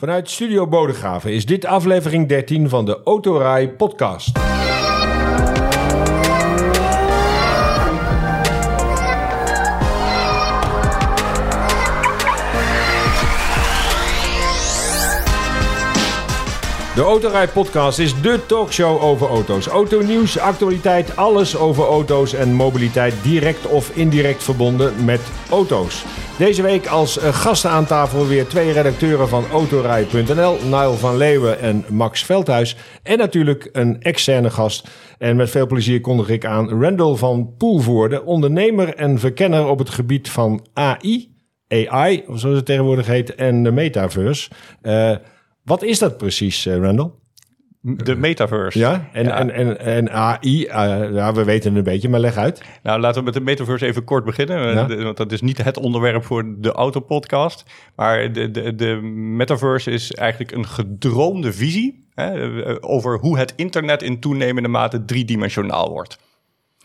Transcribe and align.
Vanuit 0.00 0.30
Studio 0.30 0.66
Bodegraven 0.66 1.32
is 1.32 1.46
dit 1.46 1.64
aflevering 1.64 2.28
13 2.28 2.68
van 2.68 2.84
de 2.84 3.00
Autorij 3.04 3.68
podcast. 3.68 4.32
De 16.94 17.02
Autorij 17.02 17.48
Podcast 17.48 17.98
is 17.98 18.20
de 18.20 18.40
talkshow 18.46 19.02
over 19.02 19.28
auto's. 19.28 19.66
Autonieuws, 19.66 20.38
actualiteit, 20.38 21.16
alles 21.16 21.56
over 21.56 21.84
auto's 21.84 22.32
en 22.32 22.52
mobiliteit 22.52 23.14
direct 23.22 23.66
of 23.66 23.96
indirect 23.96 24.42
verbonden 24.42 25.04
met 25.04 25.20
auto's. 25.50 26.04
Deze 26.40 26.62
week 26.62 26.86
als 26.86 27.18
eh, 27.18 27.34
gasten 27.34 27.70
aan 27.70 27.86
tafel 27.86 28.26
weer 28.26 28.46
twee 28.46 28.72
redacteuren 28.72 29.28
van 29.28 29.44
Autorij.nl, 29.52 30.58
Niall 30.64 30.94
van 30.94 31.16
Leeuwen 31.16 31.58
en 31.58 31.84
Max 31.88 32.24
Veldhuis. 32.24 32.76
En 33.02 33.18
natuurlijk 33.18 33.68
een 33.72 34.02
externe 34.02 34.50
gast. 34.50 34.88
En 35.18 35.36
met 35.36 35.50
veel 35.50 35.66
plezier 35.66 36.00
kondig 36.00 36.28
ik 36.28 36.44
aan 36.44 36.82
Randall 36.82 37.14
van 37.14 37.54
Poelvoorde, 37.56 38.24
ondernemer 38.24 38.94
en 38.94 39.18
verkenner 39.18 39.66
op 39.66 39.78
het 39.78 39.90
gebied 39.90 40.30
van 40.30 40.66
AI, 40.72 41.34
AI, 41.68 42.24
zoals 42.26 42.56
het 42.56 42.66
tegenwoordig 42.66 43.06
heet, 43.06 43.34
en 43.34 43.62
de 43.62 43.70
metaverse. 43.70 44.50
Uh, 44.82 45.16
wat 45.64 45.82
is 45.82 45.98
dat 45.98 46.16
precies, 46.16 46.66
uh, 46.66 46.76
Randall? 46.76 47.10
De 47.82 48.16
metaverse. 48.16 48.78
Ja, 48.78 49.08
en, 49.12 49.24
Ja. 49.24 49.38
en, 49.38 49.50
en, 49.50 49.78
en 49.80 50.10
AI, 50.10 50.64
eh, 50.64 51.12
ja, 51.12 51.32
we 51.32 51.44
weten 51.44 51.68
het 51.68 51.78
een 51.78 51.92
beetje, 51.92 52.08
maar 52.08 52.20
leg 52.20 52.36
uit. 52.36 52.62
Nou, 52.82 53.00
laten 53.00 53.18
we 53.18 53.24
met 53.24 53.34
de 53.34 53.40
metaverse 53.40 53.86
even 53.86 54.04
kort 54.04 54.24
beginnen. 54.24 54.74
Ja. 54.74 54.84
De- 54.84 55.02
Want 55.02 55.16
dat 55.16 55.32
is 55.32 55.40
niet 55.40 55.62
het 55.64 55.76
onderwerp 55.78 56.24
voor 56.24 56.44
de 56.58 56.72
autopodcast. 56.72 57.64
Maar 57.96 58.32
de, 58.32 58.50
de, 58.50 58.74
de 58.74 58.94
metaverse 59.36 59.90
is 59.90 60.12
eigenlijk 60.12 60.52
een 60.52 60.66
gedroomde 60.66 61.52
visie... 61.52 62.08
Hè, 62.14 62.62
eh, 62.62 62.76
over 62.80 63.18
hoe 63.18 63.38
het 63.38 63.52
internet 63.56 64.02
in 64.02 64.20
toenemende 64.20 64.68
mate 64.68 65.04
driedimensionaal 65.04 65.90
wordt. 65.90 66.18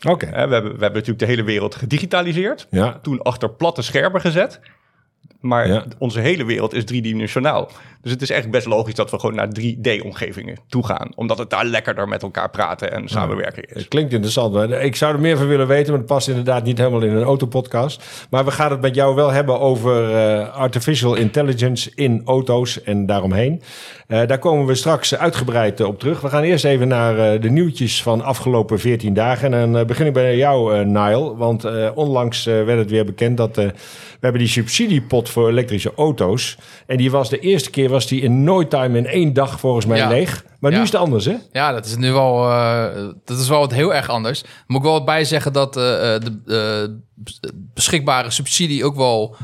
Oké. 0.08 0.26
We, 0.30 0.36
hebben, 0.36 0.62
we 0.62 0.68
hebben 0.68 0.92
natuurlijk 0.92 1.18
de 1.18 1.26
hele 1.26 1.42
wereld 1.44 1.74
gedigitaliseerd. 1.74 2.66
Ja. 2.70 2.98
Toen 3.02 3.22
achter 3.22 3.50
platte 3.50 3.82
schermen 3.82 4.20
gezet. 4.20 4.60
Maar 5.40 5.68
Ja. 5.68 5.84
onze 5.98 6.20
hele 6.20 6.44
wereld 6.44 6.74
is 6.74 6.84
driedimensionaal. 6.84 7.70
Dus 8.02 8.12
het 8.14 8.22
is 8.22 8.30
echt 8.30 8.50
best 8.50 8.66
logisch 8.66 8.94
dat 8.94 9.10
we 9.10 9.18
gewoon 9.18 9.34
naar 9.34 9.48
3D-omgevingen 9.48 10.56
toe 10.68 10.86
gaan. 10.86 11.10
Omdat 11.14 11.38
het 11.38 11.50
daar 11.50 11.64
lekkerder 11.64 12.08
met 12.08 12.22
elkaar 12.22 12.50
praten 12.50 12.92
en 12.92 13.08
samenwerken 13.08 13.62
is. 13.62 13.74
Het 13.74 13.88
klinkt 13.88 14.12
interessant. 14.12 14.70
Ik 14.72 14.96
zou 14.96 15.14
er 15.14 15.20
meer 15.20 15.36
van 15.36 15.46
willen 15.46 15.66
weten, 15.66 15.90
maar 15.90 15.98
het 15.98 16.08
past 16.08 16.28
inderdaad 16.28 16.64
niet 16.64 16.78
helemaal 16.78 17.02
in 17.02 17.14
een 17.16 17.22
autopodcast. 17.22 18.26
Maar 18.30 18.44
we 18.44 18.50
gaan 18.50 18.70
het 18.70 18.80
met 18.80 18.94
jou 18.94 19.14
wel 19.14 19.30
hebben 19.30 19.60
over 19.60 20.14
eh, 20.14 20.54
artificial 20.54 21.14
intelligence 21.14 21.90
in 21.94 22.22
auto's 22.24 22.82
en 22.82 23.06
daaromheen. 23.06 23.62
Eh, 24.06 24.26
daar 24.26 24.38
komen 24.38 24.66
we 24.66 24.74
straks 24.74 25.16
uitgebreid 25.16 25.80
eh, 25.80 25.86
op 25.86 25.98
terug. 25.98 26.20
We 26.20 26.28
gaan 26.28 26.42
eerst 26.42 26.64
even 26.64 26.88
naar 26.88 27.40
de 27.40 27.50
nieuwtjes 27.50 28.02
van 28.02 28.22
afgelopen 28.22 28.78
14 28.80 29.14
dagen. 29.14 29.54
En 29.54 29.72
dan 29.72 29.86
begin 29.86 30.06
ik 30.06 30.12
bij 30.12 30.36
jou, 30.36 30.84
Niall. 30.84 31.34
Want 31.36 31.64
onlangs 31.94 32.44
werd 32.44 32.78
het 32.78 32.90
weer 32.90 33.04
bekend 33.04 33.36
dat 33.36 33.56
we 33.56 33.72
hebben 34.20 34.40
die 34.40 34.50
subsidiepot 34.50 35.15
voor 35.24 35.48
elektrische 35.48 35.92
auto's. 35.96 36.56
En 36.86 36.96
die 36.96 37.10
was 37.10 37.28
de 37.28 37.38
eerste 37.38 37.70
keer 37.70 37.88
was 37.88 38.06
die 38.06 38.20
in 38.20 38.44
no 38.44 38.68
time 38.68 38.98
in 38.98 39.06
één 39.06 39.32
dag 39.32 39.60
volgens 39.60 39.86
mij 39.86 39.98
Ja. 39.98 40.08
leeg. 40.08 40.44
Maar 40.60 40.70
nu 40.72 40.76
is 40.80 40.90
het 40.92 41.00
anders, 41.00 41.24
hè? 41.24 41.34
Ja, 41.52 41.72
dat 41.72 41.86
is 41.86 41.96
nu 41.96 42.12
wel, 42.12 42.50
eh, 42.50 42.84
dat 43.24 43.38
is 43.38 43.48
wel 43.48 43.58
wat 43.60 43.72
heel 43.72 43.94
erg 43.94 44.08
anders. 44.08 44.44
Moet 44.66 44.78
ik 44.78 44.84
wel 44.84 45.04
bij 45.04 45.24
zeggen 45.24 45.52
dat 45.52 45.76
eh, 45.76 46.14
eh, 46.14 46.22
de 46.22 46.98
bes- 47.14 47.40
beschikbare 47.74 48.30
subsidie 48.30 48.84
ook 48.84 48.96
wel 48.96 49.36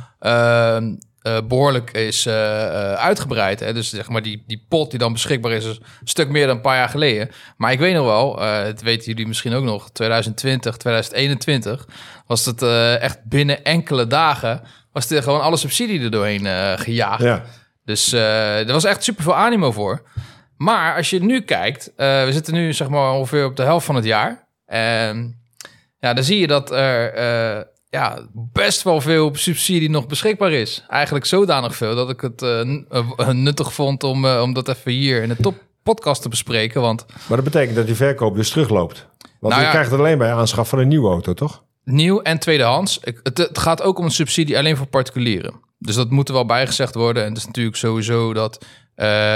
eh, 1.22 1.32
eh, 1.36 1.42
behoorlijk 1.44 1.90
is 1.90 2.26
eh, 2.26 2.64
eh, 2.64 2.92
uitgebreid. 2.92 3.60
Hè? 3.60 3.72
Dus 3.72 3.90
zeg 3.90 4.08
maar 4.08 4.22
die, 4.22 4.42
die 4.46 4.64
pot 4.68 4.90
die 4.90 4.98
dan 4.98 5.12
beschikbaar 5.12 5.52
is, 5.52 5.64
is 5.64 5.76
een 5.76 5.84
stuk 6.04 6.28
meer 6.28 6.46
dan 6.46 6.56
een 6.56 6.62
paar 6.62 6.76
jaar 6.76 6.88
geleden. 6.88 7.30
Maar 7.56 7.72
ik 7.72 7.78
weet 7.78 7.94
nog 7.94 8.04
wel, 8.04 8.40
het 8.40 8.82
weten 8.82 9.06
jullie 9.06 9.26
misschien 9.26 9.52
ook 9.52 9.64
nog, 9.64 9.90
2020, 9.90 10.76
2021 10.76 11.86
was 12.27 12.44
het 12.44 12.62
echt 13.00 13.24
binnen 13.24 13.64
enkele 13.64 14.06
dagen 14.06 14.62
was 14.92 15.11
er 15.11 15.22
gewoon 15.22 15.40
alle 15.40 15.56
subsidie 15.56 16.02
er 16.02 16.11
doorheen 16.11 16.78
gejaagd. 16.78 17.22
Ja. 17.22 17.42
Dus 17.84 18.12
er 18.12 18.72
was 18.72 18.84
echt 18.84 19.05
super 19.05 19.22
veel 19.22 19.36
animo 19.36 19.72
voor. 19.72 20.02
Maar 20.56 20.96
als 20.96 21.11
je 21.11 21.22
nu 21.22 21.40
kijkt, 21.40 21.92
we 21.96 22.28
zitten 22.30 22.55
nu 22.55 22.72
zeg 22.72 22.88
maar 22.88 23.12
ongeveer 23.12 23.44
op 23.44 23.56
de 23.56 23.62
helft 23.62 23.86
van 23.86 23.94
het 23.94 24.05
jaar. 24.05 24.48
En 24.66 25.40
ja, 25.98 26.14
dan 26.14 26.24
zie 26.24 26.38
je 26.38 26.46
dat 26.46 26.70
er 26.70 27.66
ja, 27.92 28.19
best 28.33 28.83
wel 28.83 29.01
veel 29.01 29.30
subsidie 29.35 29.91
nog 29.91 30.07
beschikbaar 30.07 30.53
is. 30.53 30.85
Eigenlijk 30.89 31.25
zodanig 31.25 31.77
veel 31.77 31.95
dat 31.95 32.11
ik 32.11 32.20
het 32.20 32.42
eh, 32.42 32.61
eh, 32.91 33.29
nuttig 33.47 33.73
vond 33.73 34.05
om, 34.05 34.25
eh, 34.25 34.41
om 34.42 34.53
dat 34.53 34.69
even 34.69 34.92
hier 34.92 35.23
in 35.23 35.29
de 35.29 35.36
top 35.36 35.55
podcast 35.83 36.23
te 36.23 36.29
bespreken. 36.29 36.80
Want 36.80 37.05
Maar 37.29 37.36
dat 37.36 37.45
betekent 37.45 37.77
dat 37.77 37.86
die 37.86 37.95
verkoop 37.95 38.35
dus 38.35 38.51
terugloopt. 38.51 39.07
Want 39.19 39.41
Nou 39.41 39.57
je 39.57 39.63
ja. 39.63 39.70
krijgt 39.70 39.91
het 39.91 40.01
alleen 40.01 40.19
bij 40.19 40.33
aanschaf 40.33 40.69
van 40.69 40.79
een 40.79 40.89
nieuwe 40.89 41.08
auto, 41.11 41.33
toch? 41.35 41.63
nieuw 41.85 42.20
en 42.23 42.39
tweedehands. 42.39 42.98
Ik- 43.03 43.20
Het, 43.23 43.39
het 43.39 43.58
gaat 43.58 43.83
ook 43.83 43.98
om 43.98 44.05
een 44.05 44.11
subsidie 44.11 44.59
alleen 44.59 44.77
voor 44.77 44.86
particulieren. 44.86 45.55
Dus 45.79 45.95
dat 45.95 46.11
moet 46.11 46.29
er 46.29 46.35
wel 46.35 46.47
bijgezegd 46.47 46.95
worden. 46.95 47.23
En 47.23 47.29
het 47.29 47.39
is 47.39 47.47
natuurlijk 47.47 47.77
sowieso 47.77 48.33
dat 48.33 48.64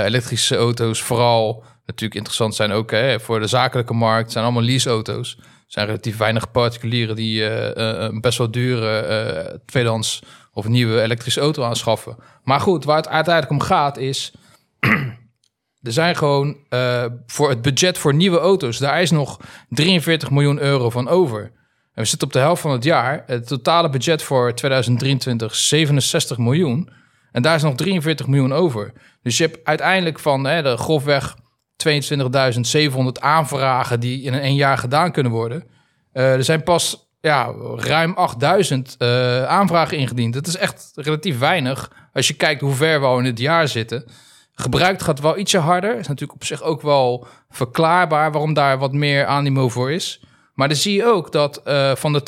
elektrische 0.05 0.57
auto's 0.57 1.03
vooral 1.03 1.65
natuurlijk 1.87 2.15
interessant 2.15 2.55
zijn 2.55 2.73
ook 2.73 2.91
hè, 2.91 3.21
voor 3.21 3.41
de 3.41 3.47
zakelijke 3.47 3.95
markt. 3.95 4.23
Het 4.23 4.33
zijn 4.33 4.45
allemaal 4.45 4.63
leaseauto's. 4.63 5.37
Er 5.39 5.45
zijn 5.67 5.87
relatief 5.87 6.17
weinig 6.17 6.51
particulieren 6.51 7.17
die 7.17 7.49
eh, 7.49 7.71
eh, 7.71 8.03
een 8.03 8.21
best 8.21 8.39
wel 8.39 8.51
dure 8.51 8.99
eh, 8.99 9.55
tweedehands 9.65 10.23
of 10.53 10.69
nieuwe 10.69 11.01
elektrische 11.03 11.41
auto 11.41 11.63
aanschaffen. 11.63 12.17
Maar 12.45 12.61
goed, 12.61 12.85
waar 12.85 12.97
het 12.97 13.09
uiteindelijk 13.09 13.53
om 13.53 13.69
gaat 13.69 13.97
is... 13.97 14.33
Er 15.83 15.93
zijn 15.93 16.17
gewoon 16.17 16.57
voor 17.27 17.49
het 17.49 17.63
budget 17.63 17.99
voor 17.99 18.15
nieuwe 18.15 18.39
auto's, 18.39 18.79
daar 18.79 19.03
is 19.03 19.11
nog 19.11 19.41
43 19.69 20.31
miljoen 20.31 20.61
euro 20.61 20.91
van 20.91 21.09
over. 21.09 21.43
En 21.95 22.03
we 22.03 22.05
zitten 22.05 22.27
op 22.27 22.33
de 22.33 22.39
helft 22.39 22.63
van 22.63 22.71
het 22.71 22.85
jaar. 22.85 23.23
Het 23.27 23.47
totale 23.47 23.89
budget 23.89 24.23
voor 24.23 24.55
2023 24.55 25.53
is 25.53 25.69
67 25.69 26.39
miljoen. 26.39 26.91
En 27.33 27.43
daar 27.43 27.55
is 27.55 27.63
nog 27.63 27.75
43 27.75 28.27
miljoen 28.27 28.53
over. 28.53 28.93
Dus 29.23 29.37
je 29.37 29.45
hebt 29.45 29.65
uiteindelijk 29.65 30.19
van 30.19 30.47
hè, 30.47 30.63
de 30.63 30.77
grofweg 30.77 31.37
22.700 31.77 33.21
aanvragen 33.21 34.01
die 34.01 34.23
in 34.23 34.35
een 34.35 34.55
jaar 34.55 34.79
gedaan 34.79 35.13
kunnen 35.13 35.33
worden. 35.33 35.65
Eh, 36.13 36.33
er 36.33 36.45
zijn 36.45 36.63
pas 36.63 37.11
ja, 37.21 37.53
ruim 37.77 38.13
8000 38.15 38.95
eh, 38.99 39.45
aanvragen 39.45 39.99
ingediend. 39.99 40.35
Dat 40.35 40.47
is 40.47 40.57
echt 40.57 40.93
relatief 40.95 41.39
weinig 41.39 41.91
als 42.13 42.29
je 42.29 42.35
kijkt 42.35 42.61
hoe 42.61 42.75
ver 42.75 43.01
we 43.01 43.07
al 43.07 43.19
in 43.19 43.25
het 43.25 43.39
jaar 43.39 43.69
zitten. 43.69 44.05
Gebruikt 44.53 45.03
gaat 45.03 45.21
wel 45.21 45.39
ietsje 45.39 45.59
harder. 45.59 45.99
Is 45.99 46.09
natuurlijk 46.09 46.39
op 46.39 46.45
zich 46.45 46.63
ook 46.63 46.83
wel 46.83 47.27
verklaarbaar 47.51 48.33
waarom 48.33 48.55
daar 48.55 48.79
wat 48.79 48.93
meer 48.93 49.27
animo 49.27 49.69
voor 49.69 49.93
is. 49.93 50.21
Maar 50.55 50.69
dan 50.69 50.77
zie 50.77 50.95
je 50.95 51.05
ook 51.05 51.33
dat 51.33 51.63
eh, 51.63 51.95
van 51.95 52.13
de 52.13 52.23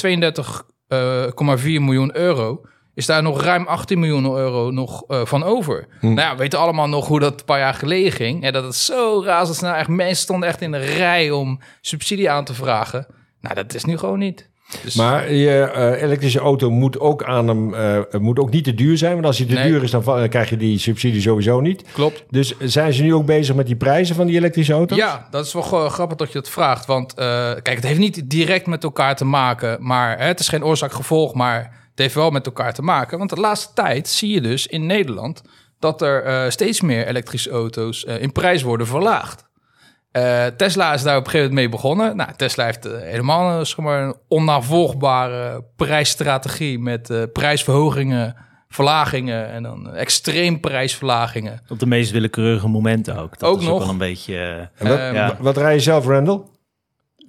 32,4 1.59 1.65
miljoen 1.65 2.17
euro 2.17 2.61
is 2.99 3.07
daar 3.07 3.23
nog 3.23 3.43
ruim 3.43 3.67
18 3.67 3.99
miljoen 3.99 4.37
euro 4.37 4.71
nog 4.71 5.05
eh, 5.09 5.21
van 5.25 5.43
over. 5.43 5.87
Nou 6.01 6.15
ja, 6.21 6.31
we 6.33 6.37
weten 6.39 6.59
allemaal 6.59 6.89
nog 6.89 7.07
hoe 7.07 7.21
dat 7.21 7.39
een 7.41 7.45
paar 7.47 7.59
jaar 7.59 7.75
geleden 7.75 8.13
ging. 8.13 8.43
En 8.45 8.53
dat 8.53 8.65
het 8.65 8.75
zo 8.75 9.23
razendsnel 9.25 9.75
echt 9.75 9.89
mensen 9.89 10.17
stonden 10.23 10.49
echt 10.49 10.61
in 10.61 10.73
de 10.73 10.79
rij 10.79 11.31
om 11.31 11.61
subsidie 11.81 12.31
aan 12.31 12.45
te 12.45 12.55
vragen. 12.55 13.07
Nou, 13.41 13.55
dat 13.55 13.75
is 13.75 13.85
nu 13.85 13.99
gewoon 13.99 14.19
niet. 14.19 14.49
Dus, 14.83 14.95
Maar 14.95 15.33
je 15.33 15.61
eh, 15.61 16.03
elektrische 16.03 16.39
auto 16.39 16.71
moet 16.71 17.01
ook, 17.01 17.25
aan 17.25 17.49
hem, 17.49 17.75
eh, 17.75 18.21
moet 18.21 18.39
ook 18.39 18.51
niet 18.51 18.65
te 18.65 18.75
duur 18.75 18.97
zijn. 18.99 19.13
Want 19.13 19.27
als 19.27 19.37
die 19.37 19.47
te 19.47 19.55
Nee. 19.55 19.69
duur 19.71 19.83
is, 19.83 19.91
dan 19.91 20.29
krijg 20.29 20.51
je 20.51 20.57
die 20.57 20.79
subsidie 20.79 21.21
sowieso 21.21 21.61
niet. 21.61 21.85
klopt. 21.93 22.25
Dus 22.31 22.55
zijn 22.59 22.93
ze 22.93 23.03
nu 23.03 23.15
ook 23.15 23.27
bezig 23.27 23.55
met 23.55 23.67
die 23.67 23.77
prijzen 23.77 24.15
van 24.15 24.27
die 24.27 24.37
elektrische 24.37 24.73
auto's? 24.73 24.99
Ja, 24.99 25.29
dat 25.31 25.47
is 25.47 25.53
wel 25.53 25.63
grappig 25.89 26.17
dat 26.17 26.29
je 26.33 26.39
dat 26.39 26.49
vraagt. 26.51 26.87
Want 26.87 27.15
kijk, 27.15 27.75
het 27.75 27.85
heeft 27.87 27.99
niet 27.99 28.31
direct 28.31 28.67
met 28.67 28.85
elkaar 28.85 29.17
te 29.17 29.25
maken. 29.25 29.77
Maar 29.81 30.19
hè, 30.19 30.25
het 30.27 30.41
is 30.41 30.49
geen 30.49 30.65
oorzaak-gevolg, 30.65 31.35
maar 31.35 31.77
het 31.99 32.07
heeft 32.07 32.15
wel 32.19 32.31
met 32.31 32.47
elkaar 32.47 32.75
te 32.75 32.83
maken. 32.83 33.19
Want 33.19 33.31
de 33.31 33.41
laatste 33.41 33.73
tijd 33.75 34.09
zie 34.09 34.33
je 34.35 34.41
dus 34.41 34.67
in 34.67 34.87
Nederland 34.87 35.43
dat 35.79 36.03
er 36.03 36.23
eh, 36.25 36.51
steeds 36.51 36.81
meer 36.81 37.07
elektrische 37.07 37.51
auto's 37.51 38.05
eh, 38.05 38.23
in 38.23 38.33
prijs 38.33 38.63
worden 38.63 38.87
verlaagd. 38.87 39.47
Eh, 40.11 40.47
Tesla 40.47 40.93
is 40.95 41.03
daar 41.03 41.17
op 41.17 41.25
een 41.25 41.31
gegeven 41.31 41.55
moment 41.55 41.71
mee 41.71 41.81
begonnen. 41.81 42.17
Nou, 42.17 42.31
Tesla 42.37 42.65
heeft 42.65 42.85
helemaal 42.85 43.59
een, 43.59 43.67
zeg 43.67 43.77
maar, 43.79 44.03
een 44.03 44.15
onnavolgbare 44.29 45.65
prijsstrategie 45.77 46.79
met 46.79 47.11
eh, 47.11 47.23
prijsverhogingen, 47.33 48.37
verlagingen 48.69 49.49
en 49.51 49.63
dan 49.63 49.95
extreem 49.95 50.61
prijsverlagingen. 50.61 51.61
Op 51.69 51.79
de 51.79 51.87
meest 51.87 52.11
willekeurige 52.11 52.69
momenten 52.69 53.17
ook. 53.17 53.39
Dat 53.39 53.51
Ook 53.51 53.59
is 53.61 53.65
nog. 53.65 53.73
ook 53.75 53.81
wel 53.81 53.89
een 53.89 53.99
beetje... 53.99 54.35
eh, 54.37 54.59
En 54.59 54.89
wat, 54.89 54.99
ja. 55.15 55.37
wat 55.41 55.57
rij 55.57 55.75
je 55.75 55.81
zelf, 55.81 56.07
Randall? 56.07 56.41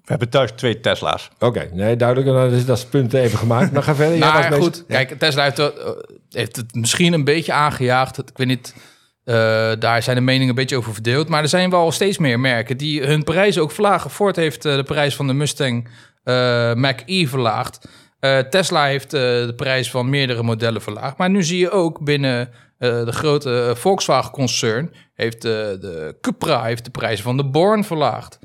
We 0.10 0.16
hebben 0.16 0.30
thuis 0.30 0.52
twee 0.52 0.80
Tesla's. 0.80 1.30
Oké, 1.40 1.70
nee, 1.74 1.96
duidelijk. 1.96 2.28
Dan 2.28 2.52
is 2.52 2.66
dat 2.66 2.76
is 2.76 2.82
het 2.82 2.92
punt 2.92 3.14
even 3.14 3.38
gemaakt. 3.38 3.72
Maar 3.72 3.84
ga 3.84 3.96
verder. 3.96 4.18
Nou 4.18 4.48
bezig. 4.48 4.64
goed, 4.64 4.86
kijk, 4.88 5.20
Tesla 5.20 5.44
heeft, 5.44 5.58
het, 5.58 5.78
eh, 5.78 5.90
heeft 6.30 6.56
het 6.56 6.76
misschien 6.76 7.14
een 7.14 7.24
beetje 7.24 7.54
aangejaagd. 7.54 8.18
Ik 8.18 8.38
weet 8.38 8.48
niet, 8.48 8.76
eh, 9.24 9.36
daar 9.80 10.04
zijn 10.04 10.16
de 10.16 10.22
meningen 10.22 10.50
een 10.50 10.56
beetje 10.56 10.78
over 10.78 10.94
verdeeld. 10.94 11.28
Maar 11.28 11.42
er 11.42 11.50
zijn 11.50 11.70
wel 11.70 11.92
steeds 11.92 12.18
meer 12.18 12.40
merken 12.40 12.78
die 12.78 13.04
hun 13.04 13.24
prijzen 13.24 13.62
ook 13.62 13.72
verlagen. 13.72 14.10
Ford 14.10 14.36
heeft 14.36 14.66
eh, 14.66 14.76
de 14.76 14.84
prijs 14.84 15.16
van 15.16 15.28
de 15.28 15.34
Mustang 15.34 15.88
eh 16.24 16.74
Mach-E 16.74 17.28
verlaagd. 17.28 17.88
Eh, 18.20 18.40
Tesla 18.40 18.86
heeft 18.86 19.14
eh, 19.14 19.22
de 19.22 19.54
prijs 19.56 19.92
van 19.92 20.10
meerdere 20.10 20.44
modellen 20.44 20.82
verlaagd. 20.82 21.18
Maar 21.18 21.30
nu 21.30 21.44
zie 21.44 21.60
je 21.60 21.72
ook 21.72 22.04
binnen 22.04 22.50
Eh, 22.80 23.06
de 23.06 23.12
grote 23.12 23.74
Volkswagen-concern 23.76 24.94
heeft 25.14 25.42
de, 25.42 25.78
de 25.82 26.18
Cupra 26.22 26.64
heeft 26.64 26.86
de 26.86 26.92
prijzen 26.92 27.24
van 27.24 27.38
de 27.38 27.46
Born 27.46 27.84
verlaagd. 27.84 28.39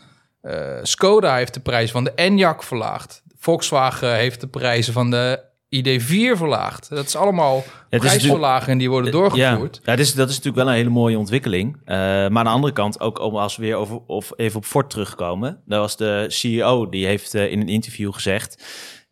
Eh, 0.44 0.78
Skoda 0.82 1.36
heeft 1.36 1.54
de 1.54 1.60
prijzen 1.60 1.92
van 1.92 2.04
de 2.04 2.12
Enyaq 2.16 2.64
verlaagd. 2.64 3.22
Volkswagen 3.38 4.14
heeft 4.14 4.40
de 4.40 4.46
prijzen 4.46 4.92
van 4.92 5.10
de 5.10 5.40
ID4 5.76 6.36
verlaagd. 6.36 6.88
Dat 6.90 7.06
is 7.06 7.16
allemaal 7.16 7.64
is 7.90 7.98
prijsverlagingen 7.98 8.78
die 8.78 8.90
worden 8.90 9.12
doorgevoerd. 9.12 9.76
Ja, 9.76 9.80
ja 9.84 9.96
dat, 9.96 9.98
is, 9.98 10.14
dat 10.14 10.28
is 10.28 10.34
natuurlijk 10.36 10.64
wel 10.64 10.72
een 10.72 10.78
hele 10.78 10.90
mooie 10.90 11.18
ontwikkeling. 11.18 11.76
Uh, 11.76 11.84
maar 11.86 12.36
aan 12.36 12.44
de 12.44 12.50
andere 12.50 12.72
kant, 12.72 13.00
ook 13.00 13.18
om 13.18 13.36
als 13.36 13.56
we 13.56 13.62
weer 13.62 13.76
over, 13.76 14.00
of 14.06 14.32
even 14.36 14.56
op 14.56 14.64
Ford 14.64 14.90
terugkomen. 14.90 15.62
Daar 15.66 15.80
was 15.80 15.96
de 15.96 16.24
CEO, 16.28 16.88
die 16.88 17.06
heeft 17.06 17.34
uh, 17.34 17.50
in 17.50 17.60
een 17.60 17.68
interview 17.68 18.12
gezegd... 18.12 18.64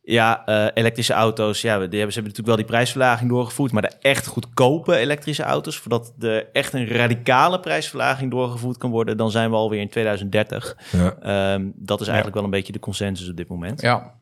Ja, 0.05 0.43
uh, 0.47 0.67
elektrische 0.75 1.13
auto's, 1.13 1.61
ja, 1.61 1.79
die 1.79 1.81
hebben, 1.81 1.91
ze 1.91 2.21
hebben 2.21 2.23
natuurlijk 2.23 2.47
wel 2.47 2.57
die 2.57 2.65
prijsverlaging 2.65 3.31
doorgevoerd, 3.31 3.73
maar 3.73 3.83
de 3.83 3.93
echt 4.01 4.27
goedkope 4.27 4.97
elektrische 4.97 5.43
auto's, 5.43 5.77
voordat 5.77 6.13
er 6.21 6.49
echt 6.53 6.73
een 6.73 6.87
radicale 6.87 7.61
prijsverlaging 7.61 8.31
doorgevoerd 8.31 8.77
kan 8.77 8.91
worden, 8.91 9.17
dan 9.17 9.31
zijn 9.31 9.51
we 9.51 9.57
alweer 9.57 9.81
in 9.81 9.89
2030. 9.89 10.77
Ja. 10.91 11.55
Um, 11.55 11.73
dat 11.77 12.01
is 12.01 12.07
eigenlijk 12.07 12.37
ja. 12.37 12.43
wel 12.43 12.53
een 12.53 12.57
beetje 12.59 12.73
de 12.73 12.79
consensus 12.79 13.29
op 13.29 13.37
dit 13.37 13.49
moment. 13.49 13.81
Ja, 13.81 14.15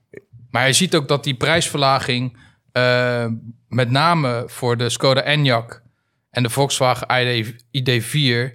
maar 0.51 0.67
je 0.67 0.73
ziet 0.73 0.95
ook 0.95 1.09
dat 1.09 1.25
die 1.25 1.35
prijsverlaging 1.35 2.39
uh, 2.73 3.27
met 3.69 3.91
name 3.91 4.43
voor 4.47 4.77
de 4.77 4.89
Skoda 4.89 5.25
Enyaq 5.25 5.83
en 6.31 6.43
de 6.43 6.51
Volkswagen 6.51 7.07
ID, 7.21 7.55
ID4 7.55 8.15
uh, 8.15 8.53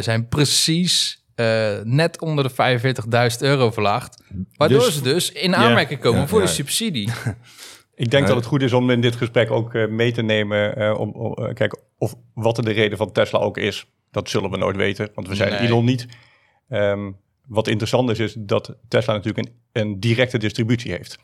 zijn 0.00 0.28
precies 0.28 1.23
uh, 1.36 1.80
net 1.82 2.20
onder 2.20 2.44
de 2.44 2.80
45.000 3.32 3.38
euro 3.38 3.70
verlaagd. 3.70 4.22
Waardoor 4.56 4.78
dus, 4.78 4.94
ze 4.94 5.02
dus 5.02 5.32
in 5.32 5.54
aanmerking 5.54 6.00
komen 6.00 6.20
ja, 6.20 6.26
voor 6.26 6.40
ja. 6.40 6.46
de 6.46 6.52
subsidie. 6.52 7.10
Ik 7.96 8.10
denk 8.10 8.26
dat 8.26 8.36
het 8.36 8.44
goed 8.44 8.62
is 8.62 8.72
om 8.72 8.90
in 8.90 9.00
dit 9.00 9.16
gesprek 9.16 9.50
ook 9.50 9.74
uh, 9.74 9.88
mee 9.88 10.12
te 10.12 10.22
nemen. 10.22 10.78
Uh, 10.78 10.98
om, 10.98 11.10
om 11.10 11.54
kijk, 11.54 11.76
of 11.98 12.14
wat 12.34 12.58
er 12.58 12.64
de 12.64 12.72
reden 12.72 12.98
van 12.98 13.12
Tesla 13.12 13.38
ook 13.38 13.58
is. 13.58 13.86
Dat 14.10 14.28
zullen 14.28 14.50
we 14.50 14.56
nooit 14.56 14.76
weten, 14.76 15.10
want 15.14 15.28
we 15.28 15.34
zijn 15.34 15.50
nee. 15.50 15.60
Elon 15.60 15.84
niet. 15.84 16.06
Um, 16.68 17.16
wat 17.46 17.68
interessant 17.68 18.10
is, 18.10 18.18
is 18.18 18.34
dat 18.38 18.76
Tesla 18.88 19.12
natuurlijk 19.12 19.48
een, 19.48 19.54
een 19.72 20.00
directe 20.00 20.38
distributie 20.38 20.92
heeft. 20.92 21.18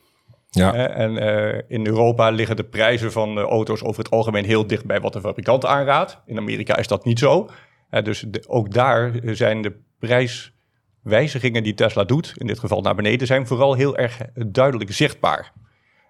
Ja. 0.50 0.88
en 0.88 1.12
uh, 1.12 1.60
in 1.68 1.86
Europa 1.86 2.30
liggen 2.30 2.56
de 2.56 2.64
prijzen 2.64 3.12
van 3.12 3.38
uh, 3.38 3.44
auto's 3.44 3.82
over 3.82 4.02
het 4.02 4.12
algemeen 4.12 4.44
heel 4.44 4.66
dicht 4.66 4.84
bij 4.84 5.00
wat 5.00 5.12
de 5.12 5.20
fabrikant 5.20 5.66
aanraadt. 5.66 6.20
In 6.26 6.38
Amerika 6.38 6.76
is 6.76 6.86
dat 6.86 7.04
niet 7.04 7.18
zo. 7.18 7.48
Uh, 7.90 8.02
dus 8.02 8.24
de, 8.28 8.44
ook 8.46 8.72
daar 8.72 9.12
zijn 9.24 9.62
de 9.62 9.76
prijswijzigingen 10.00 11.62
die 11.62 11.74
Tesla 11.74 12.04
doet, 12.04 12.32
in 12.36 12.46
dit 12.46 12.58
geval 12.58 12.80
naar 12.80 12.94
beneden, 12.94 13.26
zijn 13.26 13.46
vooral 13.46 13.74
heel 13.74 13.96
erg 13.96 14.18
duidelijk 14.34 14.92
zichtbaar. 14.92 15.52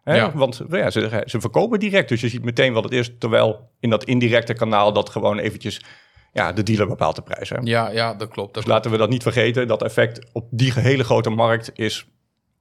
Ja. 0.05 0.33
Want 0.35 0.63
ja, 0.71 0.91
ze, 0.91 1.23
ze 1.27 1.41
verkopen 1.41 1.79
direct, 1.79 2.09
dus 2.09 2.21
je 2.21 2.29
ziet 2.29 2.45
meteen 2.45 2.73
wat 2.73 2.85
het 2.85 2.93
is. 2.93 3.11
Terwijl 3.19 3.71
in 3.81 3.91
dat 3.91 4.05
indirecte 4.05 4.55
kanaal 4.55 4.93
dat 4.93 5.11
gewoon 5.11 5.39
eventjes 5.39 5.81
ja, 6.33 6.53
de 6.53 6.63
dealer 6.63 6.87
bepaalt 6.87 7.17
de 7.17 7.23
prijs. 7.23 7.49
Hè? 7.49 7.57
Ja, 7.63 7.91
ja, 7.91 8.15
dat 8.15 8.29
klopt. 8.29 8.55
Dat 8.55 8.63
dus 8.63 8.73
laten 8.73 8.91
we 8.91 8.97
dat 8.97 9.09
niet 9.09 9.23
vergeten. 9.23 9.69
Dat 9.69 9.83
effect 9.83 10.27
op 10.33 10.47
die 10.51 10.73
hele 10.73 11.05
grote 11.05 11.31
markt 11.31 11.71
is 11.75 12.07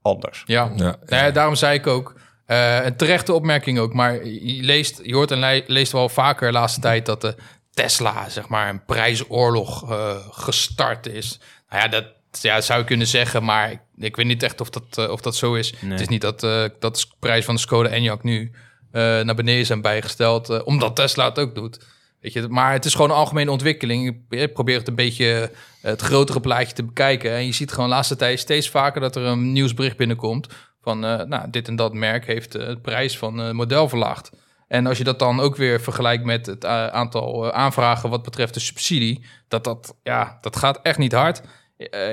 anders. 0.02 0.44
Ja, 0.46 0.72
ja. 0.76 0.98
Nou 1.06 1.24
ja 1.24 1.32
daarom 1.32 1.56
zei 1.56 1.78
ik 1.78 1.88
ook, 1.88 2.16
uh, 2.48 2.86
een 2.86 2.96
terechte 2.96 3.34
opmerking 3.34 3.80
ook. 3.80 3.94
Maar 3.94 4.26
je, 4.26 4.64
leest, 4.64 5.00
je 5.04 5.16
hoort 5.16 5.32
en 5.32 5.64
leest 5.68 5.92
wel 5.92 6.10
vaker 6.10 6.48
de 6.48 6.54
laatste 6.54 6.82
tijd 6.82 7.06
dat 7.06 7.22
de 7.22 7.36
Tesla, 7.82 8.30
zeg 8.30 8.48
maar, 8.48 8.70
een 8.70 8.86
prijsoorlog 8.86 9.92
uh, 9.92 10.16
gestart 10.30 11.06
is. 11.06 11.40
Nou 11.70 11.82
ja, 11.84 11.88
dat 11.88 12.06
ja, 12.42 12.62
zou 12.62 12.80
je 12.80 12.86
kunnen 12.86 13.08
zeggen, 13.08 13.44
maar 13.44 13.72
ik, 13.72 13.80
ik 13.98 14.16
weet 14.16 14.26
niet 14.26 14.44
echt 14.44 14.62
of 14.62 14.70
dat, 14.70 14.98
uh, 15.00 15.12
of 15.12 15.22
dat 15.22 15.36
zo 15.36 15.54
is. 15.54 15.74
Nee. 15.80 15.92
Het 15.92 16.02
is 16.02 16.08
niet 16.08 16.22
dat, 16.22 16.40
dat 16.80 16.96
de 16.96 17.06
prijs 17.20 17.46
van 17.46 17.56
de 17.56 17.62
Skoda 17.62 17.90
Enyaq 17.90 18.22
nu 18.22 18.52
naar 18.92 19.36
beneden 19.36 19.66
zijn 19.66 19.82
bijgesteld, 19.82 20.64
omdat 20.64 20.96
Tesla 20.96 21.26
het 21.26 21.40
ook 21.40 21.56
doet. 21.56 21.80
Weet 22.22 22.34
je, 22.34 22.48
maar 22.48 22.72
het 22.72 22.86
is 22.86 22.94
gewoon 22.94 23.10
een 23.10 23.16
algemene 23.16 23.52
ontwikkeling. 23.52 24.18
Ik 24.30 24.54
probeer 24.54 24.78
het 24.78 24.88
een 24.88 24.96
beetje 24.96 25.52
het 25.82 26.02
grotere 26.02 26.40
plaatje 26.40 26.76
te 26.76 26.84
bekijken. 26.84 27.32
En 27.32 27.46
je 27.46 27.52
ziet 27.52 27.72
gewoon 27.72 27.90
de 27.90 27.96
laatste 27.96 28.16
tijd 28.16 28.40
steeds 28.40 28.70
vaker 28.70 29.02
dat 29.02 29.16
er 29.16 29.24
een 29.24 29.52
nieuwsbericht 29.52 29.98
binnenkomt. 29.98 30.48
Van 30.82 31.00
nou, 31.00 31.50
dit 31.50 31.68
en 31.68 31.76
dat 31.76 31.94
merk 31.94 32.26
heeft 32.26 32.54
het 32.54 32.82
prijs 32.82 33.18
van 33.18 33.38
het 33.38 33.54
model 33.54 33.90
verlaagd. 33.90 34.32
En 34.70 34.88
als 34.88 34.98
je 34.98 35.04
dat 35.04 35.20
dan 35.20 35.40
ook 35.40 35.56
weer 35.56 35.82
vergelijkt 35.82 36.24
met 36.24 36.46
het 36.46 36.64
uh, 36.64 36.88
aantal 36.88 37.52
aanvragen 37.52 38.10
wat 38.10 38.24
betreft 38.24 38.54
de 38.54 38.60
subsidie, 38.60 39.26
dat, 39.48 39.64
dat, 39.64 39.96
ja, 40.04 40.38
dat 40.42 40.56
gaat 40.56 40.80
echt 40.82 40.98
niet 40.98 41.12
hard. 41.12 41.42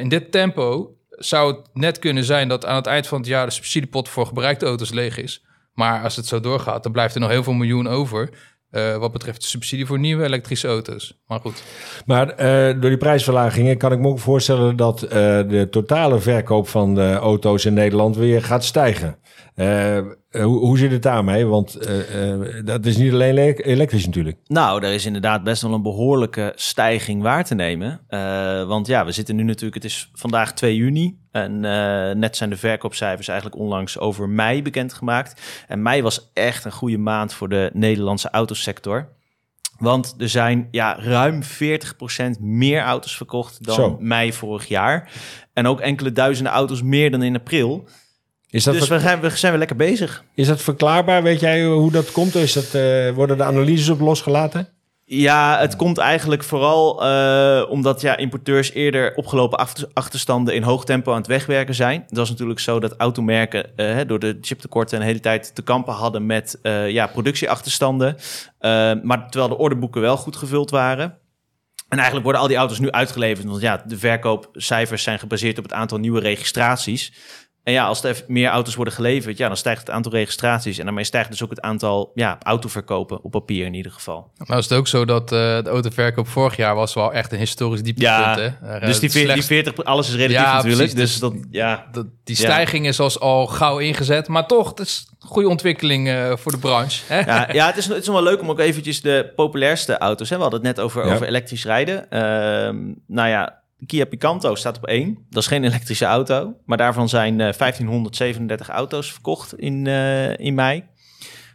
in 0.01 0.09
dit 0.09 0.33
tempo 0.33 0.95
zou 1.11 1.57
het 1.57 1.69
net 1.73 1.99
kunnen 1.99 2.25
zijn 2.25 2.49
dat 2.49 2.67
aan 2.67 2.77
het 2.77 2.87
eind 2.87 3.07
van 3.07 3.19
het 3.19 3.27
jaar 3.27 3.47
de 3.47 3.53
subsidiepot 3.53 4.09
voor 4.09 4.27
gebruikte 4.27 4.67
auto's 4.67 4.91
leeg 4.91 5.19
is. 5.19 5.45
Maar 5.73 6.03
als 6.03 6.17
het 6.17 6.27
zo 6.27 6.41
doorgaat, 6.41 6.83
dan 6.83 6.93
blijft 6.93 7.15
er 7.15 7.21
nog 7.21 7.31
heel 7.31 7.43
veel 7.43 7.53
miljoen 7.53 7.89
over. 7.89 8.31
Wat 8.99 9.13
betreft 9.13 9.41
de 9.41 9.47
subsidie 9.47 9.87
voor 9.87 9.99
nieuwe 9.99 10.25
elektrische 10.25 10.69
auto's. 10.69 11.19
Maar 11.27 11.41
goed. 11.41 11.63
Maar 12.07 12.37
door 12.81 12.91
die 12.91 12.97
prijsverlagingen 12.97 13.79
kan 13.79 13.93
ik 13.93 13.99
me 13.99 14.09
ook 14.09 14.19
voorstellen 14.19 14.77
dat 14.77 14.99
de 14.99 15.67
totale 15.71 16.21
verkoop 16.21 16.69
van 16.69 17.01
auto's 17.01 17.65
in 17.65 17.75
Nederland 17.75 18.17
weer 18.17 18.43
gaat 18.43 18.65
stijgen. 18.65 19.19
Hoe, 20.43 20.59
hoe 20.59 20.79
zit 20.79 20.91
het 20.91 21.03
daarmee? 21.03 21.47
Want 21.47 21.79
dat 22.65 22.87
is 22.87 22.97
niet 22.97 23.13
alleen 23.13 23.39
elektrisch 23.39 24.07
natuurlijk. 24.07 24.39
Nou, 24.47 24.85
er 24.85 24.93
is 24.93 25.07
inderdaad 25.07 25.45
best 25.45 25.63
wel 25.63 25.73
een 25.73 25.83
behoorlijke 25.83 26.53
stijging 26.55 27.23
waar 27.23 27.45
te 27.45 27.55
nemen. 27.55 28.01
want 28.69 28.87
ja, 28.87 29.05
we 29.05 29.13
zitten 29.13 29.37
nu 29.37 29.43
natuurlijk, 29.43 29.75
het 29.75 29.85
is 29.85 30.11
vandaag 30.13 30.53
2 30.53 30.77
juni. 30.77 31.19
En 31.37 31.53
uh, 31.55 32.11
net 32.11 32.37
zijn 32.37 32.51
de 32.51 32.57
verkoopcijfers 32.57 33.29
eigenlijk 33.29 33.61
onlangs 33.61 33.99
over 33.99 34.29
mei 34.29 34.63
bekendgemaakt. 34.63 35.65
En 35.69 35.83
mei 35.83 36.03
was 36.03 36.31
echt 36.33 36.65
een 36.65 36.73
goede 36.73 36.99
maand 36.99 37.33
voor 37.33 37.49
de 37.49 37.71
Nederlandse 37.73 38.31
autosector. 38.31 39.09
Want 39.79 40.15
er 40.19 40.29
zijn 40.29 40.69
ja, 40.71 40.97
ruim 40.99 41.43
40% 42.39 42.41
meer 42.41 42.83
auto's 42.83 43.17
verkocht 43.17 43.65
dan 43.65 43.75
Zo. 43.75 43.97
mei 44.01 44.33
vorig 44.33 44.69
jaar. 44.69 45.13
En 45.53 45.67
ook 45.67 45.81
enkele 45.81 46.13
duizenden 46.13 46.53
auto's 46.53 46.83
meer 46.83 47.11
dan 47.11 47.23
in 47.23 47.37
april. 47.37 47.89
Is 48.51 48.65
dat 48.65 48.75
dus 48.75 48.89
we 48.89 49.01
zijn, 49.01 49.21
we 49.21 49.31
zijn 49.31 49.51
weer 49.51 49.59
lekker 49.59 49.77
bezig. 49.77 50.25
Is 50.35 50.47
dat 50.47 50.63
verklaarbaar? 50.63 51.23
Weet 51.23 51.41
jij 51.41 51.65
hoe 51.65 51.91
dat 51.91 52.13
komt? 52.13 52.35
Is 52.35 52.53
dat, 52.53 52.75
uh, 52.75 53.11
worden 53.11 53.37
de 53.37 53.45
analyses 53.45 53.89
op 53.89 54.01
losgelaten? 54.01 54.69
Ja, 55.09 55.59
het 55.59 55.77
komt 55.77 55.99
eigenlijk 55.99 56.43
vooral 56.43 57.07
uh, 57.07 57.71
omdat 57.71 58.01
ja, 58.01 58.17
importeurs 58.17 58.73
eerder 58.73 59.15
opgelopen 59.15 59.59
achter, 59.59 59.89
achterstanden 59.93 60.55
in 60.55 60.63
hoog 60.63 60.85
tempo 60.85 61.11
aan 61.11 61.19
het 61.19 61.27
wegwerken 61.27 61.75
zijn. 61.75 62.05
Het 62.09 62.17
was 62.17 62.31
natuurlijk 62.31 62.61
zo 62.61 62.81
dat 62.81 62.97
automerken 62.97 63.71
uh, 63.77 64.01
door 64.07 64.19
de 64.19 64.39
chiptekorten 64.41 65.01
een 65.01 65.07
hele 65.07 65.21
tijd 65.21 65.55
te 65.55 65.63
kampen 65.63 65.95
hadden 65.95 66.27
met 66.27 66.59
uh, 66.63 66.91
ja, 66.91 67.07
productieachterstanden. 67.07 68.17
maar 69.03 69.27
terwijl 69.31 69.49
de 69.49 69.59
orderboeken 69.59 70.01
wel 70.01 70.17
goed 70.17 70.37
gevuld 70.37 70.71
waren. 70.71 71.19
En 71.89 71.97
eigenlijk 71.97 72.25
worden 72.25 72.43
al 72.43 72.49
die 72.49 72.57
auto's 72.57 72.79
nu 72.79 72.91
uitgeleverd. 72.91 73.47
Want 73.47 73.61
ja, 73.61 73.83
de 73.87 73.99
verkoopcijfers 73.99 75.03
zijn 75.03 75.19
gebaseerd 75.19 75.59
op 75.59 75.65
het 75.65 75.73
aantal 75.73 75.99
nieuwe 75.99 76.21
registraties. 76.21 77.13
En 77.67 77.73
ja, 77.73 77.87
als 77.87 78.05
er 78.05 78.25
meer 78.27 78.49
auto's 78.49 78.75
worden 78.75 78.95
geleverd, 78.95 79.39
ja, 79.39 79.47
dan 79.47 79.57
stijgt 79.57 79.81
het 79.81 79.91
aantal 79.91 80.13
registraties. 80.13 80.79
En 80.79 80.85
daarmee 80.85 81.05
stijgt 81.05 81.31
dus 81.31 81.43
ook 81.43 81.51
het 81.51 81.61
aantal 81.61 82.11
ja, 82.15 82.39
autoverkopen 82.43 83.23
op 83.23 83.31
papier 83.31 83.67
in 83.67 83.75
ieder 83.75 83.93
geval. 83.93 84.31
Nou 84.37 84.59
is 84.59 84.69
het 84.69 84.79
ook 84.79 84.87
zo 84.87 85.05
dat 85.05 85.23
uh, 85.23 85.39
de 85.39 85.69
autoverkoop 85.69 86.29
vorig 86.29 86.57
jaar 86.57 86.75
was 86.75 86.95
wel 86.95 87.13
echt 87.13 87.33
een 87.33 87.39
historisch 87.39 87.83
dieptepunt. 87.83 88.37
Ja, 88.37 88.59
hè? 88.63 88.81
dus 88.87 89.01
die, 89.01 89.11
slechts... 89.11 89.35
die 89.35 89.43
40, 89.43 89.85
alles 89.85 90.09
is 90.09 90.15
relatief 90.15 90.37
ja, 90.37 90.55
natuurlijk. 90.55 90.93
Precies, 90.93 91.11
dus, 91.11 91.19
dat, 91.19 91.35
ja. 91.51 91.87
Dat, 91.93 92.07
die 92.25 92.37
stijging 92.37 92.85
ja. 92.85 92.91
is 92.91 93.01
als 93.01 93.21
al 93.21 93.47
gauw 93.47 93.79
ingezet. 93.79 94.29
Maar 94.29 94.47
toch, 94.47 94.69
het 94.69 94.79
is 94.79 95.07
een 95.21 95.29
goede 95.29 95.49
ontwikkeling 95.49 96.09
uh, 96.09 96.37
voor 96.37 96.53
de 96.53 96.59
branche. 96.59 97.03
Hè? 97.07 97.19
Ja, 97.19 97.49
ja 97.53 97.67
het, 97.67 97.77
is, 97.77 97.87
het 97.87 98.03
is 98.03 98.09
wel 98.09 98.23
leuk 98.23 98.41
om 98.41 98.51
ook 98.51 98.61
eventjes 98.61 99.01
de 99.01 99.33
populairste 99.37 99.99
auto's... 99.99 100.31
Hè? 100.31 100.37
we 100.37 100.43
hadden 100.43 100.61
het 100.61 100.77
net 100.77 100.85
over, 100.85 101.03
over 101.03 101.27
elektrisch 101.27 101.65
rijden. 101.65 102.07
Uh, 102.11 102.21
nou 103.07 103.29
ja, 103.29 103.65
de 103.77 103.87
Kia 103.87 104.05
Picanto 104.05 104.55
staat 104.55 104.77
op 104.77 104.87
één. 104.87 105.27
Dat 105.31 105.43
is 105.43 105.49
geen 105.49 105.65
elektrische 105.65 106.05
auto. 106.05 106.55
Maar 106.65 106.79
daarvan 106.79 107.09
zijn 107.09 107.33
uh, 107.33 107.39
1537 107.39 108.69
auto's 108.69 109.13
verkocht 109.13 109.59
in, 109.59 109.85
uh, 109.85 110.39
in 110.39 110.55
mei. 110.55 110.85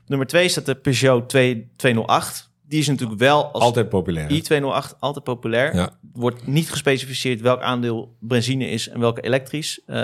Nummer 0.05 0.27
twee 0.27 0.49
staat 0.49 0.65
de 0.65 0.75
Peugeot 0.75 1.29
2, 1.29 1.71
208. 1.75 2.49
Die 2.67 2.79
is 2.79 2.87
natuurlijk 2.87 3.19
wel 3.19 3.51
als 3.51 3.63
altijd 3.63 3.89
populair. 3.89 4.29
i208 4.29 4.99
altijd 4.99 5.23
populair. 5.23 5.75
Ja. 5.75 5.89
Wordt 6.13 6.47
niet 6.47 6.69
gespecificeerd 6.69 7.41
welk 7.41 7.61
aandeel 7.61 8.15
benzine 8.19 8.69
is 8.69 8.89
en 8.89 8.99
welke 8.99 9.21
elektrisch. 9.21 9.81
Uh, 9.87 9.95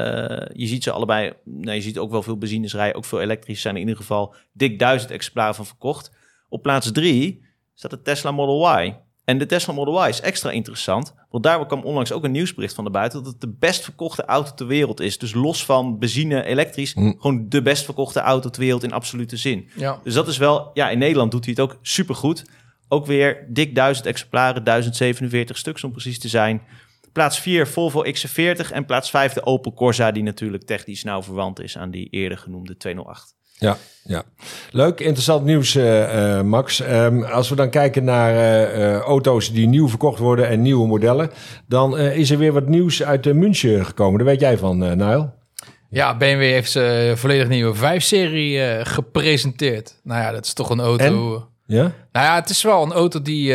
je 0.54 0.68
ziet 0.68 0.84
ze 0.84 0.92
allebei. 0.92 1.34
Nou, 1.44 1.76
je 1.76 1.82
ziet 1.82 1.98
ook 1.98 2.12
wel 2.12 2.24
veel 2.24 2.38
benzines 2.38 2.74
rijden, 2.74 2.96
ook 2.96 3.06
veel 3.06 3.22
elektrisch 3.22 3.62
zijn 3.62 3.76
in 3.76 3.82
ieder 3.82 3.98
geval 3.98 4.36
dik 4.54 4.80
duizend 4.80 5.12
exemplaren 5.12 5.56
van 5.56 5.66
verkocht. 5.66 6.12
Op 6.50 6.62
plaats 6.62 6.92
drie 6.92 7.46
staat 7.74 7.92
de 7.92 8.02
Tesla 8.02 8.32
Model 8.32 8.80
Y. 8.80 8.96
En 9.28 9.38
de 9.38 9.46
Tesla 9.46 9.74
Model 9.74 10.06
Y 10.06 10.10
is 10.10 10.22
extra 10.22 10.52
interessant, 10.52 11.14
want 11.30 11.44
daar 11.44 11.66
kwam 11.66 11.84
onlangs 11.84 12.12
ook 12.12 12.24
een 12.24 12.32
nieuwsbericht 12.32 12.74
van 12.74 12.84
naar 12.84 12.94
buiten 12.94 13.24
dat 13.24 13.32
het 13.32 13.42
de 13.42 13.56
best 13.60 13.84
verkochte 13.84 14.26
auto 14.26 14.54
ter 14.54 14.68
wereld 14.68 15.00
is. 15.00 15.18
Dus 15.18 15.34
los 15.34 15.66
van 15.66 16.00
benzine, 16.00 16.44
elektrisch, 16.44 16.94
hm. 16.94 17.14
gewoon 17.18 17.46
de 17.50 17.62
best 17.62 17.86
verkochte 17.86 18.20
auto 18.20 18.50
ter 18.50 18.62
wereld 18.62 18.84
in 18.84 18.92
absolute 18.92 19.38
zin. 19.38 19.70
Ja. 19.76 20.00
Dus 20.04 20.14
dat 20.14 20.28
is 20.28 20.38
wel, 20.38 20.70
ja, 20.74 20.90
in 20.90 20.98
Nederland 20.98 21.32
doet 21.32 21.46
hij 21.46 21.54
het 21.58 21.64
ook 21.64 21.80
supergoed. 21.82 22.46
Ook 22.88 23.06
weer 23.06 23.48
dik 23.50 23.76
duizend 23.76 24.08
exemplaren, 24.08 24.64
1047 24.64 25.58
stuks 25.58 25.84
om 25.84 25.92
precies 25.92 26.20
te 26.20 26.28
zijn. 26.28 26.62
Plaats 27.12 27.40
4 27.40 27.68
Volvo 27.68 28.04
XC40 28.04 28.72
en 28.72 28.86
plaats 28.86 29.10
5 29.10 29.34
de 29.34 29.46
Opel 29.46 29.74
Corsa, 29.74 30.12
die 30.12 30.24
natuurlijk 30.24 30.64
technisch 30.64 31.04
nauw 31.04 31.24
verwant 31.24 31.60
is 31.60 31.78
aan 31.78 31.92
die 31.92 32.10
eerder 32.10 32.38
genoemde 32.38 32.78
208. 32.78 33.37
Ja, 33.60 33.78
ja. 34.04 34.24
Leuk, 34.72 35.00
interessant 35.00 35.46
nieuws, 35.46 35.76
uh, 35.76 36.42
Max. 36.42 36.80
Um, 36.80 37.24
als 37.24 37.50
we 37.50 37.56
dan 37.56 37.70
kijken 37.70 38.04
naar 38.04 38.34
uh, 38.34 38.98
auto's 38.98 39.52
die 39.52 39.68
nieuw 39.68 39.90
verkocht 39.90 40.20
worden 40.20 40.48
en 40.48 40.62
nieuwe 40.62 40.88
modellen, 40.88 41.32
dan 41.68 41.98
is 41.98 42.32
er 42.32 42.38
weer 42.38 42.54
wat 42.54 42.68
nieuws 42.68 43.04
uit 43.04 43.34
München 43.34 43.86
gekomen. 43.86 44.18
Daar 44.18 44.28
weet 44.28 44.40
jij 44.40 44.58
van, 44.58 44.84
uh, 44.84 44.92
Niall? 44.92 45.30
Ja, 45.90 46.18
BMW 46.18 46.42
heeft 46.42 46.72
zijn 46.72 47.18
volledig 47.18 47.48
nieuwe 47.48 47.76
5-serie 47.76 48.86
gepresenteerd. 48.86 50.00
Nou 50.04 50.22
ja, 50.22 50.32
dat 50.32 50.46
is 50.46 50.54
toch 50.54 50.70
een 50.70 50.80
auto. 50.80 51.48
Ja? 51.66 51.92
Nou 52.12 52.26
ja, 52.26 52.36
het 52.36 52.50
is 52.50 52.64
wel 52.64 52.84
een 52.84 52.92
auto 52.92 53.22
die 53.22 53.54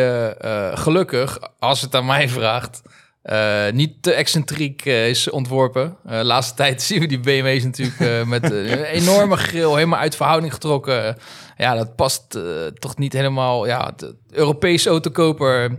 gelukkig, 0.75 1.39
als 1.59 1.81
het 1.81 1.95
aan 1.95 2.07
mij 2.07 2.29
vraagt, 2.29 2.83
uh, 3.25 3.71
niet 3.71 4.03
te 4.03 4.13
excentriek 4.13 4.85
uh, 4.85 5.09
is 5.09 5.31
ontworpen. 5.31 5.97
Uh, 6.07 6.21
laatste 6.23 6.55
tijd 6.63 6.83
zien 6.83 7.01
we 7.01 7.07
die 7.07 7.21
BMW's 7.21 7.65
natuurlijk 7.65 8.27
met 8.27 8.51
een 8.51 8.85
enorme 8.85 9.37
grill, 9.37 9.75
helemaal 9.75 9.99
uit 9.99 10.17
verhouding 10.17 10.53
getrokken. 10.53 11.17
ja, 11.57 11.75
dat 11.75 11.97
past 11.97 12.39
toch 12.79 12.97
niet 12.97 13.13
helemaal. 13.13 13.67
Ja, 13.67 13.93
de 13.97 14.17
Europese 14.31 14.89
autokoper 14.89 15.79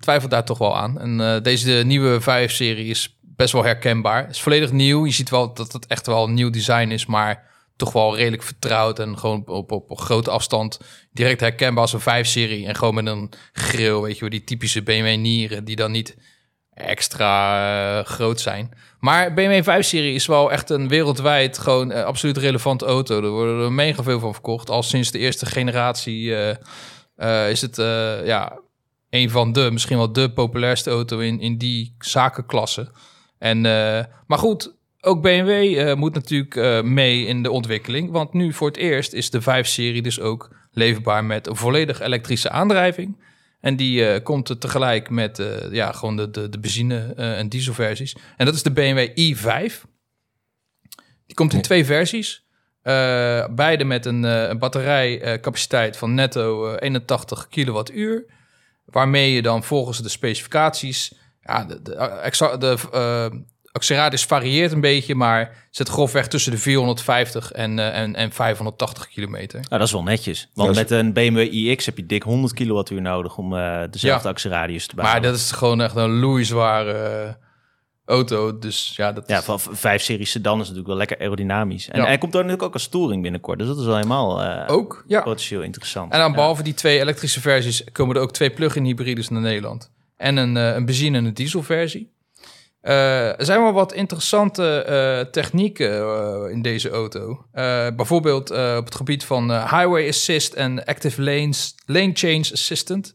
twijfelt 0.00 0.30
daar 0.30 0.44
toch 0.44 0.58
wel 0.58 0.76
aan. 0.76 1.00
En 1.00 1.42
deze 1.42 1.70
nieuwe 1.70 2.20
5-serie 2.20 2.86
is 2.86 3.16
best 3.20 3.52
wel 3.52 3.64
herkenbaar. 3.64 4.28
is 4.28 4.40
volledig 4.40 4.72
nieuw. 4.72 5.06
Je 5.06 5.12
ziet 5.12 5.30
wel 5.30 5.54
dat 5.54 5.72
het 5.72 5.86
echt 5.86 6.06
wel 6.06 6.24
een 6.24 6.34
nieuw 6.34 6.50
design 6.50 6.88
is, 6.88 7.06
maar 7.06 7.50
toch 7.76 7.92
wel 7.92 8.16
redelijk 8.16 8.42
vertrouwd 8.42 8.98
en 8.98 9.18
gewoon 9.18 9.42
op, 9.46 9.72
op, 9.72 9.90
op 9.90 10.00
grote 10.00 10.30
afstand 10.30 10.80
direct 11.12 11.40
herkenbaar 11.40 11.82
als 11.82 11.92
een 11.92 12.24
5-serie. 12.24 12.66
En 12.66 12.74
gewoon 12.74 12.94
met 12.94 13.06
een 13.06 13.32
grill, 13.52 14.00
weet 14.00 14.14
je 14.14 14.20
wel, 14.20 14.30
die 14.30 14.44
typische 14.44 14.82
BMW 14.82 15.16
nieren 15.16 15.64
die 15.64 15.76
dan 15.76 15.90
niet 15.90 16.16
extra 16.82 17.98
uh, 17.98 18.04
groot 18.04 18.40
zijn. 18.40 18.70
Maar 18.98 19.34
BMW 19.34 19.62
5-serie 19.62 20.14
is 20.14 20.26
wel 20.26 20.52
echt 20.52 20.70
een 20.70 20.88
wereldwijd 20.88 21.58
gewoon 21.58 21.90
uh, 21.90 22.04
absoluut 22.04 22.36
relevante 22.36 22.84
auto. 22.84 23.22
Er 23.22 23.30
worden 23.30 23.64
er 23.64 23.72
mega 23.72 24.02
veel 24.02 24.20
van 24.20 24.32
verkocht. 24.32 24.70
Al 24.70 24.82
sinds 24.82 25.10
de 25.10 25.18
eerste 25.18 25.46
generatie 25.46 26.22
uh, 27.16 27.50
is 27.50 27.60
het 27.60 27.76
ja, 28.24 28.58
een 29.10 29.30
van 29.30 29.52
de, 29.52 29.70
misschien 29.72 29.96
wel 29.96 30.12
de 30.12 30.32
populairste 30.32 30.90
auto 30.90 31.18
in, 31.18 31.40
in 31.40 31.58
die 31.58 31.94
zakenklasse. 31.98 32.90
En, 33.38 33.60
maar 34.26 34.38
goed, 34.38 34.74
ook 35.00 35.22
BMW 35.22 35.94
moet 35.94 36.14
natuurlijk 36.14 36.84
mee 36.84 37.26
in 37.26 37.42
de 37.42 37.50
ontwikkeling. 37.50 38.10
Want 38.10 38.32
nu 38.32 38.52
voor 38.52 38.68
het 38.68 38.76
eerst 38.76 39.12
is 39.12 39.30
de 39.30 39.42
5-serie 39.42 40.02
dus 40.02 40.20
ook 40.20 40.50
leefbaar 40.72 41.24
met 41.24 41.46
een 41.46 41.56
volledig 41.56 42.00
elektrische 42.00 42.50
aandrijving. 42.50 43.16
En 43.62 43.76
die 43.76 44.00
uh, 44.00 44.22
komt 44.22 44.60
tegelijk 44.60 45.10
met 45.10 45.38
uh, 45.38 45.72
ja, 45.72 45.92
gewoon 45.92 46.16
de, 46.16 46.30
de, 46.30 46.48
de 46.48 46.58
benzine- 46.58 47.14
uh, 47.16 47.38
en 47.38 47.48
dieselversies. 47.48 48.16
En 48.36 48.46
dat 48.46 48.54
is 48.54 48.62
de 48.62 48.72
BMW 48.72 49.08
i5. 49.08 49.80
Die 51.26 51.34
komt 51.34 51.52
in 51.52 51.62
twee 51.62 51.84
versies. 51.84 52.46
beide 53.50 53.84
met 53.84 54.06
een, 54.06 54.22
een 54.22 54.58
batterijcapaciteit 54.58 55.96
van 55.96 56.14
netto 56.14 56.74
81 56.74 57.48
kilowattuur. 57.48 58.24
Waarmee 58.84 59.32
je 59.32 59.42
dan 59.42 59.64
volgens 59.64 60.02
de 60.02 60.08
specificaties... 60.08 61.14
Ja, 61.40 61.64
de, 61.64 61.82
de, 61.82 62.56
de 62.58 62.76
actieradius 63.72 64.24
varieert 64.24 64.72
een 64.72 64.80
beetje, 64.80 65.14
maar 65.14 65.66
zit 65.70 65.88
grofweg 65.88 66.28
tussen 66.28 66.52
de 66.52 66.58
450 66.58 67.52
en, 67.52 67.78
uh, 67.78 67.98
en, 67.98 68.14
en 68.14 68.32
580 68.32 69.08
kilometer. 69.08 69.60
Nou, 69.60 69.68
dat 69.68 69.82
is 69.82 69.92
wel 69.92 70.02
netjes. 70.02 70.48
Want 70.54 70.74
met 70.74 70.90
een 70.90 71.12
BMW 71.12 71.38
iX 71.38 71.86
heb 71.86 71.96
je 71.96 72.06
dik 72.06 72.22
100 72.22 72.54
kilowattuur 72.54 73.00
nodig 73.00 73.36
om 73.36 73.52
uh, 73.52 73.80
dezelfde 73.90 74.28
ja. 74.28 74.34
actieradius 74.34 74.86
te 74.86 74.94
behalen. 74.94 75.20
Maar 75.20 75.30
dat 75.30 75.40
is 75.40 75.50
gewoon 75.50 75.80
echt 75.80 75.96
een 75.96 76.18
loeizware 76.18 77.24
uh, 77.26 77.34
auto. 78.04 78.58
Dus 78.58 78.92
ja, 78.96 79.12
dat 79.12 79.28
ja, 79.28 79.42
van 79.42 79.60
5 79.60 80.02
series 80.02 80.30
sedan 80.30 80.54
is 80.54 80.60
natuurlijk 80.60 80.88
wel 80.88 80.96
lekker 80.96 81.18
aerodynamisch. 81.18 81.88
En 81.88 82.00
ja. 82.00 82.06
hij 82.06 82.18
komt 82.18 82.32
daar 82.32 82.42
natuurlijk 82.42 82.68
ook 82.68 82.74
als 82.74 82.88
touring 82.88 83.22
binnenkort. 83.22 83.58
Dus 83.58 83.68
dat 83.68 83.78
is 83.78 83.84
wel 83.84 83.96
helemaal 83.96 84.66
ook, 84.68 85.04
ja. 85.06 85.20
potentieel 85.20 85.62
interessant. 85.62 86.12
En 86.12 86.18
dan 86.18 86.32
behalve 86.32 86.62
die 86.62 86.74
twee 86.74 87.00
elektrische 87.00 87.40
versies 87.40 87.84
komen 87.92 88.16
er 88.16 88.22
ook 88.22 88.32
twee 88.32 88.50
plug-in 88.50 88.84
hybrides 88.84 89.28
naar 89.28 89.40
Nederland. 89.40 89.90
En 90.16 90.36
een, 90.36 90.54
een 90.56 90.84
benzine- 90.84 91.18
en 91.18 91.24
een 91.24 91.34
dieselversie. 91.34 92.10
Uh, 92.82 93.38
er 93.38 93.44
zijn 93.44 93.62
wel 93.62 93.72
wat 93.72 93.92
interessante 93.92 94.86
uh, 94.88 95.30
technieken 95.30 95.90
uh, 95.90 96.50
in 96.50 96.62
deze 96.62 96.90
auto. 96.90 97.44
bijvoorbeeld 97.96 98.50
op 98.50 98.84
het 98.84 98.94
gebied 98.94 99.24
van 99.24 99.50
Highway 99.50 100.08
Assist 100.08 100.52
en 100.52 100.84
Active 100.84 101.22
Lanes, 101.22 101.74
Lane 101.86 102.10
Change 102.14 102.48
Assistant. 102.52 103.14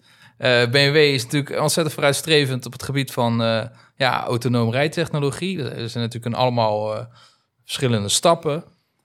BMW 0.71 0.95
is 0.95 1.23
natuurlijk 1.23 1.59
ontzettend 1.59 1.95
vooruitstrevend 1.95 2.65
op 2.65 2.71
het 2.71 2.83
gebied 2.83 3.11
van 3.11 3.37
ja, 3.95 4.23
autonoom 4.23 4.71
rijtechnologie. 4.71 5.63
Er 5.63 5.89
zijn 5.89 6.03
natuurlijk 6.03 6.25
een 6.25 6.41
allemaal 6.41 7.07
verschillende 7.63 8.09
stappen. 8.09 8.63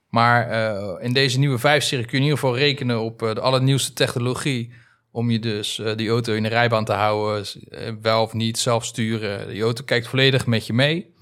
Maar 0.09 0.51
in 1.01 1.13
deze 1.13 1.39
nieuwe 1.39 1.59
5-serie 1.59 2.05
kun 2.05 2.17
je 2.17 2.17
in 2.17 2.23
ieder 2.23 2.37
geval 2.37 2.57
rekenen 2.57 2.99
op 2.99 3.19
de 3.19 3.41
allernieuwste 3.41 3.93
technologie 3.93 4.73
om 5.13 5.31
je 5.31 5.39
dus 5.39 5.77
uh, 5.77 5.95
die 5.95 6.09
auto 6.09 6.33
in 6.33 6.43
de 6.43 6.49
rijbaan 6.49 6.85
te 6.85 6.93
houden, 6.93 7.45
uh, 7.69 7.79
wel 8.01 8.21
of 8.21 8.33
niet 8.33 8.59
zelf 8.59 8.85
sturen. 8.85 9.47
Die 9.47 9.61
auto 9.61 9.83
kijkt 9.83 10.07
volledig 10.07 10.45
met 10.45 10.67
je 10.67 10.73
mee. 10.73 11.13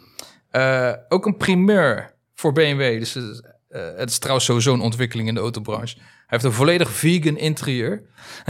Uh, 0.51 0.93
ook 1.09 1.25
een 1.25 1.37
primeur 1.37 2.13
voor 2.35 2.53
BMW. 2.53 2.99
Dus 2.99 3.13
het 3.95 4.09
is 4.09 4.17
trouwens 4.17 4.45
sowieso 4.45 4.73
een 4.73 4.81
ontwikkeling 4.81 5.27
in 5.27 5.33
de 5.33 5.39
autobranche. 5.39 5.95
Hij 5.97 6.05
heeft 6.27 6.43
een 6.43 6.51
volledig 6.51 6.89
vegan 6.89 7.37
interieur. 7.37 8.03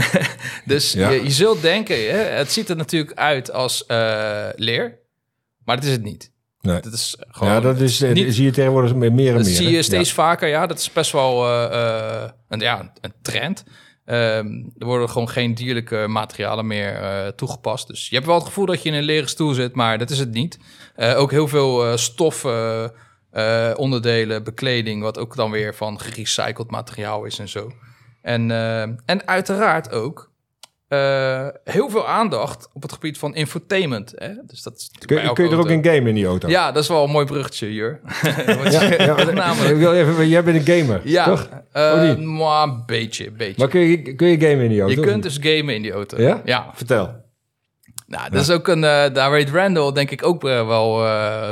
dus 0.65 0.91
ja. 0.91 1.09
je, 1.09 1.23
je, 1.23 1.31
zult 1.31 1.61
denken, 1.61 1.95
hè, 1.95 2.17
het 2.17 2.51
ziet 2.51 2.69
er 2.69 2.75
natuurlijk 2.75 3.17
uit 3.17 3.51
als 3.51 3.83
leer, 4.55 4.99
maar 5.65 5.75
dat 5.75 5.85
is 5.85 5.91
het 5.91 6.03
niet. 6.03 6.31
Nee. 6.61 6.79
Dat 6.79 6.93
is 6.93 7.15
gewoon, 7.19 7.53
ja, 7.53 7.59
dat 7.59 7.79
is, 7.79 7.99
niet, 7.99 8.33
zie 8.33 8.45
je 8.45 8.51
tegenwoordig 8.51 8.95
meer 8.95 9.09
en 9.09 9.15
meer. 9.15 9.33
Dat 9.33 9.45
zie 9.45 9.69
je 9.69 9.81
steeds 9.81 10.09
ja. 10.09 10.15
vaker, 10.15 10.47
ja. 10.47 10.67
Dat 10.67 10.79
is 10.79 10.91
best 10.91 11.11
wel 11.11 11.47
een, 12.47 12.59
ja, 12.59 12.91
een 13.01 13.13
trend. 13.21 13.63
Um, 14.11 14.73
er 14.77 14.85
worden 14.85 15.09
gewoon 15.09 15.29
geen 15.29 15.53
dierlijke 15.53 16.05
materialen 16.07 16.67
meer 16.67 17.01
uh, 17.01 17.27
toegepast. 17.27 17.87
Dus 17.87 18.09
je 18.09 18.15
hebt 18.15 18.27
wel 18.27 18.35
het 18.35 18.45
gevoel 18.45 18.65
dat 18.65 18.83
je 18.83 18.89
in 18.89 18.95
een 18.95 19.03
leren 19.03 19.29
stoel 19.29 19.53
zit, 19.53 19.75
maar 19.75 19.97
dat 19.97 20.09
is 20.09 20.19
het 20.19 20.31
niet. 20.31 20.59
Uh, 20.97 21.19
ook 21.19 21.31
heel 21.31 21.47
veel 21.47 21.87
uh, 21.87 21.95
stoffen, 21.95 22.93
onderdelen, 23.75 24.43
bekleding, 24.43 25.01
wat 25.01 25.17
ook 25.17 25.35
dan 25.35 25.51
weer 25.51 25.75
van 25.75 25.99
gerecycled 25.99 26.71
materiaal 26.71 27.23
is 27.23 27.39
en 27.39 27.49
zo. 27.49 27.71
En, 28.21 28.51
en 29.05 29.27
uiteraard 29.27 29.91
ook 29.91 30.30
uh, 30.93 31.47
heel 31.63 31.89
veel 31.89 32.07
aandacht 32.07 32.67
op 32.73 32.81
het 32.81 32.91
gebied 32.91 33.17
van 33.17 33.35
infotainment. 33.35 34.13
Hè? 34.15 34.29
Dus 34.45 34.61
dat 34.61 34.77
is 34.77 34.91
kun, 35.05 35.33
kun 35.33 35.43
je 35.43 35.51
er 35.51 35.59
ook 35.59 35.69
in 35.69 35.83
gamen 35.83 36.07
in 36.07 36.15
die 36.15 36.25
auto? 36.25 36.49
Ja, 36.49 36.71
dat 36.71 36.83
is 36.83 36.89
wel 36.89 37.03
een 37.03 37.09
mooi 37.09 37.25
bruggetje 37.25 37.67
hier. 37.67 37.99
ja, 38.71 38.83
ja, 38.83 39.23
namelijk... 39.31 39.77
wil 39.77 39.93
even, 39.93 40.27
jij 40.27 40.43
bent 40.43 40.67
een 40.67 40.79
gamer, 40.79 41.01
ja, 41.03 41.25
toch? 41.25 41.49
Uh, 41.73 42.15
maar 42.17 42.63
een 42.63 42.83
beetje, 42.85 43.31
beetje. 43.31 43.55
Maar 43.57 43.67
kun 43.67 43.79
je, 43.79 44.15
kun 44.15 44.27
je 44.27 44.39
gamen 44.39 44.63
in 44.63 44.69
die 44.69 44.81
auto? 44.81 45.01
Je 45.01 45.07
kunt 45.07 45.23
dus 45.23 45.37
gamen 45.41 45.75
in 45.75 45.81
die 45.81 45.91
auto. 45.91 46.21
Ja? 46.21 46.41
Ja. 46.45 46.71
Vertel. 46.73 47.19
Nou, 48.07 48.29
dat 48.29 48.41
is 48.41 48.49
ook 48.49 48.67
een... 48.67 48.83
Uh, 48.83 49.05
daar 49.13 49.31
weet 49.31 49.49
Randall 49.49 49.91
denk 49.91 50.11
ik 50.11 50.25
ook 50.25 50.41
wel 50.41 50.97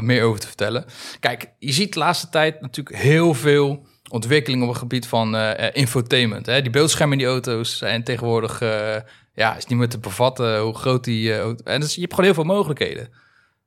meer 0.02 0.24
over 0.24 0.40
te 0.40 0.48
vertellen. 0.48 0.86
Kijk, 1.20 1.52
je 1.60 1.72
ziet 1.74 1.94
de 1.94 2.00
laatste 2.00 2.30
tijd 2.30 2.62
natuurlijk 2.62 2.96
heel 2.96 3.34
veel 3.34 3.86
ontwikkeling 4.10 4.62
op 4.62 4.70
het 4.70 4.78
gebied 4.78 5.08
van 5.08 5.36
infotainment. 5.74 6.46
Hè? 6.46 6.62
Die 6.62 6.72
beeldschermen 6.72 7.18
in 7.18 7.24
die 7.24 7.34
auto's 7.34 7.78
zijn 7.78 8.04
tegenwoordig 8.04 8.62
ja, 9.40 9.58
is 9.58 9.66
niet 9.66 9.78
meer 9.78 9.90
te 9.90 10.00
bevatten 10.00 10.60
hoe 10.60 10.76
groot 10.76 11.04
die 11.04 11.30
uh, 11.30 11.40
auto... 11.40 11.64
En 11.64 11.80
dus 11.80 11.96
je 11.96 12.02
hebt 12.02 12.14
gewoon 12.14 12.26
heel 12.26 12.44
veel 12.44 12.54
mogelijkheden. 12.54 13.10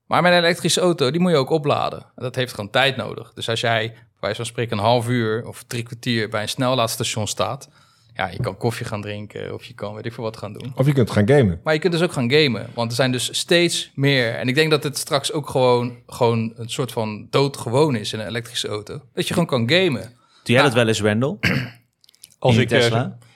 Maar 0.06 0.22
met 0.22 0.32
een 0.32 0.38
elektrische 0.38 0.80
auto, 0.80 1.10
die 1.10 1.20
moet 1.20 1.30
je 1.30 1.36
ook 1.36 1.50
opladen. 1.50 2.06
Dat 2.14 2.34
heeft 2.34 2.54
gewoon 2.54 2.70
tijd 2.70 2.96
nodig. 2.96 3.32
Dus 3.34 3.48
als 3.48 3.60
jij, 3.60 3.94
bij 4.20 4.34
zo'n 4.34 4.44
spreken, 4.44 4.78
een 4.78 4.84
half 4.84 5.08
uur 5.08 5.46
of 5.46 5.62
drie 5.66 5.82
kwartier 5.82 6.28
bij 6.28 6.42
een 6.42 6.48
snellaadstation 6.48 7.26
staat... 7.26 7.68
Ja, 8.14 8.28
je 8.28 8.40
kan 8.40 8.56
koffie 8.56 8.86
gaan 8.86 9.00
drinken 9.00 9.54
of 9.54 9.64
je 9.64 9.74
kan 9.74 9.94
weet 9.94 10.06
ik 10.06 10.12
veel 10.12 10.24
wat 10.24 10.36
gaan 10.36 10.52
doen. 10.52 10.72
Of 10.74 10.86
je 10.86 10.92
kunt 10.92 11.10
gaan 11.10 11.28
gamen. 11.28 11.60
Maar 11.64 11.74
je 11.74 11.80
kunt 11.80 11.92
dus 11.92 12.02
ook 12.02 12.12
gaan 12.12 12.30
gamen. 12.30 12.66
Want 12.74 12.90
er 12.90 12.96
zijn 12.96 13.12
dus 13.12 13.38
steeds 13.38 13.90
meer... 13.94 14.34
En 14.34 14.48
ik 14.48 14.54
denk 14.54 14.70
dat 14.70 14.82
het 14.82 14.98
straks 14.98 15.32
ook 15.32 15.48
gewoon, 15.48 15.96
gewoon 16.06 16.52
een 16.56 16.70
soort 16.70 16.92
van 16.92 17.26
doodgewoon 17.30 17.94
is 17.94 18.12
in 18.12 18.20
een 18.20 18.26
elektrische 18.26 18.68
auto. 18.68 19.00
Dat 19.12 19.28
je 19.28 19.34
gewoon 19.34 19.48
kan 19.48 19.70
gamen. 19.70 20.02
Doe 20.02 20.10
jij 20.42 20.54
nou, 20.54 20.66
dat 20.66 20.74
wel 20.74 20.88
eens, 20.88 21.02
Randall? 21.02 21.36
Als 22.38 22.56
ik 22.56 22.68
Tesla? 22.68 23.04
Uh, 23.04 23.30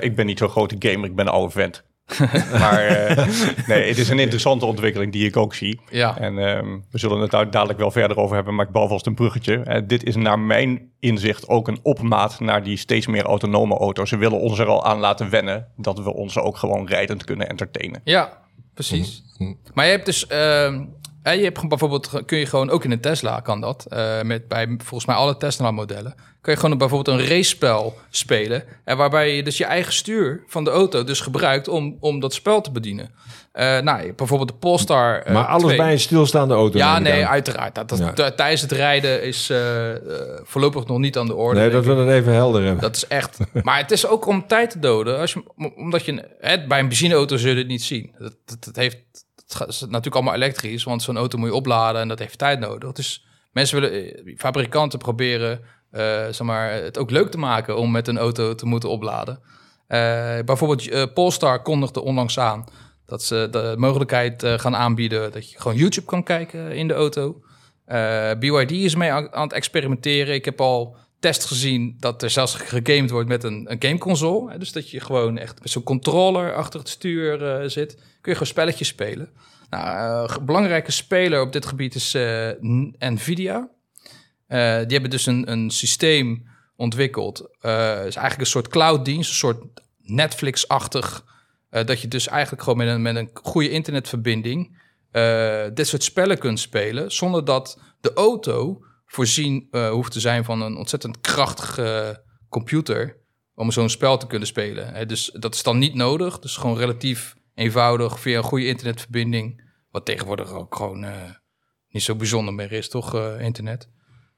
ik 0.00 0.16
ben 0.16 0.26
niet 0.26 0.38
zo'n 0.38 0.48
grote 0.48 0.76
gamer, 0.78 1.08
ik 1.08 1.14
ben 1.14 1.26
een 1.26 1.32
oude 1.32 1.52
vent. 1.52 1.84
maar 2.62 3.10
uh, 3.10 3.26
nee, 3.66 3.88
het 3.88 3.98
is 3.98 4.08
een 4.08 4.18
interessante 4.18 4.64
ontwikkeling 4.64 5.12
die 5.12 5.26
ik 5.26 5.36
ook 5.36 5.54
zie. 5.54 5.80
Ja. 5.90 6.18
En 6.18 6.38
um, 6.38 6.84
we 6.90 6.98
zullen 6.98 7.20
het 7.20 7.30
daar 7.30 7.50
dadelijk 7.50 7.78
wel 7.78 7.90
verder 7.90 8.16
over 8.16 8.34
hebben, 8.34 8.54
maar 8.54 8.66
ik 8.66 8.72
bouw 8.72 8.88
vast 8.88 9.06
een 9.06 9.14
bruggetje. 9.14 9.62
Uh, 9.66 9.76
dit 9.86 10.04
is 10.04 10.16
naar 10.16 10.38
mijn 10.38 10.90
inzicht 11.00 11.48
ook 11.48 11.68
een 11.68 11.78
opmaat 11.82 12.40
naar 12.40 12.62
die 12.62 12.76
steeds 12.76 13.06
meer 13.06 13.24
autonome 13.24 13.78
auto's. 13.78 14.08
Ze 14.08 14.16
willen 14.16 14.38
ons 14.38 14.58
er 14.58 14.66
al 14.66 14.84
aan 14.84 14.98
laten 14.98 15.30
wennen 15.30 15.66
dat 15.76 15.98
we 15.98 16.14
ons 16.14 16.38
ook 16.38 16.56
gewoon 16.56 16.86
rijdend 16.86 17.24
kunnen 17.24 17.48
entertainen. 17.48 18.00
Ja, 18.04 18.38
precies. 18.74 19.22
Mm 19.38 19.46
-hmm. 19.46 19.58
Maar 19.74 19.84
je 19.84 19.90
hebt 19.90 20.06
dus... 20.06 20.26
Uh, 20.32 20.80
En 21.22 21.36
je 21.36 21.42
hebt 21.42 21.54
gewoon 21.54 21.68
bijvoorbeeld, 21.78 22.22
kun 22.26 22.38
je 22.38 22.46
gewoon 22.46 22.70
ook 22.70 22.84
in 22.84 22.90
een 22.90 23.00
Tesla 23.00 23.40
kan 23.40 23.60
dat. 23.60 23.86
eh, 23.88 24.22
met 24.22 24.48
bij 24.48 24.66
volgens 24.78 25.06
mij 25.06 25.16
alle 25.16 25.36
Tesla 25.36 25.70
modellen. 25.70 26.14
Kun 26.40 26.52
je 26.52 26.58
gewoon 26.58 26.78
bijvoorbeeld 26.78 27.18
een 27.20 27.26
race-spel 27.26 27.98
spelen. 28.10 28.64
En 28.84 28.96
waarbij 28.96 29.36
je 29.36 29.42
dus 29.42 29.56
je 29.56 29.64
eigen 29.64 29.92
stuur 29.92 30.42
van 30.46 30.64
de 30.64 30.70
auto 30.70 31.04
dus 31.04 31.20
gebruikt 31.20 31.68
om, 31.68 31.96
om 32.00 32.20
dat 32.20 32.34
spel 32.34 32.60
te 32.60 32.70
bedienen. 32.70 33.10
Eh, 33.52 33.78
nou, 33.80 34.12
bijvoorbeeld 34.12 34.48
de 34.50 34.54
Polestar. 34.56 35.18
eh, 35.22 35.32
maar 35.34 35.44
alles 35.44 35.64
2. 35.64 35.76
bij 35.76 35.92
een 35.92 36.00
stilstaande 36.00 36.54
auto. 36.54 36.78
Ja, 36.78 36.98
nee, 36.98 37.26
uiteraard. 37.26 37.74
Dat, 37.74 37.88
dat, 37.88 37.98
Ja. 37.98 38.12
t- 38.12 38.36
Tijdens 38.36 38.60
het 38.60 38.72
rijden 38.72 39.22
is 39.22 39.50
eh, 39.50 39.90
eh, 39.90 40.00
voorlopig 40.42 40.86
nog 40.86 40.98
niet 40.98 41.18
aan 41.18 41.26
de 41.26 41.34
orde. 41.34 41.60
Nee, 41.60 41.70
dat 41.70 41.84
we 41.84 41.94
dat 41.94 42.08
even 42.08 42.32
helder 42.32 42.62
hebben. 42.62 42.80
Dat 42.82 42.96
is 42.96 43.06
echt. 43.06 43.38
Maar 43.62 43.78
het 43.78 43.90
is 43.90 44.06
ook 44.06 44.26
om 44.26 44.46
tijd 44.46 44.70
te 44.70 44.78
doden. 44.78 45.18
Als 45.18 45.32
je, 45.32 45.42
omdat 45.76 46.04
je 46.04 46.24
hè, 46.40 46.66
bij 46.66 46.78
een 46.78 46.88
benzineauto 46.88 47.36
zul 47.36 47.50
je 47.52 47.56
het 47.58 47.66
niet 47.66 47.82
zien. 47.82 48.14
Dat, 48.18 48.34
dat, 48.44 48.64
dat 48.64 48.76
heeft, 48.76 48.96
het 49.58 49.68
is 49.68 49.80
natuurlijk 49.80 50.14
allemaal 50.14 50.34
elektrisch, 50.34 50.84
want 50.84 51.02
zo'n 51.02 51.16
auto 51.16 51.38
moet 51.38 51.48
je 51.48 51.54
opladen 51.54 52.00
en 52.00 52.08
dat 52.08 52.18
heeft 52.18 52.38
tijd 52.38 52.58
nodig. 52.58 52.92
Dus 52.92 53.24
mensen 53.52 53.80
willen, 53.80 54.14
eh, 54.24 54.36
fabrikanten 54.36 54.98
proberen, 54.98 55.60
eh, 55.90 56.02
zeg 56.02 56.42
maar, 56.42 56.72
het 56.72 56.98
ook 56.98 57.10
leuk 57.10 57.30
te 57.30 57.38
maken 57.38 57.76
om 57.76 57.90
met 57.90 58.08
een 58.08 58.18
auto 58.18 58.54
te 58.54 58.66
moeten 58.66 58.88
opladen. 58.88 59.40
Eh, 59.86 60.38
bijvoorbeeld 60.44 61.14
Polestar 61.14 61.62
kondigde 61.62 62.00
onlangs 62.00 62.38
aan 62.38 62.64
dat 63.06 63.22
ze 63.22 63.48
de 63.50 63.74
mogelijkheid 63.78 64.44
gaan 64.46 64.76
aanbieden 64.76 65.32
dat 65.32 65.50
je 65.50 65.60
gewoon 65.60 65.76
YouTube 65.76 66.06
kan 66.06 66.22
kijken 66.22 66.72
in 66.72 66.88
de 66.88 66.94
auto. 66.94 67.42
BYD 68.38 68.70
is 68.70 68.94
mee 68.94 69.12
aan 69.12 69.42
het 69.42 69.52
experimenteren. 69.52 70.34
Ik 70.34 70.44
heb 70.44 70.60
al 70.60 70.96
test 71.20 71.44
gezien 71.44 71.96
dat 71.98 72.22
er 72.22 72.30
zelfs 72.30 72.54
gegamed 72.54 73.10
wordt 73.10 73.28
met 73.28 73.44
een, 73.44 73.70
een 73.70 73.82
gameconsole. 73.82 74.58
Dus 74.58 74.72
dat 74.72 74.90
je 74.90 75.00
gewoon 75.00 75.38
echt 75.38 75.60
met 75.60 75.70
zo'n 75.70 75.82
controller 75.82 76.54
achter 76.54 76.80
het 76.80 76.88
stuur 76.88 77.44
eh, 77.44 77.68
zit. 77.68 77.94
Kun 77.94 78.04
je 78.20 78.32
gewoon 78.32 78.46
spelletjes 78.46 78.88
spelen. 78.88 79.28
Nou, 79.70 80.28
eh, 80.28 80.36
belangrijke 80.38 80.90
speler 80.90 81.40
op 81.40 81.52
dit 81.52 81.66
gebied 81.66 81.94
is 81.94 82.14
eh, 82.14 82.50
Nvidia. 82.98 83.68
Die 84.48 84.58
hebben 84.96 85.10
dus 85.10 85.26
een, 85.26 85.50
een 85.50 85.70
systeem 85.70 86.48
ontwikkeld. 86.76 87.40
Is 87.60 87.68
eigenlijk 88.16 88.40
een 88.40 88.46
soort 88.46 88.68
clouddienst, 88.68 89.30
een 89.30 89.36
soort 89.36 89.62
Netflix-achtig. 90.02 91.24
dat 91.70 92.00
je 92.00 92.08
dus 92.08 92.28
eigenlijk 92.28 92.62
gewoon 92.62 92.78
met 92.78 92.88
een, 92.88 93.02
met 93.02 93.16
een 93.16 93.30
goede 93.32 93.70
internetverbinding 93.70 94.78
dit 95.74 95.86
soort 95.88 96.02
spellen 96.02 96.38
kunt 96.38 96.60
spelen. 96.60 97.12
Zonder 97.12 97.44
dat 97.44 97.78
de 98.00 98.12
auto 98.12 98.84
voorzien 99.10 99.68
eh, 99.70 99.90
hoeft 99.90 100.12
te 100.12 100.20
zijn 100.20 100.44
van 100.44 100.62
een 100.62 100.76
ontzettend 100.76 101.20
krachtige 101.20 102.22
computer. 102.48 103.18
Om 103.54 103.70
zo'n 103.70 103.88
spel 103.88 104.16
te 104.16 104.26
kunnen 104.26 104.48
spelen. 104.48 105.08
Dus 105.08 105.30
dat 105.32 105.54
is 105.54 105.62
dan 105.62 105.78
niet 105.78 105.94
nodig. 105.94 106.38
Dus 106.38 106.56
gewoon 106.56 106.76
relatief 106.76 107.34
eenvoudig 107.54 108.20
via 108.20 108.36
een 108.36 108.44
goede 108.44 108.66
internetverbinding. 108.66 109.68
Wat 109.90 110.04
tegenwoordig 110.04 110.52
ook 110.52 110.74
gewoon 110.74 111.04
eh, 111.04 111.12
niet 111.88 112.02
zo 112.02 112.14
bijzonder 112.14 112.54
meer 112.54 112.72
is, 112.72 112.88
toch? 112.88 113.14
eh, 113.14 113.40
internet. 113.40 113.88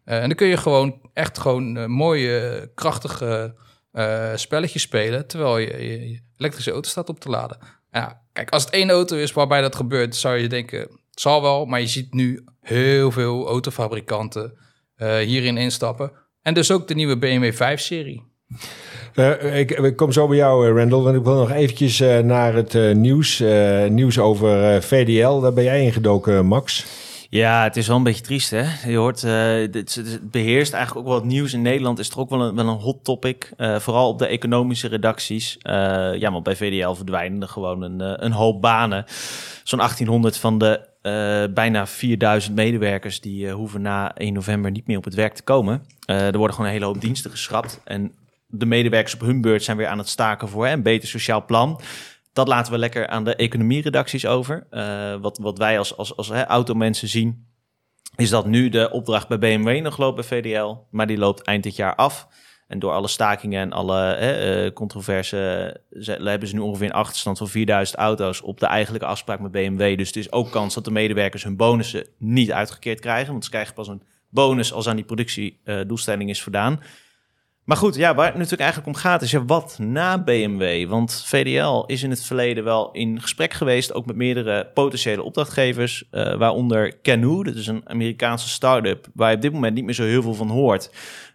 En 0.04 0.28
dan 0.28 0.36
kun 0.36 0.46
je 0.46 0.56
gewoon 0.56 1.10
echt 1.12 1.38
gewoon 1.38 1.90
mooie, 1.90 2.70
krachtige 2.74 3.54
spelletjes 4.34 4.82
spelen. 4.82 5.26
Terwijl 5.26 5.58
je, 5.58 5.82
je, 5.82 6.10
je 6.10 6.20
elektrische 6.36 6.70
auto 6.70 6.88
staat 6.88 7.08
op 7.08 7.20
te 7.20 7.28
laden. 7.28 7.58
Ja, 7.90 8.22
kijk, 8.32 8.50
als 8.50 8.64
het 8.64 8.72
één 8.72 8.90
auto 8.90 9.16
is 9.16 9.32
waarbij 9.32 9.60
dat 9.60 9.76
gebeurt, 9.76 10.16
zou 10.16 10.36
je 10.38 10.48
denken, 10.48 11.01
zal 11.14 11.42
wel. 11.42 11.64
Maar 11.66 11.80
je 11.80 11.86
ziet 11.86 12.14
nu 12.14 12.44
heel 12.60 13.10
veel 13.10 13.46
autofabrikanten 13.48 14.52
eh, 14.96 15.16
hierin 15.16 15.56
instappen. 15.56 16.12
En 16.42 16.54
dus 16.54 16.70
ook 16.70 16.88
de 16.88 16.94
nieuwe 16.94 17.18
BMW 17.18 17.52
5-serie. 17.54 18.22
Eh, 19.14 19.58
ik, 19.58 19.70
ik 19.70 19.96
kom 19.96 20.12
zo 20.12 20.28
bij 20.28 20.36
jou, 20.36 20.68
eh, 20.68 20.76
Randall, 20.76 21.00
want 21.00 21.16
ik 21.16 21.24
wil 21.24 21.34
nog 21.34 21.50
eventjes 21.50 22.00
eh, 22.00 22.18
naar 22.18 22.54
het 22.54 22.74
eh, 22.74 22.94
nieuws. 22.94 23.40
eh, 23.40 23.86
nieuws 23.86 24.18
over 24.18 24.74
eh, 24.74 24.80
VDL. 24.80 25.40
Daar 25.40 25.52
ben 25.52 25.64
jij 25.64 25.82
ingedoken, 25.82 26.46
Max. 26.46 26.84
Ja, 27.30 27.62
het 27.62 27.76
is 27.76 27.86
wel 27.86 27.96
een 27.96 28.02
beetje 28.02 28.22
triest, 28.22 28.50
hè? 28.50 28.64
Je 28.90 28.96
hoort, 28.96 29.24
eh, 29.24 29.70
dit, 29.70 29.94
het 29.94 30.30
beheerst 30.30 30.72
eigenlijk 30.72 31.06
ook 31.06 31.12
wel 31.12 31.20
het 31.22 31.30
nieuws 31.32 31.52
in 31.52 31.62
Nederland. 31.62 31.98
Is 31.98 32.10
er 32.10 32.18
ook 32.18 32.30
wel 32.30 32.40
een, 32.40 32.54
wel 32.54 32.66
een 32.68 32.78
hot 32.80 33.04
topic. 33.04 33.52
eh, 33.56 33.78
vooral 33.78 34.08
op 34.08 34.18
de 34.18 34.26
economische 34.26 34.88
redacties. 34.88 35.58
Eh, 35.58 35.72
ja, 36.18 36.32
want 36.32 36.44
bij 36.44 36.56
VDL 36.56 36.92
verdwijnen 36.92 37.42
er 37.42 37.48
gewoon 37.48 37.82
een, 37.82 38.24
een 38.24 38.32
hoop 38.32 38.60
banen. 38.62 39.04
Zo'n 39.64 39.78
1800 39.78 40.36
van 40.36 40.58
de 40.58 40.90
eh, 41.02 41.44
bijna 41.54 41.86
4000 41.86 42.54
medewerkers... 42.54 43.20
die 43.20 43.48
eh, 43.48 43.54
hoeven 43.54 43.82
na 43.82 44.14
1 44.14 44.32
november 44.32 44.70
niet 44.70 44.86
meer 44.86 44.96
op 44.96 45.04
het 45.04 45.14
werk 45.14 45.34
te 45.34 45.42
komen. 45.42 45.86
Eh, 46.06 46.26
er 46.26 46.36
worden 46.36 46.50
gewoon 46.56 46.66
een 46.66 46.76
hele 46.76 46.84
hoop 46.86 47.00
diensten 47.00 47.30
geschrapt. 47.30 47.80
En 47.84 48.12
de 48.46 48.66
medewerkers 48.66 49.14
op 49.14 49.20
hun 49.20 49.40
beurt 49.40 49.62
zijn 49.62 49.76
weer 49.76 49.86
aan 49.86 49.98
het 49.98 50.08
staken 50.08 50.48
voor 50.48 50.66
een 50.66 50.82
beter 50.82 51.08
sociaal 51.08 51.44
plan. 51.44 51.80
Dat 52.32 52.48
laten 52.48 52.72
we 52.72 52.78
lekker 52.78 53.06
aan 53.08 53.24
de 53.24 53.34
economieredacties 53.34 54.26
over. 54.26 54.66
Wat, 55.20 55.38
wat 55.38 55.58
wij 55.58 55.78
als, 55.78 55.96
als, 55.96 56.16
als 56.16 56.28
hè, 56.28 56.46
automensen 56.46 57.08
zien, 57.08 57.46
is 58.16 58.30
dat 58.30 58.46
nu 58.46 58.68
de 58.68 58.90
opdracht 58.90 59.28
bij 59.28 59.38
BMW 59.38 59.82
nog 59.82 59.98
loopt 59.98 60.14
bij 60.14 60.24
VDL, 60.24 60.76
maar 60.90 61.06
die 61.06 61.18
loopt 61.18 61.42
eind 61.42 61.62
dit 61.62 61.76
jaar 61.76 61.94
af. 61.94 62.28
En 62.72 62.78
door 62.78 62.92
alle 62.92 63.08
stakingen 63.08 63.60
en 63.60 63.72
alle 63.72 64.12
eh, 64.12 64.72
controverse 64.72 65.36
hebben 66.06 66.48
ze 66.48 66.54
nu 66.54 66.60
ongeveer 66.60 66.86
een 66.86 66.92
achterstand 66.92 67.38
van 67.38 67.48
4000 67.48 67.98
auto's 67.98 68.40
op 68.40 68.60
de 68.60 68.66
eigenlijke 68.66 69.06
afspraak 69.06 69.40
met 69.40 69.52
BMW. 69.52 69.98
Dus 69.98 70.06
het 70.06 70.16
is 70.16 70.32
ook 70.32 70.50
kans 70.50 70.74
dat 70.74 70.84
de 70.84 70.90
medewerkers 70.90 71.44
hun 71.44 71.56
bonussen 71.56 72.06
niet 72.18 72.52
uitgekeerd 72.52 73.00
krijgen, 73.00 73.32
want 73.32 73.44
ze 73.44 73.50
krijgen 73.50 73.74
pas 73.74 73.88
een 73.88 74.02
bonus 74.28 74.72
als 74.72 74.88
aan 74.88 74.96
die 74.96 75.04
productiedoelstelling 75.04 76.30
is 76.30 76.42
voldaan. 76.42 76.80
Maar 77.64 77.76
goed, 77.76 77.94
ja, 77.94 78.14
waar 78.14 78.26
het 78.26 78.34
natuurlijk 78.34 78.60
eigenlijk 78.60 78.96
om 78.96 79.02
gaat 79.02 79.22
is 79.22 79.30
ja, 79.30 79.44
wat 79.44 79.78
na 79.78 80.22
BMW? 80.22 80.88
Want 80.88 81.22
VDL 81.26 81.84
is 81.86 82.02
in 82.02 82.10
het 82.10 82.24
verleden 82.24 82.64
wel 82.64 82.90
in 82.92 83.20
gesprek 83.20 83.52
geweest, 83.52 83.94
ook 83.94 84.06
met 84.06 84.16
meerdere 84.16 84.70
potentiële 84.74 85.22
opdrachtgevers, 85.22 86.08
eh, 86.10 86.34
waaronder 86.34 87.00
Canoe, 87.02 87.44
dat 87.44 87.54
is 87.54 87.66
een 87.66 87.82
Amerikaanse 87.84 88.48
start-up, 88.48 89.06
waar 89.14 89.30
je 89.30 89.36
op 89.36 89.42
dit 89.42 89.52
moment 89.52 89.74
niet 89.74 89.84
meer 89.84 89.94
zo 89.94 90.04
heel 90.04 90.22
veel 90.22 90.34
van 90.34 90.48
hoort. 90.48 90.90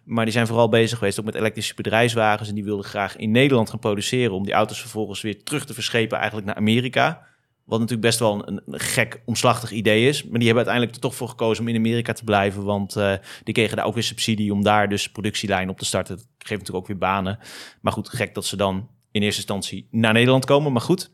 Maar 0.08 0.24
die 0.24 0.32
zijn 0.34 0.46
vooral 0.46 0.68
bezig 0.68 0.98
geweest 0.98 1.18
ook 1.18 1.24
met 1.24 1.34
elektrische 1.34 1.74
bedrijfswagens 1.74 2.48
en 2.48 2.54
die 2.54 2.64
wilden 2.64 2.84
graag 2.84 3.16
in 3.16 3.30
Nederland 3.30 3.70
gaan 3.70 3.78
produceren 3.78 4.34
om 4.34 4.44
die 4.44 4.52
auto's 4.54 4.80
vervolgens 4.80 5.20
weer 5.20 5.42
terug 5.42 5.66
te 5.66 5.74
verschepen 5.74 6.16
eigenlijk 6.16 6.46
naar 6.46 6.56
Amerika. 6.56 7.26
Wat 7.64 7.78
natuurlijk 7.78 8.06
best 8.06 8.18
wel 8.18 8.48
een, 8.48 8.62
een 8.66 8.80
gek, 8.80 9.22
omslachtig 9.24 9.70
idee 9.70 10.08
is. 10.08 10.22
Maar 10.22 10.38
die 10.38 10.46
hebben 10.46 10.66
uiteindelijk 10.66 10.94
er 10.94 11.00
toch 11.00 11.14
voor 11.14 11.28
gekozen 11.28 11.62
om 11.64 11.68
in 11.68 11.76
Amerika 11.76 12.12
te 12.12 12.24
blijven. 12.24 12.64
Want 12.64 12.96
eh, 12.96 13.12
die 13.44 13.54
kregen 13.54 13.76
daar 13.76 13.86
ook 13.86 13.94
weer 13.94 14.02
subsidie 14.02 14.52
om 14.52 14.62
daar 14.62 14.88
dus 14.88 15.10
productielijn 15.10 15.68
op 15.68 15.78
te 15.78 15.84
starten. 15.84 16.16
Dat 16.16 16.24
geeft 16.38 16.50
natuurlijk 16.60 16.78
ook 16.78 16.86
weer 16.86 16.98
banen. 16.98 17.38
Maar 17.80 17.92
goed, 17.92 18.08
gek 18.08 18.34
dat 18.34 18.44
ze 18.44 18.56
dan 18.56 18.88
in 19.10 19.22
eerste 19.22 19.40
instantie 19.40 19.88
naar 19.90 20.12
Nederland 20.12 20.44
komen. 20.44 20.72
Maar 20.72 20.82
goed. 20.82 21.10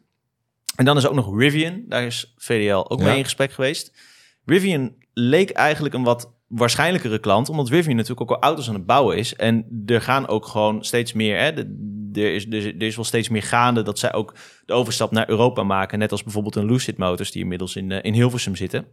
En 0.77 0.85
dan 0.85 0.97
is 0.97 1.07
ook 1.07 1.15
nog 1.15 1.39
Rivian. 1.39 1.83
Daar 1.89 2.05
is 2.05 2.35
VDL 2.37 2.85
ook 2.89 2.99
Ja. 2.99 3.05
mee 3.05 3.17
in 3.17 3.25
gesprek 3.25 3.53
geweest. 3.53 3.93
Rivian 4.45 4.95
leek 5.13 5.51
eigenlijk 5.51 5.95
een 5.95 6.03
wat 6.03 6.33
waarschijnlijkere 6.57 7.19
klant, 7.19 7.49
omdat 7.49 7.69
Rivian 7.69 7.97
natuurlijk 7.97 8.31
ook 8.31 8.37
al 8.37 8.49
auto's 8.49 8.69
aan 8.69 8.75
het 8.75 8.87
bouwen 8.87 9.17
is. 9.17 9.37
En 9.37 9.83
er 9.87 10.01
gaan 10.01 10.29
ook 10.29 10.47
gewoon 10.47 10.85
steeds 10.85 11.13
meer, 11.13 11.39
hè, 11.39 11.45
er, 11.51 11.67
er, 12.13 12.35
is- 12.35 12.47
er 12.47 12.83
is 12.83 12.97
wel 12.97 13.05
steeds 13.05 13.29
meer 13.29 13.43
gaande 13.43 13.83
dat 13.83 13.99
zij 13.99 14.13
ook 14.13 14.35
de 14.67 14.73
overstap 14.73 15.11
naar 15.11 15.29
Europa 15.29 15.63
maken. 15.63 15.99
Net 15.99 16.11
als 16.13 16.23
bijvoorbeeld 16.23 16.57
een 16.57 16.67
Lucid 16.67 16.97
Motors, 16.99 17.31
die 17.31 17.43
inmiddels 17.43 17.77
in, 17.77 17.91
eh, 17.91 17.99
in 18.03 18.13
Hilversum 18.13 18.57
zitten. 18.57 18.87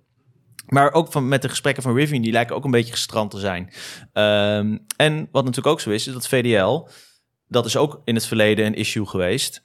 Maar 0.66 0.94
ook 0.94 1.12
van, 1.12 1.28
met 1.28 1.42
de 1.42 1.50
gesprekken 1.50 1.84
van 1.84 1.96
Rivian, 1.96 2.22
die 2.22 2.32
lijken 2.32 2.56
ook 2.56 2.66
een 2.66 2.72
beetje 2.72 2.92
gestrand 2.92 3.32
te 3.32 3.40
zijn. 3.40 3.74
Ehm, 4.14 4.78
en 4.98 5.28
wat 5.32 5.44
natuurlijk 5.46 5.74
ook 5.74 5.82
zo 5.82 5.90
is, 5.90 6.08
is 6.08 6.14
dat 6.14 6.28
VDL, 6.28 6.88
dat 7.48 7.66
is 7.66 7.78
ook 7.78 8.02
in 8.04 8.16
het 8.16 8.26
verleden 8.26 8.66
een 8.66 8.74
issue 8.76 9.06
geweest, 9.06 9.62